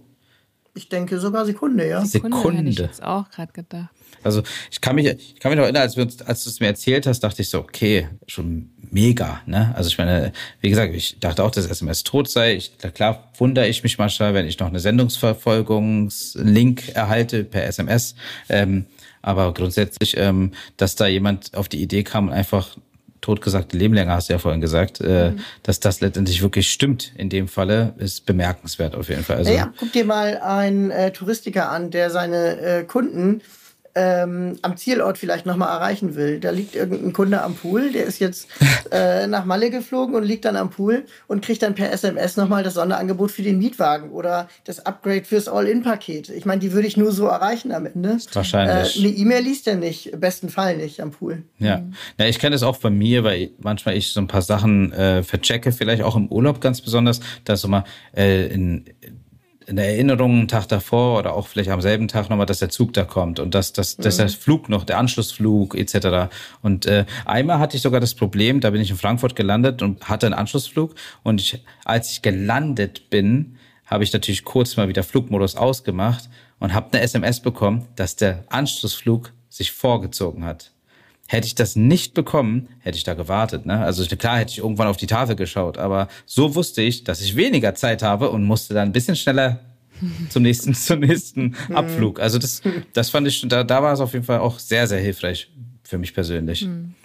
Ich 0.80 0.88
denke 0.88 1.20
sogar 1.20 1.46
Sekunde, 1.46 1.90
ja. 1.90 2.06
Sekunde. 2.06 2.38
Sekunde. 2.38 2.60
Hätte 2.60 2.70
ich 2.70 2.78
jetzt 2.78 3.04
auch 3.04 3.30
gerade 3.30 3.52
gedacht. 3.52 3.90
Also 4.24 4.44
ich 4.72 4.80
kann 4.80 4.96
mich, 4.96 5.08
ich 5.08 5.42
kann 5.42 5.52
mich 5.52 5.58
noch 5.58 5.66
erinnern, 5.66 5.82
als, 5.82 5.98
wir 5.98 6.06
uns, 6.06 6.22
als 6.22 6.46
du 6.46 6.50
es 6.50 6.62
mir 6.62 6.68
erzählt 6.68 7.06
hast, 7.06 7.20
dachte 7.20 7.42
ich 7.42 7.50
so, 7.50 7.60
okay, 7.60 8.08
schon 8.28 8.70
mega. 8.90 9.42
Ne? 9.46 9.74
Also 9.76 9.90
ich 9.90 9.98
meine, 9.98 10.32
wie 10.62 10.70
gesagt, 10.70 10.94
ich 10.94 11.20
dachte 11.20 11.44
auch, 11.44 11.52
dass 11.52 11.66
SMS 11.66 12.06
tot 12.06 12.30
sei. 12.30 12.56
Ich, 12.56 12.78
klar 12.94 13.30
wundere 13.38 13.68
ich 13.68 13.84
mich 13.84 13.98
manchmal, 13.98 14.34
wenn 14.34 14.46
ich 14.46 14.58
noch 14.58 14.68
eine 14.68 14.80
Sendungsverfolgungslink 14.80 16.96
erhalte 16.96 17.44
per 17.44 17.66
SMS. 17.66 18.16
Ähm, 18.48 18.86
aber 19.22 19.54
grundsätzlich, 19.54 20.16
ähm, 20.16 20.54
dass 20.78 20.96
da 20.96 21.08
jemand 21.08 21.56
auf 21.56 21.68
die 21.68 21.82
Idee 21.82 22.04
kam 22.04 22.30
und 22.30 22.34
einfach 22.34 22.78
totgesagte 23.22 23.78
Leben 23.78 23.94
länger, 23.94 24.14
hast 24.14 24.30
du 24.30 24.34
ja 24.34 24.40
vorhin 24.40 24.62
gesagt, 24.62 25.02
äh, 25.02 25.32
mhm. 25.32 25.40
dass 25.64 25.80
das 25.80 26.02
letztendlich 26.02 26.42
wirklich 26.42 26.72
stimmt 26.72 27.14
in 27.16 27.30
dem 27.30 27.48
Falle, 27.48 27.94
ist 27.98 28.26
bemerkenswert 28.26 28.96
auf 28.96 29.10
jeden 29.10 29.24
Fall. 29.24 29.38
Also, 29.38 29.52
ja, 29.52 29.74
guck 29.78 29.92
dir 29.92 30.06
mal 30.06 30.38
einen 30.38 30.92
äh, 30.92 31.12
Touristiker 31.12 31.70
an, 31.70 31.92
der 31.92 32.10
seine 32.10 32.60
äh, 32.60 32.84
Kunden 32.84 33.42
ähm, 33.96 34.58
am 34.62 34.78
Zielort 34.78 35.18
vielleicht 35.18 35.46
nochmal 35.46 35.70
erreichen 35.70 36.16
will. 36.16 36.40
Da 36.40 36.52
liegt 36.52 36.76
irgendein 36.76 37.14
Kunde 37.14 37.42
am 37.42 37.56
Pool, 37.56 37.92
der 37.92 38.06
ist 38.06 38.20
jetzt 38.20 38.48
äh, 38.92 39.28
nach 39.28 39.46
Malle 39.46 39.70
geflogen 39.70 40.16
und 40.16 40.24
liegt 40.24 40.46
dann 40.46 40.56
am 40.56 40.70
Pool 40.70 41.06
und 41.28 41.44
kriegt 41.44 41.62
dann 41.64 41.76
per 41.76 41.92
SMS 41.92 42.38
nochmal 42.38 42.64
das 42.64 42.76
Sonderangebot 42.76 43.32
für 43.32 43.42
den 43.42 43.58
Mietwagen 43.58 44.12
oder 44.12 44.48
das 44.66 44.86
Upgrade 44.86 45.24
fürs 45.24 45.48
All-In-Paket. 45.48 46.30
Ich 46.30 46.46
meine, 46.46 46.60
die 46.60 46.72
würde 46.74 46.88
ich 46.88 46.98
nur 46.98 47.12
so 47.12 47.28
erreichen 47.28 47.72
am 47.72 47.86
Ende. 47.86 48.18
Wahrscheinlich. 48.34 48.98
Äh, 48.98 49.00
eine 49.00 49.10
E-Mail 49.16 49.44
liest 49.44 49.68
er 49.68 49.76
nicht, 49.76 50.14
im 50.14 50.20
besten 50.20 50.50
Fall 50.50 50.78
nicht 50.78 51.02
am 51.02 51.12
Pool. 51.12 51.44
Ja, 51.58 51.78
mhm. 51.78 51.94
ja 52.18 52.26
ich 52.26 52.40
kenne 52.40 52.54
das 52.54 52.64
auch 52.64 52.78
bei 52.78 52.90
mir, 52.90 53.24
weil 53.24 53.52
manchmal 53.60 53.96
ich 53.96 54.10
so 54.10 54.20
ein 54.20 54.28
paar 54.28 54.42
Sachen 54.42 54.92
äh, 54.94 55.24
verchecke, 55.24 55.72
vielleicht 55.72 56.04
auch 56.04 56.16
im 56.16 56.32
Urlaub 56.32 56.62
ganz 56.62 56.82
besonders, 56.82 57.20
dass 57.46 57.62
so 57.62 57.68
mal 57.68 57.84
äh, 58.16 58.48
in 58.48 58.86
in 59.70 59.76
der 59.76 59.90
Erinnerung 59.90 60.32
einen 60.32 60.48
Tag 60.48 60.68
davor 60.68 61.20
oder 61.20 61.36
auch 61.36 61.46
vielleicht 61.46 61.70
am 61.70 61.80
selben 61.80 62.08
Tag 62.08 62.30
nochmal, 62.30 62.48
dass 62.48 62.58
der 62.58 62.70
Zug 62.70 62.92
da 62.94 63.04
kommt 63.06 63.40
und 63.40 63.54
dass, 63.54 63.72
dass, 63.72 63.98
mhm. 63.98 64.02
dass 64.02 64.18
der 64.18 64.30
Flug 64.30 64.68
noch, 64.68 64.84
der 64.84 64.98
Anschlussflug 64.98 65.76
etc. 65.76 66.34
Und 66.64 66.88
äh, 66.88 67.06
einmal 67.26 67.60
hatte 67.60 67.78
ich 67.78 67.84
sogar 67.84 68.00
das 68.00 68.16
Problem, 68.16 68.62
da 68.62 68.72
bin 68.72 68.82
ich 68.82 68.90
in 68.90 68.98
Frankfurt 68.98 69.36
gelandet 69.36 69.84
und 69.84 70.10
hatte 70.10 70.26
einen 70.26 70.34
Anschlussflug 70.34 70.96
und 71.22 71.40
ich, 71.40 71.64
als 71.86 72.12
ich 72.12 72.24
gelandet 72.24 73.12
bin, 73.12 73.58
habe 73.86 74.04
ich 74.04 74.12
natürlich 74.12 74.44
kurz 74.44 74.76
mal 74.76 74.88
wieder 74.88 75.04
Flugmodus 75.04 75.56
ausgemacht 75.56 76.30
und 76.60 76.74
habe 76.74 76.88
eine 76.92 77.02
SMS 77.04 77.40
bekommen, 77.40 77.88
dass 77.96 78.16
der 78.16 78.46
Anschlussflug 78.50 79.34
sich 79.50 79.72
vorgezogen 79.72 80.46
hat. 80.46 80.72
Hätte 81.32 81.46
ich 81.46 81.54
das 81.54 81.76
nicht 81.76 82.16
bekommen, 82.16 82.70
hätte 82.80 82.98
ich 82.98 83.04
da 83.04 83.14
gewartet. 83.14 83.68
Ne? 83.68 83.78
Also 83.78 84.04
klar 84.16 84.40
hätte 84.40 84.52
ich 84.52 84.58
irgendwann 84.58 84.88
auf 84.88 84.98
die 84.98 85.06
Tafel 85.06 85.36
geschaut, 85.36 85.78
aber 85.78 86.08
so 86.26 86.56
wusste 86.56 86.82
ich, 86.82 87.04
dass 87.04 87.22
ich 87.22 87.36
weniger 87.36 87.76
Zeit 87.76 88.02
habe 88.02 88.32
und 88.32 88.46
musste 88.46 88.74
dann 88.74 88.90
ein 88.90 88.92
bisschen 88.92 89.16
schneller 89.16 89.60
zum 90.30 90.42
nächsten, 90.42 90.74
zum 90.74 91.02
nächsten 91.02 91.56
mhm. 91.68 91.76
Abflug. 91.76 92.20
Also 92.20 92.40
das, 92.40 92.64
das 92.94 93.12
fand 93.12 93.28
ich, 93.28 93.48
da, 93.48 93.64
da 93.64 93.84
war 93.84 93.94
es 93.94 94.00
auf 94.00 94.14
jeden 94.14 94.26
Fall 94.26 94.40
auch 94.40 94.58
sehr, 94.58 94.88
sehr 94.88 95.00
hilfreich 95.00 95.52
für 95.84 96.00
mich 96.00 96.16
persönlich. 96.16 96.66
Mhm. 96.66 96.96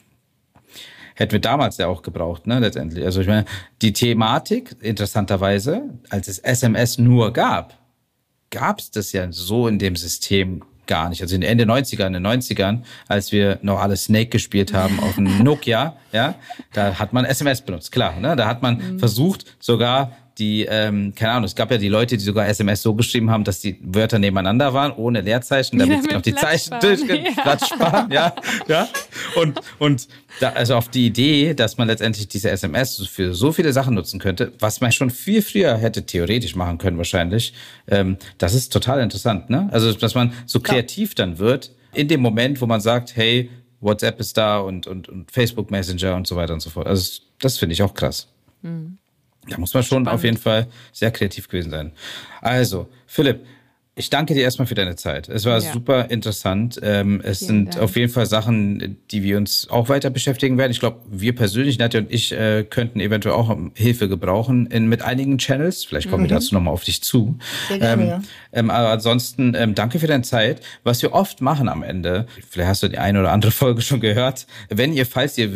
Hätten 1.16 1.32
wir 1.32 1.40
damals 1.40 1.76
ja 1.76 1.88
auch 1.88 2.00
gebraucht, 2.00 2.46
ne, 2.46 2.60
letztendlich. 2.60 3.04
Also 3.04 3.20
ich 3.20 3.26
meine, 3.26 3.44
die 3.82 3.92
Thematik, 3.92 4.74
interessanterweise, 4.80 5.82
als 6.08 6.28
es 6.28 6.38
SMS 6.38 6.96
nur 6.96 7.30
gab, 7.34 7.78
gab 8.48 8.78
es 8.78 8.90
das 8.90 9.12
ja 9.12 9.30
so 9.30 9.68
in 9.68 9.78
dem 9.78 9.96
System 9.96 10.62
gar 10.86 11.08
nicht. 11.08 11.22
Also 11.22 11.34
in 11.34 11.42
Ende 11.42 11.64
90er, 11.64 12.06
in 12.06 12.12
den 12.14 12.26
90ern, 12.26 12.80
als 13.08 13.32
wir 13.32 13.58
noch 13.62 13.80
alle 13.80 13.96
Snake 13.96 14.26
gespielt 14.26 14.72
haben 14.72 15.00
auf 15.00 15.14
dem 15.16 15.38
Nokia, 15.42 15.96
ja, 16.12 16.34
da 16.72 16.98
hat 16.98 17.12
man 17.12 17.24
SMS 17.24 17.62
benutzt, 17.62 17.92
klar. 17.92 18.18
Ne? 18.20 18.36
Da 18.36 18.46
hat 18.46 18.62
man 18.62 18.94
mhm. 18.94 18.98
versucht, 18.98 19.56
sogar 19.60 20.12
die, 20.38 20.66
ähm, 20.68 21.14
keine 21.14 21.32
Ahnung, 21.32 21.44
es 21.44 21.54
gab 21.54 21.70
ja 21.70 21.78
die 21.78 21.88
Leute, 21.88 22.16
die 22.16 22.24
sogar 22.24 22.48
SMS 22.48 22.82
so 22.82 22.94
geschrieben 22.94 23.30
haben, 23.30 23.44
dass 23.44 23.60
die 23.60 23.78
Wörter 23.82 24.18
nebeneinander 24.18 24.74
waren, 24.74 24.92
ohne 24.92 25.20
Leerzeichen, 25.20 25.78
damit 25.78 25.98
ja, 25.98 26.02
sie 26.02 26.14
noch 26.14 26.22
die 26.22 26.32
Platz 26.32 26.64
Zeichen 26.64 27.24
ja. 27.24 27.42
Platz 27.42 27.68
sparen, 27.68 28.10
ja, 28.10 28.34
ja. 28.66 28.88
Und, 29.36 29.60
und 29.78 30.08
da, 30.40 30.50
also 30.50 30.74
auf 30.74 30.88
die 30.88 31.06
Idee, 31.06 31.54
dass 31.54 31.78
man 31.78 31.86
letztendlich 31.86 32.26
diese 32.26 32.50
SMS 32.50 33.06
für 33.06 33.34
so 33.34 33.52
viele 33.52 33.72
Sachen 33.72 33.94
nutzen 33.94 34.18
könnte, 34.18 34.52
was 34.58 34.80
man 34.80 34.90
schon 34.90 35.10
viel 35.10 35.40
früher 35.40 35.76
hätte 35.76 36.04
theoretisch 36.04 36.56
machen 36.56 36.78
können 36.78 36.98
wahrscheinlich, 36.98 37.54
ähm, 37.86 38.16
das 38.38 38.54
ist 38.54 38.72
total 38.72 39.00
interessant, 39.00 39.50
ne? 39.50 39.68
Also, 39.70 39.92
dass 39.92 40.14
man 40.14 40.32
so 40.46 40.58
kreativ 40.60 41.14
dann 41.14 41.38
wird, 41.38 41.70
in 41.92 42.08
dem 42.08 42.20
Moment, 42.20 42.60
wo 42.60 42.66
man 42.66 42.80
sagt, 42.80 43.14
hey, 43.14 43.50
WhatsApp 43.80 44.18
ist 44.18 44.36
da 44.36 44.58
und, 44.58 44.86
und, 44.86 45.08
und 45.08 45.30
Facebook 45.30 45.70
Messenger 45.70 46.16
und 46.16 46.26
so 46.26 46.34
weiter 46.34 46.54
und 46.54 46.60
so 46.60 46.70
fort. 46.70 46.88
Also, 46.88 47.22
das 47.38 47.58
finde 47.58 47.74
ich 47.74 47.82
auch 47.82 47.94
krass. 47.94 48.28
Mhm. 48.62 48.98
Da 49.48 49.58
muss 49.58 49.74
man 49.74 49.82
schon 49.82 50.04
Spannend. 50.04 50.08
auf 50.08 50.24
jeden 50.24 50.36
Fall 50.36 50.66
sehr 50.92 51.10
kreativ 51.10 51.48
gewesen 51.48 51.70
sein. 51.70 51.92
Also, 52.40 52.88
Philipp, 53.06 53.46
ich 53.96 54.10
danke 54.10 54.34
dir 54.34 54.42
erstmal 54.42 54.66
für 54.66 54.74
deine 54.74 54.96
Zeit. 54.96 55.28
Es 55.28 55.44
war 55.44 55.60
ja. 55.60 55.72
super 55.72 56.10
interessant. 56.10 56.80
Ähm, 56.82 57.20
es 57.22 57.38
Vielen 57.38 57.48
sind 57.48 57.74
Dank. 57.74 57.84
auf 57.84 57.96
jeden 57.96 58.12
Fall 58.12 58.26
Sachen, 58.26 58.98
die 59.12 59.22
wir 59.22 59.36
uns 59.36 59.68
auch 59.70 59.88
weiter 59.88 60.10
beschäftigen 60.10 60.58
werden. 60.58 60.72
Ich 60.72 60.80
glaube, 60.80 60.98
wir 61.08 61.32
persönlich, 61.32 61.78
Nadja 61.78 62.00
und 62.00 62.12
ich, 62.12 62.32
äh, 62.32 62.64
könnten 62.68 62.98
eventuell 62.98 63.36
auch 63.36 63.56
Hilfe 63.74 64.08
gebrauchen 64.08 64.66
in, 64.66 64.88
mit 64.88 65.02
einigen 65.02 65.38
Channels. 65.38 65.84
Vielleicht 65.84 66.10
kommen 66.10 66.24
mhm. 66.24 66.28
wir 66.30 66.36
dazu 66.36 66.54
nochmal 66.56 66.74
auf 66.74 66.82
dich 66.82 67.02
zu. 67.02 67.38
Sehr 67.68 67.78
gerne, 67.78 68.02
ähm, 68.02 68.08
ja. 68.08 68.22
ähm, 68.52 68.70
aber 68.70 68.88
ansonsten, 68.88 69.54
ähm, 69.56 69.76
danke 69.76 70.00
für 70.00 70.08
deine 70.08 70.24
Zeit. 70.24 70.60
Was 70.82 71.00
wir 71.02 71.12
oft 71.12 71.40
machen 71.40 71.68
am 71.68 71.84
Ende, 71.84 72.26
vielleicht 72.50 72.70
hast 72.70 72.82
du 72.82 72.88
die 72.88 72.98
eine 72.98 73.20
oder 73.20 73.30
andere 73.30 73.52
Folge 73.52 73.80
schon 73.80 74.00
gehört, 74.00 74.48
wenn 74.70 74.92
ihr, 74.92 75.06
falls 75.06 75.38
ihr 75.38 75.48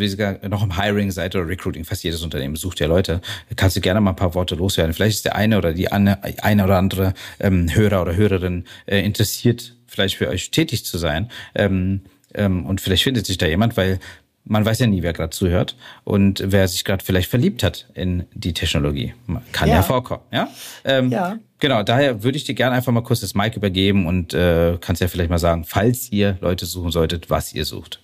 noch 0.49 0.63
im 0.63 0.81
Hiring 0.81 1.11
seid 1.11 1.35
oder 1.35 1.49
Recruiting, 1.49 1.85
fast 1.85 2.05
jedes 2.05 2.23
Unternehmen 2.23 2.55
sucht 2.55 2.79
ja 2.79 2.87
Leute, 2.87 3.21
kannst 3.57 3.77
du 3.77 3.81
gerne 3.81 4.01
mal 4.01 4.11
ein 4.11 4.17
paar 4.17 4.35
Worte 4.35 4.55
loswerden. 4.55 4.95
Vielleicht 4.95 5.17
ist 5.17 5.25
der 5.25 5.35
eine 5.35 5.59
oder 5.59 5.73
die 5.73 5.91
eine, 5.91 6.23
eine 6.23 6.63
oder 6.63 6.79
andere 6.79 7.15
ähm, 7.41 7.75
Hörer 7.75 8.03
oder 8.03 8.15
Hörer 8.15 8.28
Hörerin 8.29 8.65
äh, 8.87 9.01
interessiert, 9.01 9.77
vielleicht 9.87 10.17
für 10.17 10.29
euch 10.29 10.51
tätig 10.51 10.85
zu 10.85 10.99
sein. 10.99 11.31
Ähm, 11.55 12.03
ähm, 12.35 12.67
und 12.67 12.81
vielleicht 12.81 13.05
findet 13.05 13.27
sich 13.27 13.39
da 13.39 13.47
jemand, 13.47 13.77
weil 13.77 13.99
man 14.45 14.65
weiß 14.65 14.79
ja 14.79 14.87
nie, 14.87 15.03
wer 15.03 15.13
gerade 15.13 15.31
zuhört 15.31 15.77
und 16.05 16.43
wer 16.45 16.67
sich 16.69 16.85
gerade 16.85 17.05
vielleicht 17.05 17.29
verliebt 17.29 17.63
hat 17.63 17.89
in 17.95 18.25
die 18.33 18.55
Technologie. 18.55 19.15
Kann 19.53 19.69
ja, 19.69 19.77
ja 19.77 19.83
vorkommen, 19.83 20.23
ja? 20.33 20.49
Ähm, 20.85 21.11
ja. 21.11 21.39
Genau, 21.59 21.83
daher 21.83 22.23
würde 22.23 22.39
ich 22.39 22.45
dir 22.45 22.55
gerne 22.55 22.75
einfach 22.77 22.93
mal 22.93 23.03
kurz 23.03 23.21
das 23.21 23.35
Mic 23.35 23.57
übergeben 23.57 24.07
und 24.07 24.33
äh, 24.33 24.79
kannst 24.81 25.03
ja 25.03 25.09
vielleicht 25.09 25.31
mal 25.31 25.39
sagen, 25.39 25.65
falls 25.65 26.11
ihr 26.13 26.39
Leute 26.41 26.67
suchen 26.67 26.91
solltet, 26.91 27.31
was 27.31 27.53
ihr 27.53 27.65
sucht. 27.65 28.01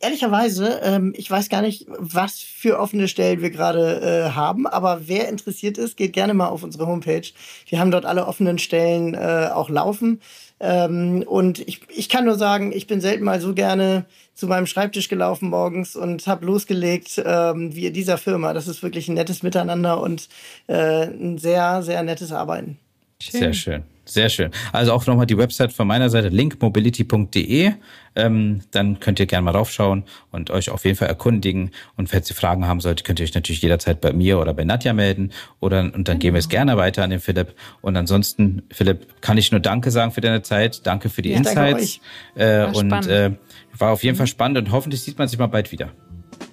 Ehrlicherweise, 0.00 0.80
ähm, 0.82 1.14
ich 1.16 1.30
weiß 1.30 1.48
gar 1.48 1.62
nicht, 1.62 1.86
was 1.88 2.38
für 2.38 2.78
offene 2.78 3.08
Stellen 3.08 3.40
wir 3.40 3.50
gerade 3.50 4.00
äh, 4.00 4.30
haben, 4.30 4.66
aber 4.66 5.08
wer 5.08 5.28
interessiert 5.28 5.78
ist, 5.78 5.96
geht 5.96 6.12
gerne 6.12 6.34
mal 6.34 6.48
auf 6.48 6.62
unsere 6.62 6.86
Homepage. 6.86 7.26
Wir 7.68 7.80
haben 7.80 7.90
dort 7.90 8.04
alle 8.04 8.26
offenen 8.26 8.58
Stellen 8.58 9.14
äh, 9.14 9.48
auch 9.52 9.70
laufen. 9.70 10.20
Ähm, 10.60 11.24
und 11.26 11.60
ich, 11.60 11.80
ich 11.88 12.08
kann 12.08 12.24
nur 12.24 12.36
sagen, 12.36 12.72
ich 12.72 12.86
bin 12.86 13.00
selten 13.00 13.24
mal 13.24 13.40
so 13.40 13.54
gerne 13.54 14.04
zu 14.34 14.46
meinem 14.46 14.66
Schreibtisch 14.66 15.08
gelaufen 15.08 15.48
morgens 15.48 15.96
und 15.96 16.26
habe 16.26 16.44
losgelegt 16.46 17.22
ähm, 17.24 17.74
wie 17.74 17.86
in 17.86 17.94
dieser 17.94 18.18
Firma. 18.18 18.52
Das 18.52 18.68
ist 18.68 18.82
wirklich 18.82 19.08
ein 19.08 19.14
nettes 19.14 19.42
Miteinander 19.42 20.00
und 20.00 20.28
äh, 20.66 21.06
ein 21.06 21.38
sehr, 21.38 21.82
sehr 21.82 22.02
nettes 22.02 22.32
Arbeiten. 22.32 22.78
Schön. 23.20 23.40
Sehr 23.40 23.52
schön. 23.54 23.95
Sehr 24.08 24.28
schön. 24.28 24.52
Also 24.72 24.92
auch 24.92 25.04
nochmal 25.06 25.26
die 25.26 25.36
Website 25.36 25.72
von 25.72 25.86
meiner 25.86 26.08
Seite, 26.10 26.28
linkmobility.de. 26.28 27.72
Ähm, 28.14 28.60
dann 28.70 29.00
könnt 29.00 29.18
ihr 29.18 29.26
gerne 29.26 29.44
mal 29.44 29.50
raufschauen 29.50 30.04
und 30.30 30.50
euch 30.50 30.70
auf 30.70 30.84
jeden 30.84 30.96
Fall 30.96 31.08
erkundigen. 31.08 31.72
Und 31.96 32.08
falls 32.08 32.30
ihr 32.30 32.36
Fragen 32.36 32.66
haben 32.66 32.80
solltet, 32.80 33.04
könnt 33.04 33.18
ihr 33.18 33.24
euch 33.24 33.34
natürlich 33.34 33.60
jederzeit 33.62 34.00
bei 34.00 34.12
mir 34.12 34.38
oder 34.38 34.54
bei 34.54 34.64
Nadja 34.64 34.92
melden. 34.92 35.32
Oder, 35.60 35.80
und 35.92 36.08
dann 36.08 36.20
geben 36.20 36.34
wir 36.34 36.38
es 36.38 36.48
genau. 36.48 36.64
gerne 36.64 36.76
weiter 36.78 37.02
an 37.02 37.10
den 37.10 37.20
Philipp. 37.20 37.54
Und 37.82 37.96
ansonsten, 37.96 38.62
Philipp, 38.70 39.20
kann 39.20 39.38
ich 39.38 39.50
nur 39.50 39.60
Danke 39.60 39.90
sagen 39.90 40.12
für 40.12 40.20
deine 40.20 40.42
Zeit. 40.42 40.86
Danke 40.86 41.08
für 41.08 41.22
die 41.22 41.30
ja, 41.30 41.38
Insights. 41.38 42.00
Äh, 42.36 42.66
und 42.66 42.92
äh, 43.08 43.32
war 43.76 43.90
auf 43.90 44.04
jeden 44.04 44.16
Fall 44.16 44.28
spannend 44.28 44.58
und 44.58 44.70
hoffentlich 44.70 45.02
sieht 45.02 45.18
man 45.18 45.26
sich 45.26 45.38
mal 45.38 45.48
bald 45.48 45.72
wieder. 45.72 45.90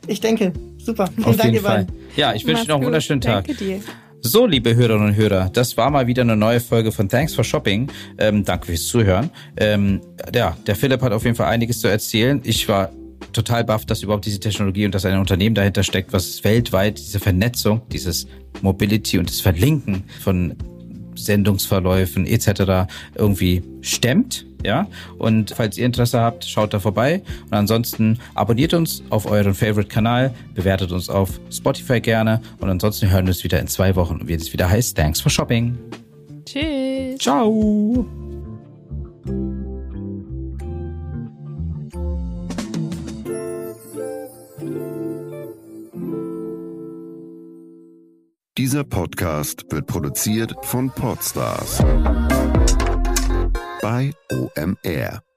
Ich 0.08 0.20
denke. 0.20 0.54
Super. 0.78 1.08
Vielen 1.08 1.28
auf 1.28 1.38
Dank, 1.38 1.54
jeden 1.54 1.66
Fall. 1.66 1.88
Ja, 2.16 2.34
ich 2.34 2.46
wünsche 2.46 2.64
dir 2.64 2.70
noch 2.70 2.78
einen 2.78 2.86
wunderschönen 2.86 3.22
Tag. 3.22 3.46
Danke 3.46 3.64
dir. 3.64 3.82
So, 4.26 4.46
liebe 4.46 4.74
Hörerinnen 4.74 5.10
und 5.10 5.16
Hörer, 5.18 5.50
das 5.50 5.76
war 5.76 5.90
mal 5.90 6.08
wieder 6.08 6.22
eine 6.22 6.38
neue 6.38 6.62
Folge 6.62 6.94
von 6.94 7.10
Thanks 7.10 7.36
for 7.36 7.44
Shopping. 7.44 7.90
Ähm, 8.18 8.46
danke 8.46 8.68
fürs 8.68 8.88
Zuhören. 8.88 9.30
Ähm, 9.58 10.00
ja, 10.34 10.56
der 10.66 10.78
Philipp 10.78 11.02
hat 11.02 11.12
auf 11.12 11.26
jeden 11.26 11.36
Fall 11.36 11.48
einiges 11.48 11.82
zu 11.82 11.90
erzählen. 11.90 12.40
Ich 12.46 12.70
war 12.70 12.90
total 13.34 13.66
baff, 13.66 13.86
dass 13.86 14.02
überhaupt 14.02 14.26
diese 14.26 14.40
Technologie 14.40 14.86
und 14.86 14.96
dass 14.96 15.04
ein 15.04 15.20
Unternehmen 15.20 15.56
dahinter 15.56 15.84
steckt, 15.84 16.14
was 16.14 16.42
weltweit 16.46 17.00
diese 17.00 17.20
Vernetzung, 17.20 17.82
dieses 17.92 18.26
Mobility 18.62 19.20
und 19.20 19.30
das 19.30 19.42
Verlinken 19.42 20.06
von 20.22 20.56
Sendungsverläufen 21.16 22.26
etc. 22.26 22.88
irgendwie 23.16 23.62
stemmt. 23.82 24.46
Ja, 24.64 24.88
und 25.18 25.52
falls 25.56 25.78
ihr 25.78 25.86
Interesse 25.86 26.20
habt, 26.20 26.46
schaut 26.46 26.74
da 26.74 26.80
vorbei. 26.80 27.22
Und 27.46 27.54
ansonsten 27.54 28.20
abonniert 28.36 28.74
uns 28.74 29.04
auf 29.10 29.30
euren 29.30 29.54
Favorite-Kanal, 29.54 30.34
bewertet 30.54 30.92
uns 30.92 31.10
auf 31.10 31.40
Spotify 31.52 32.00
gerne. 32.00 32.42
Und 32.60 32.70
ansonsten 32.70 33.10
hören 33.10 33.26
wir 33.26 33.32
uns 33.32 33.44
wieder 33.44 33.60
in 33.60 33.68
zwei 33.68 33.96
Wochen, 33.96 34.28
wie 34.28 34.34
es 34.34 34.54
wieder 34.54 34.70
heißt. 34.70 34.96
Thanks 34.96 35.22
for 35.22 35.30
shopping. 35.30 35.78
Tschüss. 36.46 37.20
Ciao. 37.20 38.06
Dieser 48.56 48.84
Podcast 48.84 49.66
wird 49.72 49.88
produziert 49.88 50.54
von 50.62 50.92
Podstars 50.92 51.84
bei 53.84 54.14
OMR. 54.32 55.33